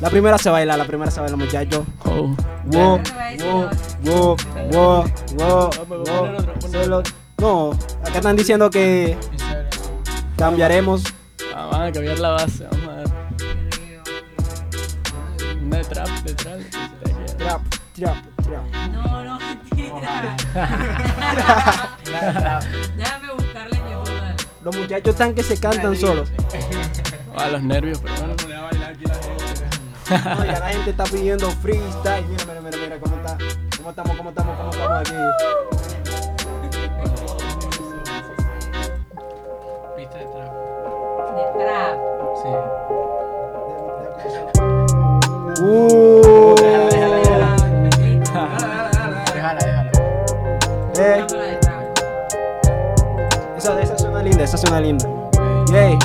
La 0.09 0.11
primera 0.11 0.37
se 0.39 0.49
baila, 0.49 0.75
la 0.75 0.85
primera 0.85 1.11
se 1.11 1.19
baila, 1.21 1.37
muchachos. 1.37 1.85
Oh. 2.05 2.35
Wow, 2.65 2.99
wow, 3.39 3.69
wow, 4.03 4.35
wow, 4.71 5.05
wow, 5.37 5.69
wow. 5.87 6.27
Solo- 6.71 7.03
No, 7.37 7.71
acá 8.03 8.15
están 8.17 8.35
diciendo 8.35 8.71
que 8.71 9.15
cambiaremos. 10.35 11.03
Ah, 11.55 11.69
van 11.71 11.81
a 11.83 11.91
cambiar 11.91 12.17
la 12.17 12.29
base, 12.29 12.65
vamos 12.71 12.89
a 12.89 12.95
ver. 12.95 13.07
Una 15.63 15.77
de 15.77 15.83
trap, 15.85 16.07
de 16.07 16.33
trap. 16.33 16.59
Trap, 17.37 17.61
trap, 17.93 18.17
trap. 18.43 18.65
No, 18.91 19.23
no, 19.23 19.37
mentira. 19.39 20.35
Déjame 22.97 23.33
buscarle 23.35 23.77
dale. 23.79 24.35
Los 24.63 24.75
muchachos 24.75 25.09
están 25.13 25.35
que 25.35 25.43
se 25.43 25.55
cantan 25.59 25.95
solos. 25.95 26.31
A 27.37 27.47
los 27.49 27.61
nervios, 27.61 27.99
pero 28.01 28.15
bueno. 28.15 28.35
No, 30.09 30.43
ya 30.43 30.59
la 30.59 30.69
gente 30.69 30.89
está 30.89 31.03
pidiendo 31.03 31.49
freestyle. 31.61 32.25
Mira, 32.27 32.43
mira, 32.45 32.61
mira, 32.61 32.77
mira 32.77 32.99
cómo 32.99 33.15
está. 33.17 33.37
¿Cómo 33.77 33.89
estamos? 33.91 34.17
¿Cómo 34.17 34.29
estamos? 34.29 34.57
¿Cómo 34.57 34.71
estamos 34.71 34.99
aquí? 34.99 35.13
Pista 39.97 40.17
de 40.17 40.25
trap. 40.25 40.51
De 41.35 41.43
trap. 41.59 41.97
Sí. 42.41 42.49
Uh. 45.61 46.55
Déjala, 49.31 49.59
déjala. 49.61 49.91
Eh. 50.97 51.25
Esa, 53.57 53.81
esa 53.81 53.97
suena 53.97 54.23
linda, 54.23 54.43
esa 54.43 54.57
suena 54.57 54.79
linda. 54.81 55.07
Ey, 55.73 55.97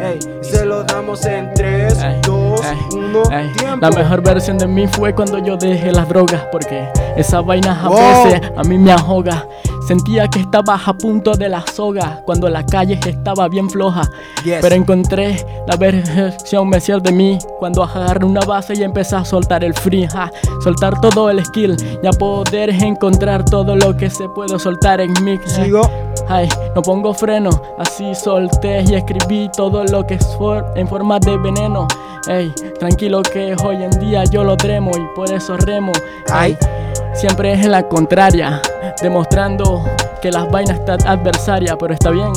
ey, 0.00 0.18
se 0.52 0.66
lo 0.66 0.84
damos 0.84 1.24
en 1.24 1.52
3, 1.54 1.96
2, 2.26 2.60
1, 2.92 3.22
Ey, 3.30 3.52
tiempo. 3.52 3.78
La 3.80 3.90
mejor 3.90 4.22
versión 4.22 4.58
de 4.58 4.66
mí 4.66 4.86
fue 4.86 5.14
cuando 5.14 5.38
yo 5.38 5.56
dejé 5.56 5.92
las 5.92 6.06
drogas 6.06 6.42
porque 6.52 6.86
esa 7.16 7.40
vaina 7.40 7.80
a 7.82 7.88
veces 7.88 8.50
a 8.54 8.62
mí 8.62 8.76
me 8.76 8.92
ahoga. 8.92 9.46
Sentía 9.88 10.28
que 10.28 10.40
estaba 10.40 10.80
a 10.84 10.92
punto 10.92 11.32
de 11.32 11.48
la 11.48 11.64
soga 11.66 12.20
cuando 12.24 12.48
la 12.48 12.64
calle 12.64 13.00
estaba 13.04 13.48
bien 13.48 13.68
floja. 13.68 14.02
Yes. 14.44 14.58
Pero 14.60 14.74
encontré 14.74 15.44
la 15.66 15.76
versión 15.76 16.68
mejor 16.68 17.02
de 17.02 17.12
mí 17.12 17.38
cuando 17.58 17.82
agarré 17.82 18.24
una 18.24 18.40
base 18.42 18.74
y 18.74 18.82
empecé 18.82 19.16
a 19.16 19.24
soltar 19.24 19.64
el 19.64 19.74
free. 19.74 20.06
ja, 20.06 20.30
soltar 20.62 21.00
todo 21.00 21.30
el 21.30 21.44
skill 21.44 21.76
y 22.02 22.06
a 22.06 22.10
poder 22.10 22.70
encontrar 22.70 23.44
todo 23.44 23.74
lo 23.74 23.96
que 23.96 24.10
se 24.10 24.28
puede 24.28 24.58
soltar 24.58 25.00
en 25.00 25.12
mí. 25.24 25.38
Sigo. 25.46 25.88
Ay, 26.28 26.48
no 26.74 26.82
pongo 26.82 27.12
freno, 27.12 27.50
así 27.78 28.14
solté 28.14 28.82
y 28.82 28.94
escribí 28.94 29.50
todo 29.54 29.84
lo 29.84 30.06
que 30.06 30.14
es 30.14 30.26
for- 30.36 30.64
en 30.76 30.88
forma 30.88 31.18
de 31.18 31.36
veneno. 31.36 31.86
Ey, 32.28 32.52
tranquilo 32.78 33.22
que 33.22 33.54
hoy 33.64 33.82
en 33.82 33.90
día 33.98 34.24
yo 34.24 34.44
lo 34.44 34.56
dremo 34.56 34.92
y 34.96 35.14
por 35.14 35.30
eso 35.32 35.56
remo. 35.56 35.92
Ay, 36.32 36.56
siempre 37.14 37.52
es 37.52 37.66
la 37.66 37.82
contraria, 37.88 38.62
demostrando 39.02 39.84
que 40.22 40.30
las 40.30 40.50
vainas 40.50 40.78
están 40.78 41.06
adversarias, 41.06 41.76
pero 41.78 41.92
está 41.94 42.10
bien. 42.10 42.32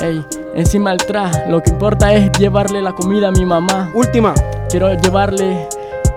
Ey, 0.00 0.24
encima 0.54 0.92
el 0.92 0.98
tras, 0.98 1.48
lo 1.48 1.60
que 1.62 1.70
importa 1.70 2.12
es 2.12 2.30
llevarle 2.38 2.80
la 2.80 2.92
comida 2.92 3.28
a 3.28 3.32
mi 3.32 3.44
mamá. 3.44 3.90
Última. 3.94 4.32
Quiero 4.70 4.92
llevarle 4.94 5.66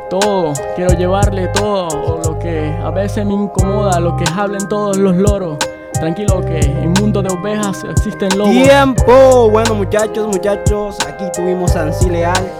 todo, 0.09 0.53
quiero 0.75 0.93
llevarle 0.93 1.47
todo 1.47 1.87
o 1.87 2.21
lo 2.23 2.37
que 2.37 2.77
a 2.83 2.89
veces 2.91 3.25
me 3.25 3.33
incomoda, 3.33 3.99
lo 3.99 4.15
que 4.17 4.25
hablen 4.37 4.67
todos 4.67 4.97
los 4.97 5.15
loros. 5.15 5.57
Tranquilo 6.01 6.41
que 6.41 6.57
en 6.57 6.93
mundo 6.93 7.21
de 7.21 7.29
ovejas 7.31 7.83
existen 7.83 8.35
lobos. 8.35 8.53
Tiempo. 8.53 9.51
Bueno, 9.51 9.75
muchachos, 9.75 10.25
muchachos, 10.29 10.97
aquí 11.07 11.25
tuvimos 11.31 11.75
a 11.75 11.83
Ansi 11.83 12.09
Leal. 12.09 12.51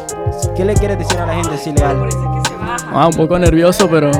¿Qué 0.55 0.63
le 0.63 0.75
quieres 0.75 0.99
decir 0.99 1.17
a 1.17 1.25
la 1.25 1.33
gente, 1.33 1.49
Ansi 1.49 1.71
Leal? 1.71 2.07
Ah, 2.93 3.07
un 3.07 3.13
poco 3.13 3.39
nervioso, 3.39 3.89
pero 3.89 4.11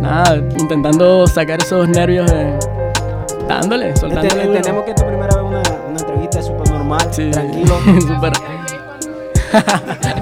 nada, 0.00 0.36
intentando 0.36 1.26
sacar 1.26 1.62
esos 1.62 1.88
nervios 1.88 2.30
de... 2.30 2.58
Dándole, 3.48 3.96
soltándole. 3.96 4.42
Entendemos 4.44 4.84
que 4.84 4.90
esta 4.90 5.06
primera 5.06 5.34
vez 5.34 5.44
una, 5.44 5.62
una 5.88 5.98
entrevista 5.98 6.40
es 6.40 6.44
súper 6.44 6.70
normal, 6.72 7.00
Sí, 7.10 7.30
tranquilo. 7.30 7.74
súper... 8.06 8.32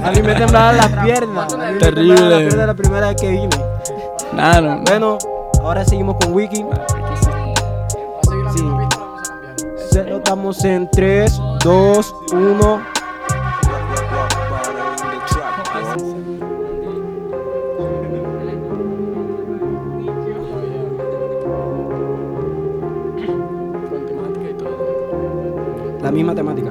A 0.05 0.11
mí 0.13 0.23
me 0.23 0.35
temblaban 0.37 0.77
las 0.77 1.05
piernas. 1.05 1.53
A 1.53 1.57
mí 1.57 1.73
me 1.73 1.79
Terrible. 1.81 2.31
las 2.31 2.39
piernas 2.39 2.67
la 2.69 2.75
primera 2.75 3.09
vez 3.09 3.17
que 3.21 3.29
vine. 3.29 3.49
Nada, 4.33 4.61
no. 4.61 4.83
Bueno, 4.83 5.19
ahora 5.65 5.85
seguimos 5.85 6.15
con 6.21 6.33
Wiki. 6.33 6.59
Sí. 6.59 7.40
Se 9.91 10.05
lo 10.05 10.21
damos 10.21 10.65
en 10.65 10.89
3, 10.89 11.41
2, 11.65 12.15
1. 12.33 12.83
La 26.01 26.13
misma 26.13 26.37
temática. 26.37 26.71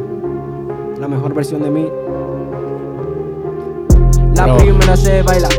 La 0.98 1.08
mejor 1.10 1.34
versión 1.34 1.62
de 1.62 1.70
mí. 1.70 1.92
La 4.36 4.48
no. 4.48 4.58
primera 4.58 4.96
se 4.96 5.22
baila. 5.24 5.50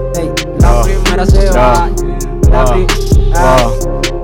La 0.61 0.73
no. 0.73 0.83
primera 0.83 1.27
se 1.27 1.47
no. 1.47 1.55
va. 1.55 1.91
La 2.51 2.65
primera. 2.65 2.95
Ah. 3.35 3.71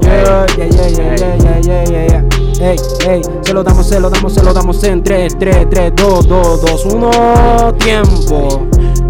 Yeah, 0.01 0.47
yeah, 0.57 0.67
yeah, 0.67 0.89
yeah, 0.89 1.61
yeah, 1.61 1.85
yeah, 1.85 2.07
yeah. 2.07 2.36
Ey, 2.61 2.77
ey, 3.07 3.23
se 3.43 3.53
lo 3.53 3.63
damos, 3.63 3.87
se 3.87 4.01
lo 4.01 4.09
damos, 4.09 4.33
se 4.33 4.43
lo 4.43 4.53
damos 4.55 4.83
en 4.85 5.03
3, 5.03 5.37
3, 5.39 5.67
3, 5.71 5.93
2, 5.95 6.27
2, 6.27 6.61
2, 6.63 6.85
1, 6.87 7.75
tiempo. 7.75 8.67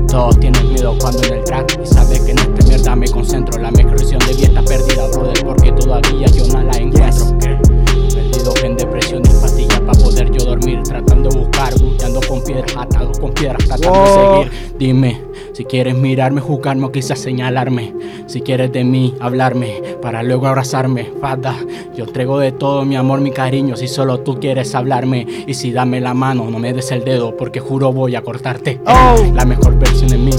Todos 0.09 0.39
tienen 0.41 0.73
miedo 0.73 0.97
cuando 1.01 1.23
en 1.25 1.35
el 1.35 1.45
track 1.45 1.79
Y 1.83 1.87
sabes 1.87 2.21
que 2.21 2.31
en 2.33 2.39
esta 2.39 2.67
mierda 2.67 2.97
me 2.97 3.09
concentro 3.09 3.61
La 3.61 3.71
mejor 3.73 3.99
versión 3.99 4.19
de 4.21 4.35
vida 4.35 4.47
está 4.47 4.63
perdida, 4.63 5.09
brother 5.09 5.45
Porque 5.45 5.73
todavía 5.73 6.27
yo 6.29 6.47
no 6.47 6.63
la 6.63 6.73
encuentro. 6.79 7.37
Perdido 7.39 8.55
en 8.63 8.77
depresión 8.77 9.23
y 9.25 9.41
pastillas 9.41 9.81
para 9.81 9.99
poder 9.99 10.31
yo 10.31 10.45
dormir 10.47 10.83
Tratando 10.85 11.29
de 11.29 11.39
buscar, 11.39 11.79
buscando 11.81 12.21
con 12.27 12.43
piedras 12.43 12.75
Atados 12.77 13.19
con 13.19 13.33
piedras, 13.35 13.65
tratando 13.67 13.91
Wow. 13.91 14.05
de 14.45 14.45
seguir 14.51 14.73
Dime, 14.79 15.21
si 15.53 15.65
quieres 15.65 15.95
mirarme, 15.97 16.41
juzgarme 16.41 16.87
o 16.87 16.93
quizás 16.93 17.19
señalarme 17.19 17.93
Si 18.27 18.41
quieres 18.41 18.73
de 18.73 18.85
mí, 18.85 19.15
hablarme 19.21 19.83
Para 20.07 20.23
luego 20.23 20.47
abrazarme, 20.47 21.11
fada 21.21 21.57
Yo 21.97 22.05
entrego 22.05 22.39
de 22.39 22.53
todo 22.53 22.85
mi 22.85 22.95
amor, 22.95 23.21
mi 23.21 23.33
cariño 23.33 23.77
Si 23.77 23.89
solo 23.89 24.21
tú 24.21 24.39
quieres 24.39 24.73
hablarme 24.77 25.27
Y 25.49 25.55
si 25.55 25.73
dame 25.73 26.01
la 26.01 26.15
mano, 26.15 26.49
no 26.49 26.61
me 26.61 26.73
des 26.73 26.93
el 26.93 27.03
dedo 27.03 27.37
Porque 27.37 27.59
juro 27.59 27.93
voy 27.93 28.15
a 28.15 28.23
cortarte 28.23 28.81
Oh. 28.87 29.17
La 29.35 29.45
mejor 29.45 29.77
versión 29.77 30.11
de 30.11 30.19
mí 30.19 30.31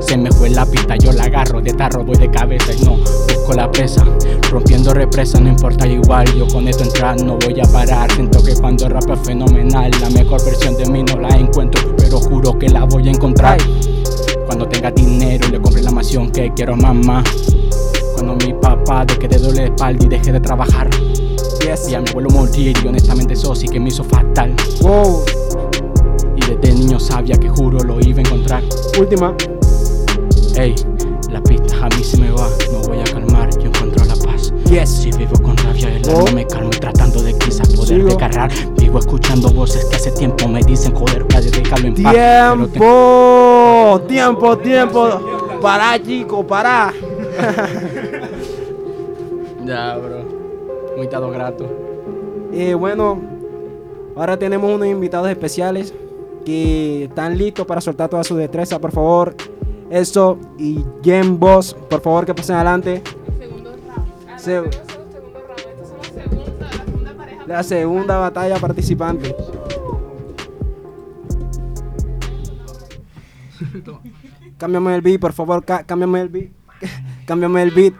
se 0.00 0.18
me 0.18 0.32
fue 0.32 0.50
la 0.50 0.66
pista, 0.66 0.96
yo 0.96 1.12
la 1.12 1.24
agarro 1.24 1.62
de 1.62 1.72
tarro, 1.72 2.04
voy 2.04 2.16
de 2.16 2.30
cabeza 2.30 2.74
y 2.74 2.84
no 2.84 2.98
busco 2.98 3.54
la 3.54 3.70
presa. 3.70 4.04
Rompiendo 4.50 4.92
represa, 4.92 5.40
no 5.40 5.48
importa 5.48 5.86
igual, 5.86 6.26
yo 6.34 6.46
con 6.48 6.68
esto 6.68 6.84
entrar 6.84 7.18
no 7.22 7.38
voy 7.38 7.58
a 7.58 7.64
parar. 7.72 8.12
Siento 8.12 8.44
que 8.44 8.54
cuando 8.54 8.86
rap 8.86 9.08
es 9.08 9.20
fenomenal, 9.20 9.90
la 10.02 10.10
mejor 10.10 10.44
versión 10.44 10.76
de 10.76 10.90
mí 10.90 11.02
no 11.04 11.18
la 11.18 11.28
encuentro, 11.28 11.96
pero 11.96 12.20
juro 12.20 12.58
que 12.58 12.68
la 12.68 12.84
voy 12.84 13.08
a 13.08 13.12
encontrar. 13.12 13.58
Cuando 14.44 14.68
tenga 14.68 14.90
dinero 14.90 15.48
le 15.48 15.58
compre 15.58 15.82
la 15.82 15.90
mansión 15.90 16.30
que 16.30 16.52
quiero 16.54 16.76
mamá. 16.76 17.24
Cuando 18.14 18.34
mi 18.46 18.52
papá 18.54 19.04
de 19.04 19.18
que 19.18 19.28
te 19.28 19.38
duele 19.38 19.60
la 19.62 19.64
espalda 19.66 20.04
y 20.04 20.08
deje 20.08 20.32
de 20.32 20.40
trabajar. 20.40 20.88
Y 21.88 21.94
a 21.94 22.00
mi 22.00 22.08
abuelo 22.10 22.28
morir 22.30 22.76
y 22.82 22.86
honestamente 22.88 23.34
eso 23.34 23.54
sí 23.54 23.68
que 23.68 23.80
me 23.80 23.88
hizo 23.88 24.04
fatal. 24.04 24.54
Wow. 24.82 25.24
Y 26.36 26.40
desde 26.54 26.74
niño 26.78 27.00
sabía 27.00 27.36
que 27.36 27.48
juro 27.48 27.78
lo 27.80 27.98
iba 28.00 28.18
a 28.18 28.20
encontrar. 28.20 28.62
Última. 28.98 29.34
Ey, 30.56 30.74
la 31.30 31.40
pista 31.42 31.74
a 31.86 31.88
mí 31.96 32.04
se 32.04 32.16
me 32.18 32.30
va, 32.30 32.48
no 32.72 32.80
voy 32.86 33.00
a 33.00 33.04
calmar, 33.04 33.50
yo 33.58 33.66
encuentro 33.66 34.04
la 34.04 34.14
paz. 34.16 34.52
Yes. 34.70 34.88
Si 34.90 35.10
vivo 35.12 35.34
con 35.42 35.56
rabia, 35.56 35.88
el 35.96 36.02
Oh. 36.08 36.18
alma 36.20 36.30
me 36.32 36.46
calmo 36.46 36.70
tratando 36.70 37.22
de 37.22 37.36
quizás 37.38 37.68
poder 37.70 37.96
Sigo. 37.96 38.06
descargar. 38.08 38.50
Vivo 38.78 38.98
escuchando 38.98 39.50
voces 39.50 39.84
que 39.86 39.96
hace 39.96 40.10
tiempo 40.12 40.46
me 40.48 40.62
dicen, 40.62 40.94
joder, 40.94 41.26
padre, 41.26 41.50
déjalo 41.50 41.88
en 41.88 41.94
paz. 42.02 42.12
Te- 42.12 42.78
Tiempo, 42.78 44.00
tiempo, 44.06 44.58
tiempo. 44.58 45.08
Para, 45.60 46.00
chico, 46.02 46.46
para. 46.46 46.92
Ya, 49.64 49.96
bro. 49.96 50.24
Muy 50.96 51.06
dado 51.06 51.30
grato. 51.30 51.66
Eh, 52.52 52.74
bueno, 52.74 53.18
ahora 54.14 54.38
tenemos 54.38 54.70
unos 54.70 54.86
invitados 54.86 55.30
especiales 55.30 55.94
que 56.44 57.04
están 57.04 57.38
listos 57.38 57.64
para 57.66 57.80
soltar 57.80 58.10
toda 58.10 58.22
su 58.24 58.36
destreza, 58.36 58.78
por 58.78 58.92
favor. 58.92 59.34
Eso 59.88 60.38
y 60.58 60.84
Jen 61.02 61.40
Boss, 61.40 61.74
por 61.88 62.02
favor 62.02 62.26
que 62.26 62.34
pasen 62.34 62.56
adelante. 62.56 63.02
Se- 64.36 64.62
la 67.46 67.62
segunda 67.62 68.18
batalla 68.18 68.56
participante. 68.58 69.34
Cámbiame 74.58 74.94
el 74.94 75.02
beat, 75.02 75.20
por 75.20 75.32
favor, 75.32 75.64
cámbiame 75.64 76.20
el 76.20 76.28
beat. 76.28 76.50
cámbiame 77.26 77.62
el 77.62 77.70
beat. 77.70 77.94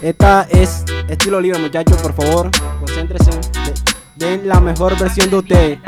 Esta 0.00 0.42
es 0.50 0.84
estilo 1.08 1.40
libre, 1.40 1.58
muchachos, 1.60 1.96
por 2.00 2.12
favor, 2.12 2.50
concéntrense. 2.80 3.30
De- 3.32 3.88
Den 4.26 4.48
la 4.48 4.60
mejor 4.60 4.98
versión 4.98 5.30
de 5.30 5.36
usted. 5.36 5.78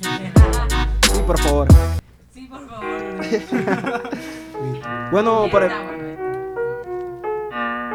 Sí, 0.00 1.20
por 1.26 1.38
favor. 1.38 1.68
Sí, 2.32 2.46
por 2.50 2.66
favor. 2.68 4.02
Bueno, 5.10 5.46
por 5.50 5.62
el... 5.62 5.70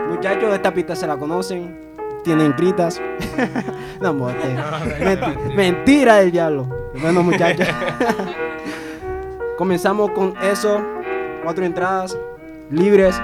Muchachos, 0.09 0.53
esta 0.53 0.73
pista 0.73 0.95
se 0.95 1.05
la 1.05 1.17
conocen. 1.17 1.77
Tienen 2.23 2.53
gritas. 2.57 3.01
no, 4.01 4.13
mote. 4.13 4.55
Menti- 5.01 5.55
mentira 5.55 6.15
del 6.17 6.31
diablo. 6.31 6.67
Bueno, 6.93 7.23
muchachos. 7.23 7.67
Comenzamos 9.57 10.11
con 10.11 10.35
eso. 10.41 10.81
Cuatro 11.43 11.65
entradas 11.65 12.17
libres. 12.71 13.19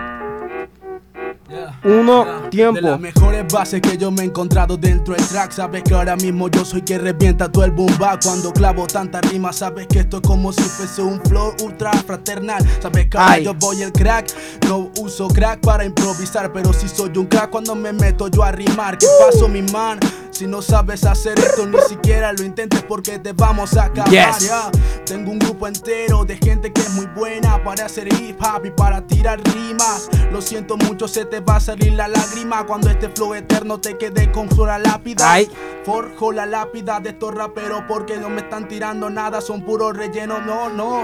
Uno, 1.85 2.25
De 2.25 2.31
las 2.41 2.49
tiempo. 2.49 2.97
mejores 2.97 3.45
bases 3.53 3.79
que 3.79 3.95
yo 3.97 4.09
me 4.09 4.23
he 4.23 4.25
encontrado 4.25 4.75
dentro 4.75 5.13
del 5.13 5.23
track 5.27 5.51
Sabes 5.51 5.83
que 5.83 5.93
ahora 5.93 6.15
mismo 6.15 6.49
yo 6.49 6.65
soy 6.65 6.81
que 6.81 6.97
revienta 6.97 7.51
todo 7.51 7.63
el 7.63 7.71
boom 7.71 7.95
bap 7.99 8.23
Cuando 8.23 8.51
clavo 8.51 8.87
tanta 8.87 9.21
rima 9.21 9.53
Sabes 9.53 9.85
que 9.87 9.99
esto 9.99 10.17
es 10.17 10.23
como 10.23 10.51
si 10.51 10.63
fuese 10.63 11.01
un 11.03 11.21
flow 11.21 11.53
ultra 11.63 11.93
fraternal 11.93 12.63
Sabes 12.81 13.07
que 13.07 13.17
ahora 13.17 13.37
yo 13.39 13.53
voy 13.53 13.83
el 13.83 13.91
crack 13.91 14.33
No 14.67 14.89
uso 14.99 15.27
crack 15.27 15.59
para 15.59 15.85
improvisar 15.85 16.51
Pero 16.51 16.73
si 16.73 16.89
soy 16.89 17.11
un 17.17 17.27
crack 17.27 17.51
cuando 17.51 17.75
me 17.75 17.93
meto 17.93 18.27
yo 18.29 18.43
a 18.43 18.51
rimar 18.51 18.97
¿Qué 18.97 19.07
pasó 19.23 19.47
mi 19.47 19.61
man? 19.61 19.99
Si 20.31 20.47
no 20.47 20.61
sabes 20.61 21.05
hacer 21.05 21.39
esto 21.39 21.65
ni 21.65 21.77
siquiera 21.87 22.33
lo 22.33 22.43
intentes 22.43 22.83
porque 22.83 23.19
te 23.19 23.31
vamos 23.31 23.77
a 23.77 23.85
acabar 23.85 24.09
Yes. 24.11 24.49
ya. 24.49 24.69
Tengo 25.05 25.31
un 25.31 25.39
grupo 25.39 25.65
entero 25.65 26.25
de 26.25 26.35
gente 26.35 26.73
que 26.73 26.81
es 26.81 26.89
muy 26.89 27.05
buena 27.15 27.63
para 27.63 27.85
hacer 27.85 28.09
hip 28.21 28.37
hop 28.41 28.65
y 28.65 28.71
para 28.71 28.99
tirar 29.07 29.39
rimas. 29.53 30.09
Lo 30.33 30.41
siento 30.41 30.75
mucho, 30.75 31.07
se 31.07 31.23
te 31.23 31.39
va 31.39 31.55
a 31.55 31.59
salir 31.75 31.93
la 31.93 32.07
lágrima 32.07 32.65
cuando 32.65 32.89
este 32.89 33.09
flow 33.09 33.33
eterno 33.33 33.79
te 33.79 33.97
quede 33.97 34.31
con 34.31 34.49
flor 34.49 34.69
a 34.69 34.79
lápida. 34.79 35.33
Ay. 35.33 35.49
Forjo 35.83 36.31
la 36.31 36.45
lápida 36.45 36.99
de 36.99 37.09
estos 37.09 37.33
raperos 37.33 37.83
porque 37.87 38.17
no 38.17 38.29
me 38.29 38.41
están 38.41 38.67
tirando 38.67 39.09
nada, 39.09 39.41
son 39.41 39.61
puro 39.61 39.91
relleno. 39.91 40.39
No, 40.39 40.69
no, 40.69 41.03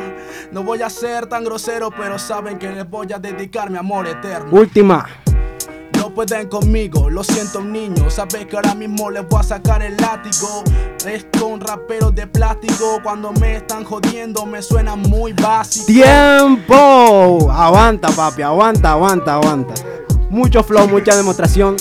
no 0.52 0.64
voy 0.64 0.82
a 0.82 0.90
ser 0.90 1.28
tan 1.28 1.44
grosero, 1.44 1.92
pero 1.92 2.18
saben 2.18 2.58
que 2.58 2.70
les 2.70 2.90
voy 2.90 3.12
a 3.14 3.20
dedicar 3.20 3.70
mi 3.70 3.78
amor 3.78 4.08
eterno. 4.08 4.50
Última. 4.52 5.08
No 5.98 6.10
pueden 6.10 6.48
conmigo, 6.48 7.12
lo 7.12 7.24
siento 7.24 7.62
niño 7.62 8.10
Sabes 8.10 8.48
que 8.48 8.56
ahora 8.56 8.74
mismo 8.74 9.12
les 9.12 9.28
voy 9.30 9.40
a 9.40 9.44
sacar 9.44 9.84
el 9.84 9.96
látigo 9.98 10.64
Esto 11.06 11.46
un 11.46 11.62
rapero 11.62 12.10
de 12.10 12.26
plástico 12.26 13.00
Cuando 13.04 13.32
me 13.34 13.58
están 13.58 13.84
jodiendo 13.84 14.48
me 14.48 14.64
suena 14.64 14.96
muy 14.96 15.34
básico 15.34 15.86
Tiempo. 15.86 17.52
Aguanta, 17.52 18.10
papi. 18.10 18.42
Aguanta, 18.42 18.94
aguanta, 18.94 19.36
aguanta. 19.36 19.76
Mucho 20.32 20.64
flow, 20.64 20.88
mucha 20.88 21.14
demostración. 21.18 21.76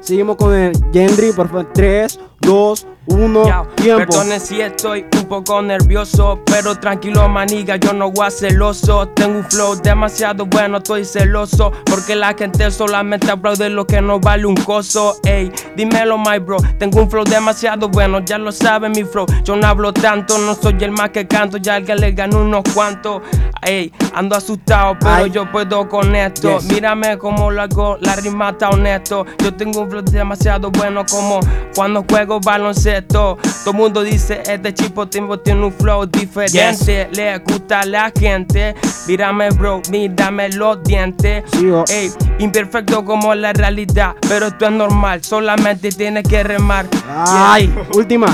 Seguimos 0.00 0.36
con 0.36 0.54
el 0.54 0.72
Gendry, 0.94 1.32
por 1.32 1.48
favor. 1.48 1.68
3, 1.74 2.18
2, 2.42 2.86
1, 3.06 3.46
Yao, 3.46 3.66
tiempo. 3.74 3.98
Perdone 3.98 4.38
si 4.38 4.60
estoy 4.60 5.06
un 5.16 5.24
poco 5.26 5.60
nervioso, 5.62 6.40
pero 6.46 6.78
tranquilo 6.78 7.28
maniga, 7.28 7.76
yo 7.76 7.92
no 7.92 8.10
voy 8.10 8.26
a 8.26 8.30
celoso. 8.30 9.08
Tengo 9.08 9.38
un 9.38 9.44
flow 9.44 9.76
demasiado 9.76 10.46
bueno, 10.46 10.78
estoy 10.78 11.04
celoso, 11.04 11.72
porque 11.84 12.14
la 12.14 12.34
gente 12.34 12.70
solamente 12.70 13.30
aplaude 13.30 13.70
lo 13.70 13.86
que 13.86 14.00
no 14.00 14.20
vale 14.20 14.46
un 14.46 14.56
coso. 14.56 15.16
Ey, 15.24 15.50
dímelo 15.76 16.18
my 16.18 16.38
bro, 16.38 16.58
tengo 16.78 17.00
un 17.00 17.10
flow 17.10 17.24
demasiado 17.24 17.88
bueno, 17.88 18.20
ya 18.20 18.38
lo 18.38 18.52
sabe 18.52 18.88
mi 18.88 19.04
flow. 19.04 19.26
Yo 19.44 19.56
no 19.56 19.66
hablo 19.66 19.92
tanto, 19.92 20.38
no 20.38 20.54
soy 20.54 20.76
el 20.80 20.92
más 20.92 21.10
que 21.10 21.26
canto, 21.26 21.56
ya 21.56 21.76
alguien 21.76 22.00
le 22.00 22.12
ganó 22.12 22.42
unos 22.42 22.62
cuantos. 22.74 23.22
Ey, 23.62 23.92
ando 24.14 24.36
asustado, 24.36 24.96
pero 25.00 25.14
Ay. 25.14 25.30
yo 25.30 25.50
puedo 25.50 25.88
con 25.88 26.14
esto. 26.16 26.58
Yes. 26.58 26.64
Mírame 26.64 27.16
cómo 27.18 27.50
lo 27.50 27.62
hago, 27.62 27.96
la 28.00 28.16
rima 28.16 28.50
está 28.50 28.70
honesto. 28.70 29.24
Yo 29.38 29.54
tengo 29.54 29.82
un 29.82 29.90
flow 29.90 30.02
demasiado 30.02 30.70
bueno 30.70 31.04
como 31.08 31.40
cuando 31.74 32.04
juego 32.08 32.31
baloncesto. 32.40 33.38
Todo 33.64 33.74
mundo 33.74 34.02
dice, 34.02 34.42
este 34.46 34.74
chico 34.74 35.08
tiene 35.08 35.64
un 35.64 35.72
flow 35.72 36.06
diferente. 36.06 37.08
Le 37.12 37.38
gusta 37.38 37.80
a 37.80 37.86
la 37.86 38.12
gente. 38.18 38.74
Mírame, 39.06 39.50
bro, 39.50 39.82
mírame 39.90 40.48
los 40.50 40.82
dientes. 40.82 41.44
Sigo. 41.52 41.84
Ey, 41.88 42.10
imperfecto 42.38 43.04
como 43.04 43.34
la 43.34 43.52
realidad, 43.52 44.14
pero 44.28 44.46
esto 44.46 44.66
es 44.66 44.72
normal. 44.72 45.22
Solamente 45.22 45.90
tienes 45.90 46.24
que 46.24 46.42
remar. 46.42 46.86
Ay, 47.08 47.72
última. 47.94 48.26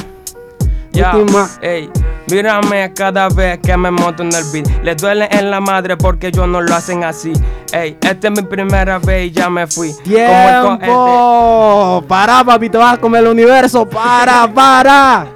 Última. 0.95 1.49
ey, 1.63 1.91
mírame 2.31 2.93
cada 2.95 3.29
vez 3.29 3.59
que 3.59 3.77
me 3.77 3.91
monto 3.91 4.23
en 4.23 4.33
el 4.33 4.45
beat. 4.53 4.69
Le 4.85 4.95
duele 4.95 5.29
en 5.31 5.51
la 5.51 5.61
madre 5.61 5.97
porque 5.97 6.29
ellos 6.29 6.47
no 6.49 6.61
lo 6.61 6.75
hacen 6.75 7.05
así. 7.05 7.33
Ey, 7.73 7.97
esta 8.01 8.29
es 8.29 8.35
mi 8.35 8.43
primera 8.43 8.99
vez 8.99 9.27
y 9.29 9.31
ya 9.33 9.49
me 9.51 9.67
fui. 9.67 9.93
Como 9.93 10.17
el 10.17 10.63
co- 10.63 10.79
Tiempo. 10.79 12.05
Para, 12.09 12.45
papi, 12.45 12.69
te 12.71 12.79
vas 12.79 12.95
a 12.95 13.01
comer 13.01 13.23
el 13.25 13.31
universo. 13.31 13.89
Para, 13.89 14.47
para. 14.55 15.27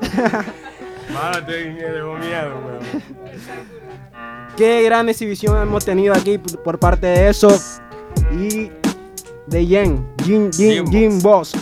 Mano, 1.12 1.46
tengo 1.46 2.14
miedo, 2.16 2.60
weón. 2.66 3.02
Qué 4.56 4.82
gran 4.82 5.08
exhibición 5.08 5.60
hemos 5.62 5.84
tenido 5.84 6.14
aquí 6.14 6.38
por 6.38 6.78
parte 6.78 7.06
de 7.06 7.28
eso. 7.30 7.48
Y 8.32 8.70
de 9.46 9.66
Jen, 9.66 10.06
Jim, 10.24 10.50
Jim, 10.52 10.86
Jim 10.90 11.20
Boss. 11.20 11.52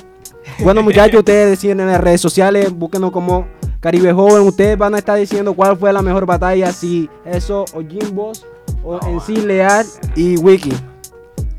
Bueno, 0.61 0.83
muchachos, 0.83 1.21
ustedes 1.21 1.51
deciden 1.51 1.81
en 1.81 1.87
las 1.87 2.01
redes 2.01 2.21
sociales, 2.21 2.71
búsquenos 2.73 3.11
como 3.13 3.47
Caribe 3.81 4.13
Joven. 4.13 4.47
Ustedes 4.47 4.79
van 4.79 4.95
a 4.95 4.99
estar 4.99 5.19
diciendo 5.19 5.55
cuál 5.55 5.77
fue 5.77 5.93
la 5.93 6.03
mejor 6.03 6.27
batalla, 6.27 6.73
si 6.73 7.09
eso 7.25 7.65
o 7.75 7.81
Jim 7.81 8.15
Boss 8.15 8.47
o 8.85 8.99
en 9.07 9.21
sí 9.21 9.37
Leal 9.37 9.87
y 10.15 10.37
Wiki. 10.37 10.73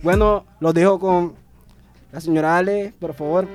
Bueno, 0.02 0.46
los 0.60 0.74
dejo 0.74 1.00
con 1.00 1.34
la 2.12 2.22
señora 2.22 2.58
Ale, 2.58 2.94
por 3.00 3.14
favor. 3.14 3.48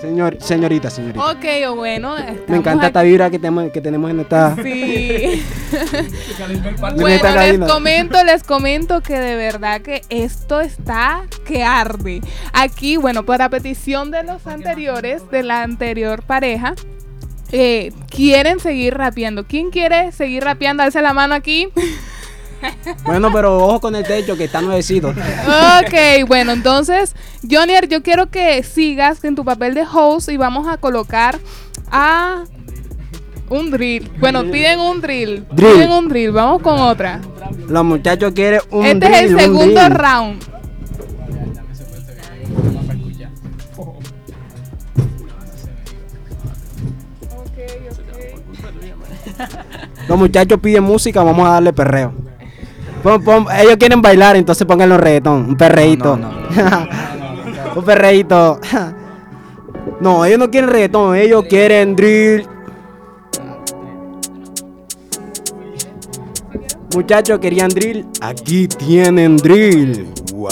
Señor, 0.00 0.36
señorita, 0.40 0.90
señorita. 0.90 1.30
Ok, 1.30 1.44
o 1.68 1.74
bueno. 1.74 2.14
Me 2.46 2.58
encanta 2.58 2.86
esta 2.86 3.02
vibra 3.02 3.30
que 3.30 3.38
tenemos, 3.38 3.70
que 3.72 3.80
tenemos 3.80 4.10
en 4.10 4.20
esta. 4.20 4.54
Sí. 4.54 5.42
en 5.72 6.76
Bueno, 6.80 7.08
esta 7.08 7.46
les 7.46 7.58
comento, 7.58 8.24
les 8.24 8.44
comento 8.44 9.00
que 9.00 9.18
de 9.18 9.34
verdad 9.34 9.80
que 9.80 10.02
esto 10.08 10.60
está 10.60 11.22
que 11.44 11.64
arde. 11.64 12.20
Aquí, 12.52 12.96
bueno, 12.96 13.24
para 13.24 13.48
petición 13.48 14.10
de 14.10 14.22
los 14.22 14.46
anteriores, 14.46 15.28
de 15.30 15.42
la 15.42 15.62
anterior 15.62 16.22
pareja, 16.22 16.74
eh, 17.50 17.92
quieren 18.08 18.60
seguir 18.60 18.94
rapeando. 18.94 19.46
¿Quién 19.46 19.70
quiere 19.70 20.12
seguir 20.12 20.44
rapeando? 20.44 20.84
Alza 20.84 21.02
la 21.02 21.12
mano 21.12 21.34
aquí. 21.34 21.68
Bueno, 23.04 23.30
pero 23.32 23.56
ojo 23.58 23.80
con 23.80 23.96
el 23.96 24.04
techo 24.04 24.36
que 24.36 24.44
está 24.44 24.60
nuevecito. 24.60 25.08
Ok, 25.08 26.26
bueno, 26.26 26.52
entonces, 26.52 27.14
Jonier, 27.48 27.88
yo 27.88 28.02
quiero 28.02 28.30
que 28.30 28.62
sigas 28.62 29.24
en 29.24 29.34
tu 29.34 29.44
papel 29.44 29.74
de 29.74 29.84
host 29.90 30.28
y 30.28 30.36
vamos 30.36 30.66
a 30.68 30.76
colocar 30.76 31.38
a 31.90 32.44
un 33.48 33.70
drill. 33.70 34.10
Bueno, 34.20 34.44
piden 34.44 34.80
un 34.80 35.00
drill. 35.00 35.46
Drill. 35.52 35.72
Piden 35.74 35.92
un 35.92 36.08
drill. 36.08 36.32
Vamos 36.32 36.62
con 36.62 36.78
otra. 36.78 37.20
Los 37.68 37.84
muchachos 37.84 38.32
quieren 38.34 38.60
un 38.70 38.84
este 38.86 39.06
es 39.06 39.12
drill, 39.12 39.24
el 39.24 39.34
un 39.34 39.40
segundo 39.40 39.80
drill. 39.80 39.94
round. 39.94 40.44
Los 50.08 50.18
muchachos 50.18 50.58
piden 50.60 50.82
música, 50.84 51.22
vamos 51.22 51.46
a 51.46 51.52
darle 51.52 51.72
perreo. 51.72 52.27
Pon- 53.02 53.22
pon- 53.22 53.46
ellos 53.58 53.76
quieren 53.76 54.02
bailar, 54.02 54.36
entonces 54.36 54.66
pónganlo 54.66 54.98
reggaetón, 54.98 55.50
un 55.50 55.56
perreíto. 55.56 56.18
un 57.76 57.84
perreíto. 57.84 58.60
no, 60.00 60.24
ellos 60.24 60.38
no 60.38 60.50
quieren 60.50 60.70
reggaetón, 60.70 61.16
ellos 61.16 61.44
quieren 61.48 61.94
drill. 61.96 62.46
Muchachos 66.94 67.38
querían 67.38 67.68
drill, 67.68 68.06
aquí 68.20 68.66
tienen 68.66 69.36
drill. 69.36 70.08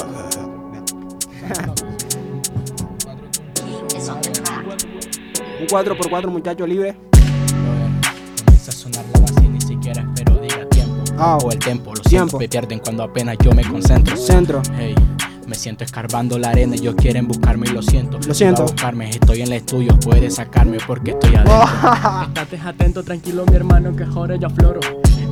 Un 5.58 5.66
4x4 5.66 6.28
muchachos 6.28 6.68
libre. 6.68 6.96
Comienza 8.44 8.70
a 8.70 8.74
sonar 8.74 9.04
la 9.14 9.20
base 9.20 9.44
y 9.44 9.48
ni 9.48 9.60
siquiera 9.60 10.02
espero. 10.02 10.25
Ah, 11.18 11.38
o 11.42 11.50
el 11.50 11.58
tempo, 11.58 11.90
los 11.90 12.02
tiempo. 12.02 12.08
tiempos 12.38 12.40
me 12.40 12.48
pierden 12.48 12.78
cuando 12.80 13.02
apenas 13.02 13.36
yo 13.42 13.52
me 13.52 13.64
concentro. 13.64 14.16
Centro. 14.16 14.62
Hey, 14.78 14.94
Me 15.46 15.54
siento 15.54 15.84
escarbando 15.84 16.38
la 16.40 16.50
arena, 16.50 16.74
ellos 16.74 16.96
quieren 16.96 17.28
buscarme 17.28 17.68
y 17.68 17.72
lo 17.72 17.80
siento. 17.80 18.18
Lo 18.26 18.34
siento. 18.34 18.62
A 18.62 18.64
buscarme, 18.66 19.08
estoy 19.10 19.42
en 19.42 19.46
el 19.46 19.52
estudio, 19.54 19.96
puedes 20.00 20.34
sacarme 20.34 20.78
porque 20.86 21.12
estoy 21.12 21.36
adentro. 21.36 21.62
Estate 22.26 22.60
atento, 22.64 23.02
tranquilo, 23.04 23.44
mi 23.46 23.54
hermano, 23.54 23.94
que 23.94 24.02
ahora 24.02 24.34
ya 24.36 24.50
floro. 24.50 24.80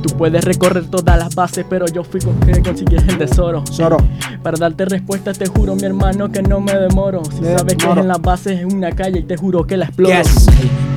Tú 0.01 0.15
puedes 0.17 0.43
recorrer 0.45 0.85
todas 0.85 1.17
las 1.17 1.35
bases, 1.35 1.65
pero 1.69 1.85
yo 1.87 2.03
fui 2.05 2.21
con 2.21 2.39
que 2.39 2.61
conseguí 2.61 2.95
el 2.95 3.17
tesoro. 3.17 3.63
Tesoro. 3.63 3.97
Para 4.41 4.57
darte 4.57 4.85
respuesta, 4.85 5.33
te 5.33 5.47
juro, 5.47 5.75
mi 5.75 5.83
hermano, 5.83 6.31
que 6.31 6.41
no 6.41 6.61
me 6.61 6.73
demoro. 6.77 7.21
Si 7.25 7.43
sabes 7.43 7.75
que 7.75 7.85
en 7.85 8.07
las 8.07 8.21
bases 8.21 8.59
es 8.59 8.65
una 8.73 8.91
calle 8.91 9.19
y 9.19 9.23
te 9.23 9.35
juro 9.35 9.65
que 9.67 9.75
la 9.75 9.85
exploro. 9.87 10.13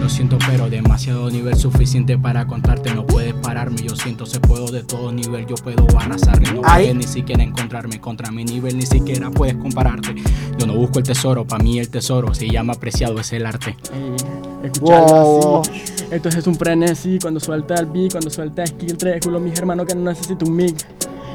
Lo 0.08 0.14
siento, 0.14 0.38
pero 0.46 0.70
demasiado 0.70 1.28
nivel 1.28 1.54
suficiente 1.54 2.16
para 2.16 2.46
contarte. 2.46 2.94
No 2.94 3.04
puedes 3.04 3.34
pararme, 3.34 3.82
yo 3.82 3.94
siento, 3.94 4.24
se 4.24 4.40
puedo 4.40 4.66
de 4.68 4.82
todo 4.82 5.12
nivel. 5.12 5.46
Yo 5.46 5.54
puedo 5.56 5.86
arrasarme, 5.98 6.50
no 6.52 6.62
puedes 6.62 6.94
ni 6.94 7.02
siquiera 7.02 7.42
encontrarme 7.42 8.00
contra 8.00 8.30
mi 8.30 8.42
nivel, 8.42 8.78
ni 8.78 8.86
siquiera 8.86 9.30
puedes 9.30 9.56
compararte. 9.56 10.14
Yo 10.58 10.66
no 10.66 10.74
busco 10.74 10.98
el 10.98 11.04
tesoro, 11.04 11.44
para 11.46 11.62
mí 11.62 11.78
el 11.78 11.90
tesoro 11.90 12.34
se 12.34 12.48
llama 12.48 12.72
apreciado, 12.72 13.20
es 13.20 13.32
el 13.34 13.44
arte. 13.44 13.76
Ey, 13.92 14.70
escucharlo 14.70 15.60
así. 15.60 15.72
Entonces 16.10 16.40
es 16.40 16.46
un 16.46 16.54
frenesí 16.54 17.18
cuando 17.20 17.38
suelta 17.38 17.74
el 17.74 17.86
beat, 17.86 18.12
cuando 18.12 18.30
suelta 18.30 18.66
skill 18.66 18.96
3. 18.96 19.20
Culo, 19.22 19.40
mis 19.40 19.58
hermanos, 19.58 19.84
que 19.86 19.94
no 19.94 20.10
necesito 20.10 20.46
un 20.46 20.56
mic. 20.56 20.86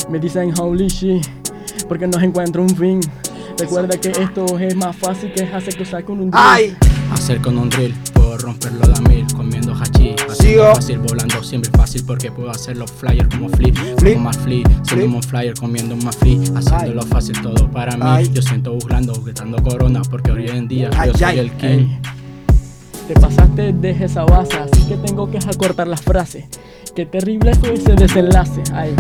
Me 0.10 0.18
dicen 0.18 0.52
holy 0.60 0.88
shit, 0.88 1.24
porque 1.88 2.08
no 2.08 2.20
encuentro 2.20 2.64
un 2.64 2.76
fin. 2.76 3.02
Recuerda 3.60 4.00
que 4.00 4.10
esto 4.10 4.58
es 4.58 4.76
más 4.76 4.96
fácil 4.96 5.32
que 5.32 5.44
hacer 5.44 5.78
cosas 5.78 6.04
con 6.04 6.20
un 6.20 6.32
drill. 6.32 6.44
¡Ay! 6.44 6.76
Hacer 7.12 7.40
con 7.40 7.56
un 7.60 7.70
drill, 7.70 7.94
puedo 8.34 8.48
romperlo 8.48 8.82
a 8.96 9.02
mil, 9.10 9.26
comiendo 9.36 9.74
hachi. 9.74 10.16
Sigo. 10.40 10.74
Fácil, 10.74 11.00
volando 11.00 11.44
siempre 11.44 11.70
fácil 11.72 12.04
porque 12.06 12.32
puedo 12.32 12.50
hacer 12.50 12.78
los 12.78 12.92
flyers 12.92 13.28
como 13.30 13.50
flip, 13.50 13.76
Flip. 13.98 14.14
como 14.14 14.26
más 14.26 14.38
flip, 14.38 14.68
siendo 14.84 15.18
un 15.18 15.24
flyer 15.24 15.54
comiendo 15.54 15.96
más 15.98 16.16
flip, 16.18 16.42
haciéndolo 16.56 17.02
fácil 17.04 17.40
todo 17.42 17.70
para 17.70 17.96
mí. 17.96 18.04
Ay. 18.04 18.30
Yo 18.34 18.42
siento 18.42 18.74
burlando, 18.74 19.14
gritando 19.22 19.62
corona 19.62 20.02
porque 20.10 20.32
hoy 20.32 20.48
en 20.48 20.68
día 20.68 20.90
Ay, 20.98 21.12
yo 21.12 21.18
soy 21.18 21.28
ay. 21.28 21.40
el 21.40 21.52
king. 21.54 21.88
Te 23.08 23.14
pasaste 23.16 23.74
de 23.74 23.92
esa 23.92 24.24
base, 24.24 24.58
así 24.58 24.88
que 24.88 24.96
tengo 24.96 25.30
que 25.30 25.38
acortar 25.38 25.88
las 25.88 26.02
frases. 26.02 26.46
Qué 26.96 27.06
terrible 27.06 27.54
fue 27.56 27.74
ese 27.74 27.94
desenlace. 27.94 28.64
Ay. 28.74 28.96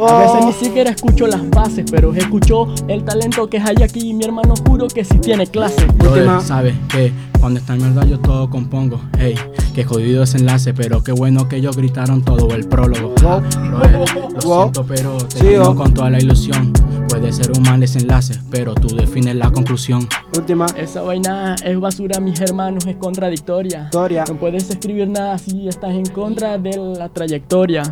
A 0.00 0.18
veces 0.18 0.46
ni 0.46 0.52
siquiera 0.52 0.90
escucho 0.90 1.26
las 1.26 1.48
bases, 1.50 1.84
pero 1.90 2.12
escucho 2.14 2.68
el 2.88 3.04
talento 3.04 3.48
que 3.48 3.58
hay 3.58 3.76
aquí. 3.82 4.10
Y 4.10 4.14
mi 4.14 4.24
hermano 4.24 4.54
juro 4.66 4.86
que 4.88 5.04
sí 5.04 5.18
tiene 5.18 5.46
clase. 5.46 5.86
Brother, 5.98 6.40
sabes 6.42 6.74
que 6.88 7.12
cuando 7.40 7.60
está 7.60 7.74
en 7.74 7.80
verdad 7.80 8.06
yo 8.06 8.18
todo 8.20 8.48
compongo. 8.50 9.00
Hey, 9.18 9.34
que 9.74 9.84
jodido 9.84 10.22
ese 10.22 10.38
enlace, 10.38 10.74
pero 10.74 11.02
qué 11.02 11.12
bueno 11.12 11.48
que 11.48 11.56
ellos 11.56 11.76
gritaron 11.76 12.22
todo 12.22 12.54
el 12.54 12.66
prólogo. 12.68 13.14
Ja, 13.20 13.38
brother, 13.38 13.92
lo 14.32 14.40
Wow. 14.48 14.60
siento, 14.62 14.84
pero 14.86 15.16
te 15.18 15.38
Sí, 15.40 15.56
oh. 15.56 15.74
con 15.74 15.92
toda 15.94 16.10
la 16.10 16.18
ilusión. 16.18 16.72
Puede 17.08 17.32
ser 17.32 17.50
un 17.56 17.62
mal 17.62 17.80
desenlace, 17.80 18.38
pero 18.50 18.74
tú 18.74 18.94
defines 18.94 19.36
la 19.36 19.50
conclusión. 19.50 20.06
Última. 20.36 20.66
Esa 20.76 21.02
vaina 21.02 21.54
es 21.64 21.78
basura, 21.80 22.20
mis 22.20 22.40
hermanos, 22.40 22.84
es 22.86 22.96
contradictoria. 22.96 23.84
Historia. 23.84 24.24
No 24.28 24.34
puedes 24.34 24.68
escribir 24.68 25.08
nada 25.08 25.38
si 25.38 25.68
estás 25.68 25.92
en 25.92 26.04
contra 26.06 26.58
de 26.58 26.76
la 26.98 27.08
trayectoria. 27.08 27.82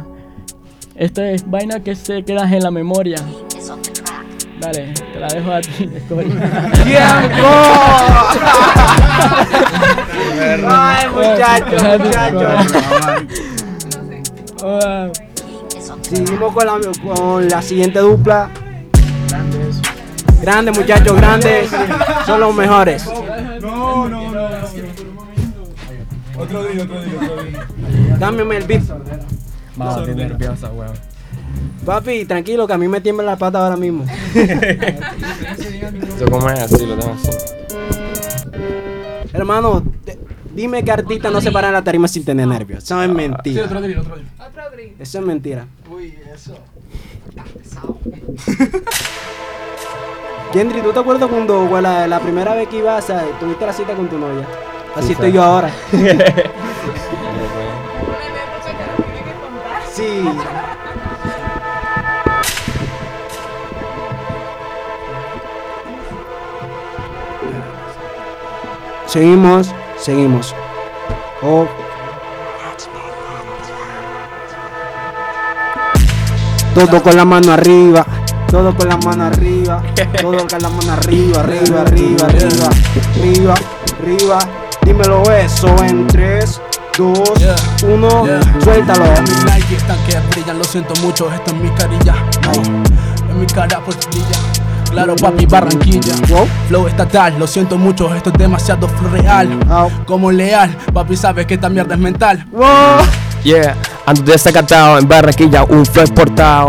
Esta 0.96 1.28
es 1.30 1.50
vaina 1.50 1.80
que 1.80 1.96
se 1.96 2.22
queda 2.22 2.44
en 2.44 2.62
la 2.62 2.70
memoria. 2.70 3.18
Dale, 4.60 4.94
te 5.12 5.18
la 5.18 5.26
dejo 5.26 5.50
a 5.50 5.60
ti. 5.60 5.70
¡Tiempo! 5.88 7.48
Ay, 10.68 11.08
muchachos, 11.08 11.82
muchachos. 11.98 12.72
Seguimos 16.02 16.54
con 16.54 16.66
la, 16.66 16.78
con 17.02 17.48
la 17.48 17.60
siguiente 17.60 17.98
dupla. 17.98 18.50
Grandes. 19.28 19.80
Grandes, 20.40 20.78
muchachos, 20.78 21.16
grandes. 21.16 21.70
Son 22.24 22.38
los 22.38 22.54
mejores. 22.54 23.04
No, 23.60 24.08
no, 24.08 24.30
no. 24.30 24.48
Otro 26.38 26.64
día, 26.64 26.84
otro 26.84 27.02
día, 27.02 27.14
otro 27.20 27.42
día. 27.42 27.66
Cámbiame 28.20 28.58
el 28.58 28.64
beat. 28.64 28.82
Vamos, 29.76 29.98
estoy 29.98 30.14
nerviosa, 30.14 30.70
weón. 30.70 30.92
Papi, 31.84 32.24
tranquilo, 32.24 32.66
que 32.66 32.72
a 32.72 32.78
mí 32.78 32.88
me 32.88 33.00
tiembla 33.00 33.24
la 33.24 33.36
pata 33.36 33.58
ahora 33.64 33.76
mismo. 33.76 34.04
Eso 34.34 36.24
como 36.30 36.48
es 36.50 36.58
así, 36.60 36.86
lo 36.86 36.96
tengo 36.96 37.14
así. 37.14 37.30
Hermano, 39.32 39.82
te- 40.04 40.18
dime 40.54 40.82
que 40.84 40.92
artista 40.92 41.30
no 41.30 41.40
se 41.40 41.50
para 41.50 41.68
en 41.68 41.74
la 41.74 41.82
tarima 41.82 42.06
sin 42.08 42.24
tener 42.24 42.46
nervios. 42.46 42.84
Eso 42.84 43.02
es 43.02 43.10
mentira. 43.10 43.64
otro 43.64 43.80
día, 43.82 44.00
otro 44.00 44.16
día. 44.16 44.26
Eso 44.98 45.18
es 45.18 45.24
mentira. 45.24 45.66
Uy, 45.90 46.16
eso. 46.32 46.56
Kendry, 50.52 50.82
¿tú 50.82 50.92
te 50.92 51.00
acuerdas 51.00 51.28
cuando 51.28 51.80
la, 51.80 52.06
la 52.06 52.20
primera 52.20 52.54
vez 52.54 52.68
que 52.68 52.78
ibas 52.78 53.10
a 53.10 53.24
tuviste 53.40 53.66
la 53.66 53.72
cita 53.72 53.94
con 53.94 54.08
tu 54.08 54.16
novia? 54.18 54.46
Así 54.94 55.08
Sí, 55.08 55.12
estoy 55.14 55.30
sí. 55.30 55.34
yo 55.36 55.42
ahora. 55.42 55.70
sí. 59.94 60.24
Seguimos, 69.06 69.72
seguimos. 69.96 70.54
Oh. 71.42 71.66
Todo 76.74 77.00
con 77.00 77.16
la 77.16 77.24
mano 77.24 77.52
arriba, 77.52 78.04
todo 78.48 78.74
con 78.74 78.88
la 78.88 78.96
mano 78.96 79.26
arriba, 79.26 79.80
todo 80.20 80.38
con 80.48 80.60
la 80.60 80.68
mano 80.68 80.92
arriba, 80.92 81.40
arriba, 81.40 81.82
arriba, 81.82 82.26
arriba, 82.26 82.74
arriba, 83.14 83.54
arriba. 84.00 84.38
Dímelo 84.84 85.22
eso 85.30 85.68
en 85.84 86.08
3, 86.96 87.12
2, 87.12 87.82
1, 87.82 88.08
suéltalo. 88.62 89.04
Mis 89.22 89.44
Nike 89.44 89.76
están 89.76 89.96
que 90.06 90.18
brillan, 90.30 90.58
lo 90.58 90.64
siento 90.64 90.94
mucho, 91.02 91.32
esto 91.32 91.50
es 91.50 91.56
mi 91.56 91.68
carilla. 91.70 92.14
Oh, 92.48 93.30
en 93.30 93.40
mi 93.40 93.46
cara 93.46 93.80
pues 93.84 93.98
brilla. 94.08 94.38
Claro, 94.90 95.16
papi, 95.16 95.44
Barranquilla. 95.46 96.14
Flow 96.68 96.86
estatal, 96.86 97.34
lo 97.36 97.48
siento 97.48 97.76
mucho, 97.78 98.14
esto 98.14 98.30
es 98.30 98.38
demasiado 98.38 98.86
flow 98.86 99.10
real. 99.10 99.58
Como 100.06 100.30
leal, 100.30 100.76
papi, 100.92 101.16
sabes 101.16 101.46
que 101.46 101.54
esta 101.54 101.68
mierda 101.68 101.94
es 101.94 102.00
mental. 102.00 102.46
Yeah, 103.42 103.76
ando 104.06 104.22
desacatado 104.22 104.98
en 104.98 105.08
Barranquilla, 105.08 105.64
un 105.64 105.84
flow 105.84 106.04
exportado. 106.04 106.68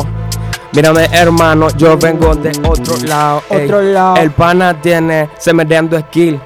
Mírame, 0.73 1.07
hermano, 1.11 1.67
yo 1.77 1.97
vengo 1.97 2.33
de 2.35 2.51
otro 2.67 2.97
lado. 3.05 3.43
ey. 3.49 3.65
Otro 3.65 3.81
lado. 3.81 4.15
El 4.17 4.31
pana 4.31 4.73
tiene 4.81 5.29
semerando 5.37 5.97
skill. 5.99 6.39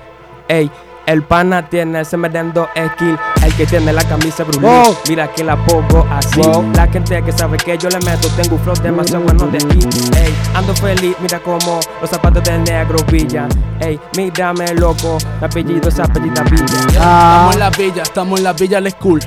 Ey, 0.48 0.70
el 1.10 1.24
pana 1.24 1.68
tiene 1.68 2.06
semerando 2.06 2.70
skill. 2.76 3.18
El 3.44 3.54
que 3.56 3.66
tiene 3.66 3.92
la 3.92 4.04
camisa 4.04 4.44
brulí. 4.44 4.60
Wow. 4.60 4.96
Mira 5.08 5.32
que 5.34 5.44
la 5.44 5.56
pongo 5.66 6.06
así. 6.12 6.40
Wow. 6.40 6.72
La 6.76 6.88
gente 6.88 7.24
que 7.24 7.32
sabe 7.32 7.58
que 7.58 7.78
yo 7.80 7.90
le 7.90 8.00
meto, 8.02 8.30
tengo 8.30 8.56
un 8.56 8.62
flow 8.62 8.76
demasiado 8.76 9.24
bueno 9.24 9.48
de 9.48 9.58
aquí. 9.58 9.80
Ey, 10.16 10.36
ando 10.54 10.76
feliz, 10.76 11.16
mira 11.20 11.40
como 11.40 11.80
los 12.00 12.10
zapatos 12.10 12.44
del 12.44 12.64
negro 12.64 12.98
brillan. 13.08 13.50
Ey, 13.80 14.00
mírame 14.16 14.72
loco, 14.76 15.18
mi 15.40 15.46
apellido 15.46 15.90
es 15.90 16.00
apellida 16.00 16.44
Villa. 16.44 16.66
Estamos 16.88 17.54
en 17.54 17.60
la 17.60 17.70
villa, 17.72 18.04
estamos 18.04 18.40
en 18.40 18.44
la 18.44 18.54
villa 18.54 18.80
la 18.80 18.90
school. 18.92 19.20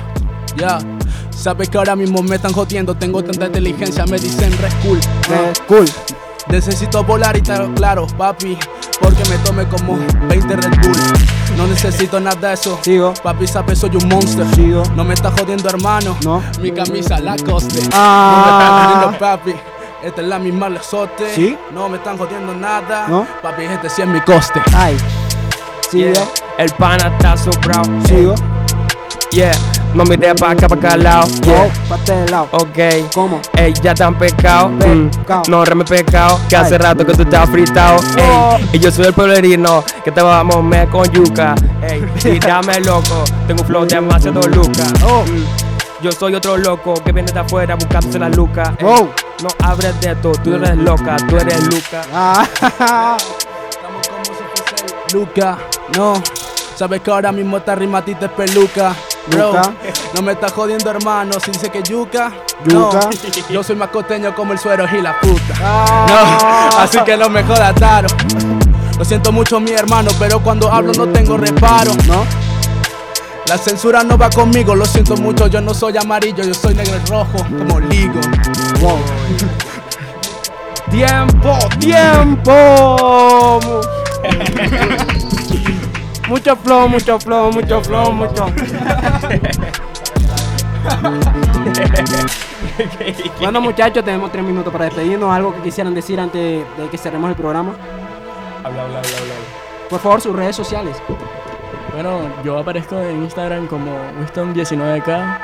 Ya, 0.55 0.77
sabes 1.31 1.69
que 1.69 1.77
ahora 1.77 1.97
mismo 1.97 2.23
me 2.23 2.37
están 2.37 2.53
jodiendo. 2.53 2.95
Tengo 2.95 3.21
tanta 3.21 3.47
inteligencia, 3.47 4.05
me 4.05 4.17
dicen 4.17 4.57
re 4.57 4.69
cool. 4.83 4.99
Red 5.27 5.57
cool. 5.67 5.85
Necesito 6.47 7.03
volar 7.03 7.35
y 7.35 7.39
estar 7.39 7.69
claro, 7.73 8.07
papi. 8.17 8.57
Porque 9.01 9.23
me 9.29 9.35
tome 9.39 9.65
como 9.67 9.97
20 10.29 10.55
Red 10.55 10.81
Bull. 10.81 11.32
No 11.57 11.67
necesito 11.67 12.19
nada 12.19 12.49
de 12.49 12.53
eso. 12.53 12.79
Sigo. 12.81 13.13
Papi, 13.21 13.47
sabes, 13.47 13.79
soy 13.79 13.95
un 13.95 14.07
monster. 14.09 14.45
Sigo. 14.55 14.83
No 14.95 15.03
me 15.03 15.13
estás 15.13 15.33
jodiendo, 15.39 15.69
hermano. 15.69 16.17
No. 16.23 16.41
Mi 16.59 16.71
camisa 16.71 17.19
la 17.19 17.35
coste. 17.37 17.81
Ah. 17.93 18.33
No 18.35 18.41
me 18.45 18.51
están 18.51 18.95
jodiendo, 18.95 19.19
papi. 19.19 19.73
Esta 20.03 20.21
es 20.21 20.27
la 20.27 20.39
misma 20.39 20.69
lesote. 20.69 21.33
¿Sí? 21.33 21.57
No 21.71 21.87
me 21.87 21.97
están 21.97 22.17
jodiendo 22.17 22.53
nada. 22.53 23.07
No. 23.07 23.25
Papi, 23.41 23.63
este 23.63 23.89
sí 23.89 24.01
es 24.01 24.07
mi 24.07 24.19
coste. 24.21 24.61
Ay. 24.75 24.97
Yeah, 25.91 26.11
El 26.57 26.71
pana 26.71 27.07
está 27.07 27.37
sobrado. 27.37 27.85
Sigo. 28.07 28.33
Yeah, 29.33 29.51
no 29.95 30.03
miré 30.05 30.35
pa' 30.35 30.51
acá, 30.51 30.67
pa' 30.67 30.75
acá 30.75 30.93
al 30.93 31.03
lado. 31.03 31.27
Yeah. 31.41 31.67
pa' 31.89 31.95
este 31.95 32.25
lado. 32.29 32.47
Ok, 32.51 32.77
¿Cómo? 33.15 33.41
ey, 33.57 33.73
ya 33.81 33.95
tan 33.95 34.15
pecado. 34.15 34.69
Mm. 34.69 35.09
No 35.47 35.65
reme 35.65 35.83
pecado, 35.83 36.39
que 36.47 36.55
hace 36.55 36.75
Ay. 36.75 36.79
rato 36.79 37.03
que 37.05 37.13
tú 37.13 37.23
estás 37.23 37.49
fritado. 37.49 37.99
Oh. 38.21 38.57
Ey, 38.57 38.69
y 38.73 38.79
yo 38.79 38.91
soy 38.91 39.07
el 39.07 39.13
pueblerino 39.13 39.83
que 40.03 40.11
te 40.11 40.21
vamos 40.21 40.53
a 40.55 40.57
comer 40.59 40.87
con 40.89 41.09
yuca. 41.11 41.55
Ey, 41.81 42.05
y 42.25 42.39
dame 42.45 42.79
loco, 42.81 43.23
tengo 43.47 43.61
un 43.61 43.67
flow 43.67 43.85
demasiado 43.85 44.41
luca. 44.49 44.83
Oh. 45.03 45.23
Mm. 45.25 45.45
Yo 46.03 46.11
soy 46.11 46.35
otro 46.35 46.57
loco 46.57 46.93
que 47.03 47.11
viene 47.11 47.31
de 47.31 47.39
afuera 47.39 47.73
buscándose 47.75 48.19
la 48.19 48.29
luca. 48.29 48.75
Ey, 48.77 48.85
Oh. 48.87 49.09
No 49.41 49.49
abres 49.67 49.99
de 49.99 50.11
esto, 50.11 50.31
tú 50.43 50.53
eres 50.55 50.77
loca, 50.77 51.17
tú 51.27 51.37
eres 51.37 51.59
luca. 51.63 52.01
Ah. 52.13 52.45
Estamos 53.69 54.07
como 54.07 54.23
si 54.25 54.31
fuese 54.31 55.17
Luca, 55.17 55.57
no. 55.97 56.21
Sabes 56.75 57.01
que 57.01 57.11
ahora 57.11 57.31
mismo 57.31 57.57
esta 57.57 57.75
rima 57.75 57.97
a 57.99 58.05
ti 58.05 58.15
te 58.15 58.29
peluca. 58.29 58.95
Bro. 59.27 59.53
No 60.13 60.21
me 60.21 60.33
está 60.33 60.49
jodiendo, 60.49 60.89
hermano. 60.89 61.39
Si 61.43 61.51
dice 61.51 61.69
que 61.69 61.81
yuca, 61.81 62.31
Yuca. 62.65 63.09
no. 63.09 63.09
Yo 63.49 63.63
soy 63.63 63.75
más 63.75 63.89
costeño 63.89 64.35
como 64.35 64.53
el 64.53 64.59
suero 64.59 64.85
y 64.91 65.01
la 65.01 65.19
puta. 65.19 65.53
Ah. 65.61 66.69
No, 66.71 66.79
así 66.79 66.99
que 67.05 67.15
no 67.17 67.29
me 67.29 67.43
jodas, 67.43 67.73
Taro. 67.75 68.07
Lo 68.97 69.05
siento 69.05 69.31
mucho, 69.31 69.59
mi 69.59 69.71
hermano, 69.71 70.11
pero 70.19 70.39
cuando 70.41 70.71
hablo 70.71 70.91
no 70.93 71.07
tengo 71.07 71.37
reparo. 71.37 71.91
¿No? 72.07 72.25
La 73.47 73.57
censura 73.57 74.03
no 74.03 74.17
va 74.17 74.29
conmigo, 74.29 74.73
lo 74.75 74.85
siento 74.85 75.17
mucho, 75.17 75.47
yo 75.47 75.59
no 75.61 75.73
soy 75.73 75.97
amarillo, 75.97 76.43
yo 76.43 76.53
soy 76.53 76.75
negro 76.75 76.95
y 76.95 77.09
rojo, 77.09 77.37
como 77.57 77.79
ligo. 77.79 78.21
Wow. 78.79 78.99
Tiempo, 80.91 81.57
tiempo. 81.79 83.59
mucho 86.27 86.55
flow, 86.55 86.87
mucho 86.89 87.19
flow, 87.19 87.51
mucho 87.51 87.81
flow, 87.81 88.11
mucho. 88.11 88.45
Bueno, 93.39 93.61
muchachos, 93.61 94.03
tenemos 94.03 94.31
tres 94.31 94.43
minutos 94.43 94.71
para 94.71 94.85
despedirnos. 94.85 95.31
¿Algo 95.31 95.53
que 95.55 95.61
quisieran 95.61 95.93
decir 95.93 96.19
antes 96.19 96.65
de 96.77 96.89
que 96.89 96.97
cerremos 96.97 97.29
el 97.29 97.35
programa? 97.35 97.73
Habla, 98.63 98.83
habla, 98.83 98.97
habla, 98.97 99.17
habla. 99.19 99.33
Por 99.89 99.99
favor, 99.99 100.21
sus 100.21 100.35
redes 100.35 100.55
sociales. 100.55 100.97
Bueno, 101.93 102.21
yo 102.43 102.57
aparezco 102.57 102.99
en 102.99 103.23
Instagram 103.23 103.67
como 103.67 103.91
Winston19K. 104.19 105.37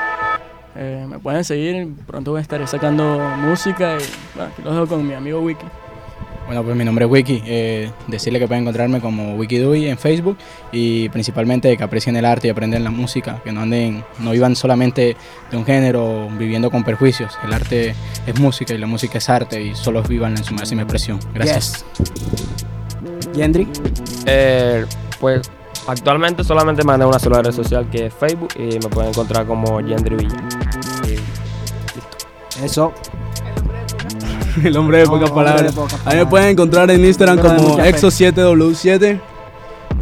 Eh, 0.76 1.06
me 1.08 1.18
pueden 1.18 1.44
seguir, 1.44 1.94
pronto 2.06 2.32
voy 2.32 2.38
a 2.38 2.42
estar 2.42 2.66
sacando 2.66 3.18
música 3.38 3.96
y 3.96 4.04
bueno, 4.34 4.52
aquí 4.52 4.62
los 4.62 4.74
dejo 4.74 4.86
con 4.86 5.06
mi 5.06 5.14
amigo 5.14 5.40
Wiki. 5.40 5.66
Bueno, 6.50 6.64
pues 6.64 6.74
mi 6.74 6.84
nombre 6.84 7.04
es 7.04 7.10
Wiki. 7.12 7.44
Eh, 7.46 7.92
decirle 8.08 8.40
que 8.40 8.48
pueden 8.48 8.64
encontrarme 8.64 9.00
como 9.00 9.36
WikiDui 9.36 9.86
en 9.86 9.96
Facebook 9.96 10.36
y 10.72 11.08
principalmente 11.10 11.76
que 11.76 11.84
aprecien 11.84 12.16
el 12.16 12.24
arte 12.24 12.48
y 12.48 12.50
aprendan 12.50 12.82
la 12.82 12.90
música, 12.90 13.40
que 13.44 13.52
no 13.52 13.60
anden, 13.60 14.04
no 14.18 14.32
vivan 14.32 14.56
solamente 14.56 15.16
de 15.48 15.56
un 15.56 15.64
género 15.64 16.28
viviendo 16.36 16.68
con 16.68 16.82
perjuicios. 16.82 17.38
El 17.44 17.52
arte 17.52 17.94
es 18.26 18.40
música 18.40 18.74
y 18.74 18.78
la 18.78 18.88
música 18.88 19.18
es 19.18 19.30
arte 19.30 19.62
y 19.62 19.76
solo 19.76 20.02
vivan 20.02 20.36
en 20.36 20.42
su 20.42 20.52
máxima 20.52 20.82
expresión. 20.82 21.20
Gracias. 21.32 21.84
Yendri. 23.32 23.68
Eh, 24.26 24.86
pues 25.20 25.48
actualmente 25.86 26.42
solamente 26.42 26.82
manejo 26.82 27.10
una 27.10 27.20
sola 27.20 27.42
red 27.42 27.52
social 27.52 27.88
que 27.88 28.06
es 28.06 28.14
Facebook 28.14 28.54
y 28.56 28.72
me 28.72 28.88
pueden 28.90 29.10
encontrar 29.10 29.46
como 29.46 29.80
Yendri 29.80 30.16
Villa. 30.16 30.48
Y 31.06 32.64
Eso. 32.64 32.92
El 34.64 34.76
hombre 34.76 34.98
de 34.98 35.06
pocas 35.06 35.30
palabras. 35.30 35.72
pocas 35.72 36.00
A 36.04 36.10
mí 36.10 36.16
me 36.16 36.26
pueden 36.26 36.50
encontrar 36.50 36.90
en 36.90 37.04
Instagram 37.04 37.38
como 37.38 37.70
mucha 37.70 37.82
fe. 37.82 37.94
Exo7W7. 37.94 39.20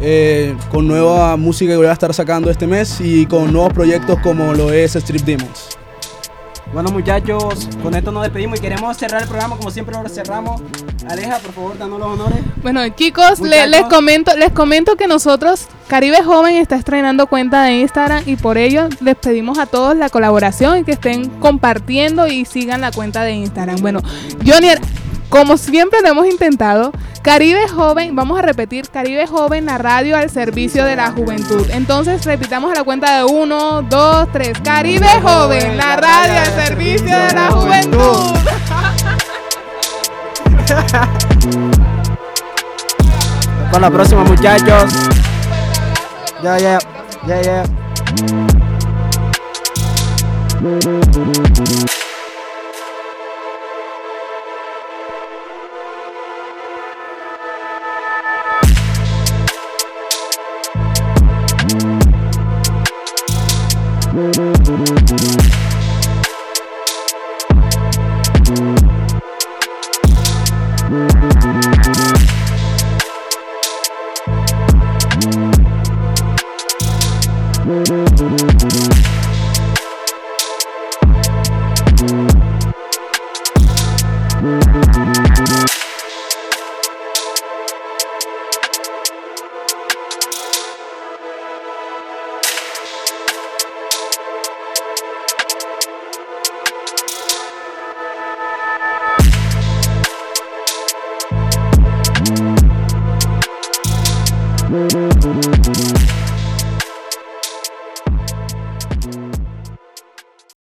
eh, 0.01 0.55
con 0.71 0.87
nueva 0.87 1.35
música 1.37 1.71
que 1.71 1.77
voy 1.77 1.87
a 1.87 1.91
estar 1.91 2.13
sacando 2.13 2.49
este 2.49 2.67
mes 2.67 2.99
y 3.01 3.25
con 3.25 3.51
nuevos 3.51 3.73
proyectos 3.73 4.19
como 4.21 4.53
lo 4.53 4.71
es 4.71 4.95
Strip 4.95 5.23
Demons. 5.23 5.78
Bueno, 6.73 6.91
muchachos, 6.91 7.67
con 7.81 7.95
esto 7.95 8.11
nos 8.11 8.23
despedimos 8.23 8.59
y 8.59 8.61
queremos 8.61 8.95
cerrar 8.95 9.23
el 9.23 9.27
programa 9.27 9.57
como 9.57 9.71
siempre 9.71 9.95
lo 10.01 10.07
cerramos. 10.07 10.61
Aleja, 11.09 11.39
por 11.39 11.51
favor, 11.53 11.77
danos 11.79 11.97
los 11.99 12.07
honores. 12.09 12.39
Bueno, 12.61 12.87
chicos, 12.89 13.39
le- 13.39 13.65
les 13.67 13.83
comento, 13.85 14.35
les 14.37 14.51
comento 14.51 14.95
que 14.95 15.07
nosotros, 15.07 15.65
Caribe 15.87 16.21
Joven 16.23 16.57
está 16.57 16.75
estrenando 16.75 17.25
cuenta 17.25 17.63
de 17.63 17.79
Instagram 17.79 18.21
y 18.27 18.35
por 18.35 18.59
ello 18.59 18.87
les 19.01 19.15
pedimos 19.15 19.57
a 19.57 19.65
todos 19.65 19.95
la 19.95 20.09
colaboración 20.09 20.77
y 20.77 20.83
que 20.83 20.91
estén 20.91 21.29
compartiendo 21.39 22.27
y 22.27 22.45
sigan 22.45 22.81
la 22.81 22.91
cuenta 22.91 23.23
de 23.23 23.31
Instagram. 23.31 23.77
Bueno, 23.81 24.01
Johnny, 24.45 24.67
como 25.29 25.57
siempre 25.57 26.01
lo 26.01 26.09
hemos 26.09 26.25
intentado, 26.27 26.91
Caribe 27.21 27.67
Joven, 27.67 28.15
vamos 28.15 28.39
a 28.39 28.41
repetir, 28.41 28.89
Caribe 28.89 29.27
Joven, 29.27 29.65
la 29.65 29.77
radio 29.77 30.17
al 30.17 30.29
servicio 30.29 30.85
de 30.85 30.95
la 30.95 31.11
juventud. 31.11 31.69
Entonces 31.71 32.25
repitamos 32.25 32.71
a 32.71 32.75
la 32.75 32.83
cuenta 32.83 33.17
de 33.17 33.25
uno, 33.25 33.81
dos, 33.83 34.27
tres. 34.31 34.59
Caribe 34.63 35.07
Joven, 35.21 35.77
la 35.77 35.95
radio 35.95 36.39
al 36.39 36.65
servicio 36.65 37.17
de 37.17 37.33
la 37.33 37.51
juventud. 37.51 38.35
Para 43.71 43.79
la 43.79 43.91
próxima, 43.91 44.23
muchachos. 44.23 44.93
Ya, 46.41 46.57
ya, 46.57 46.79
ya, 47.27 47.41
ya. 47.41 47.63
Bye. 64.69 65.68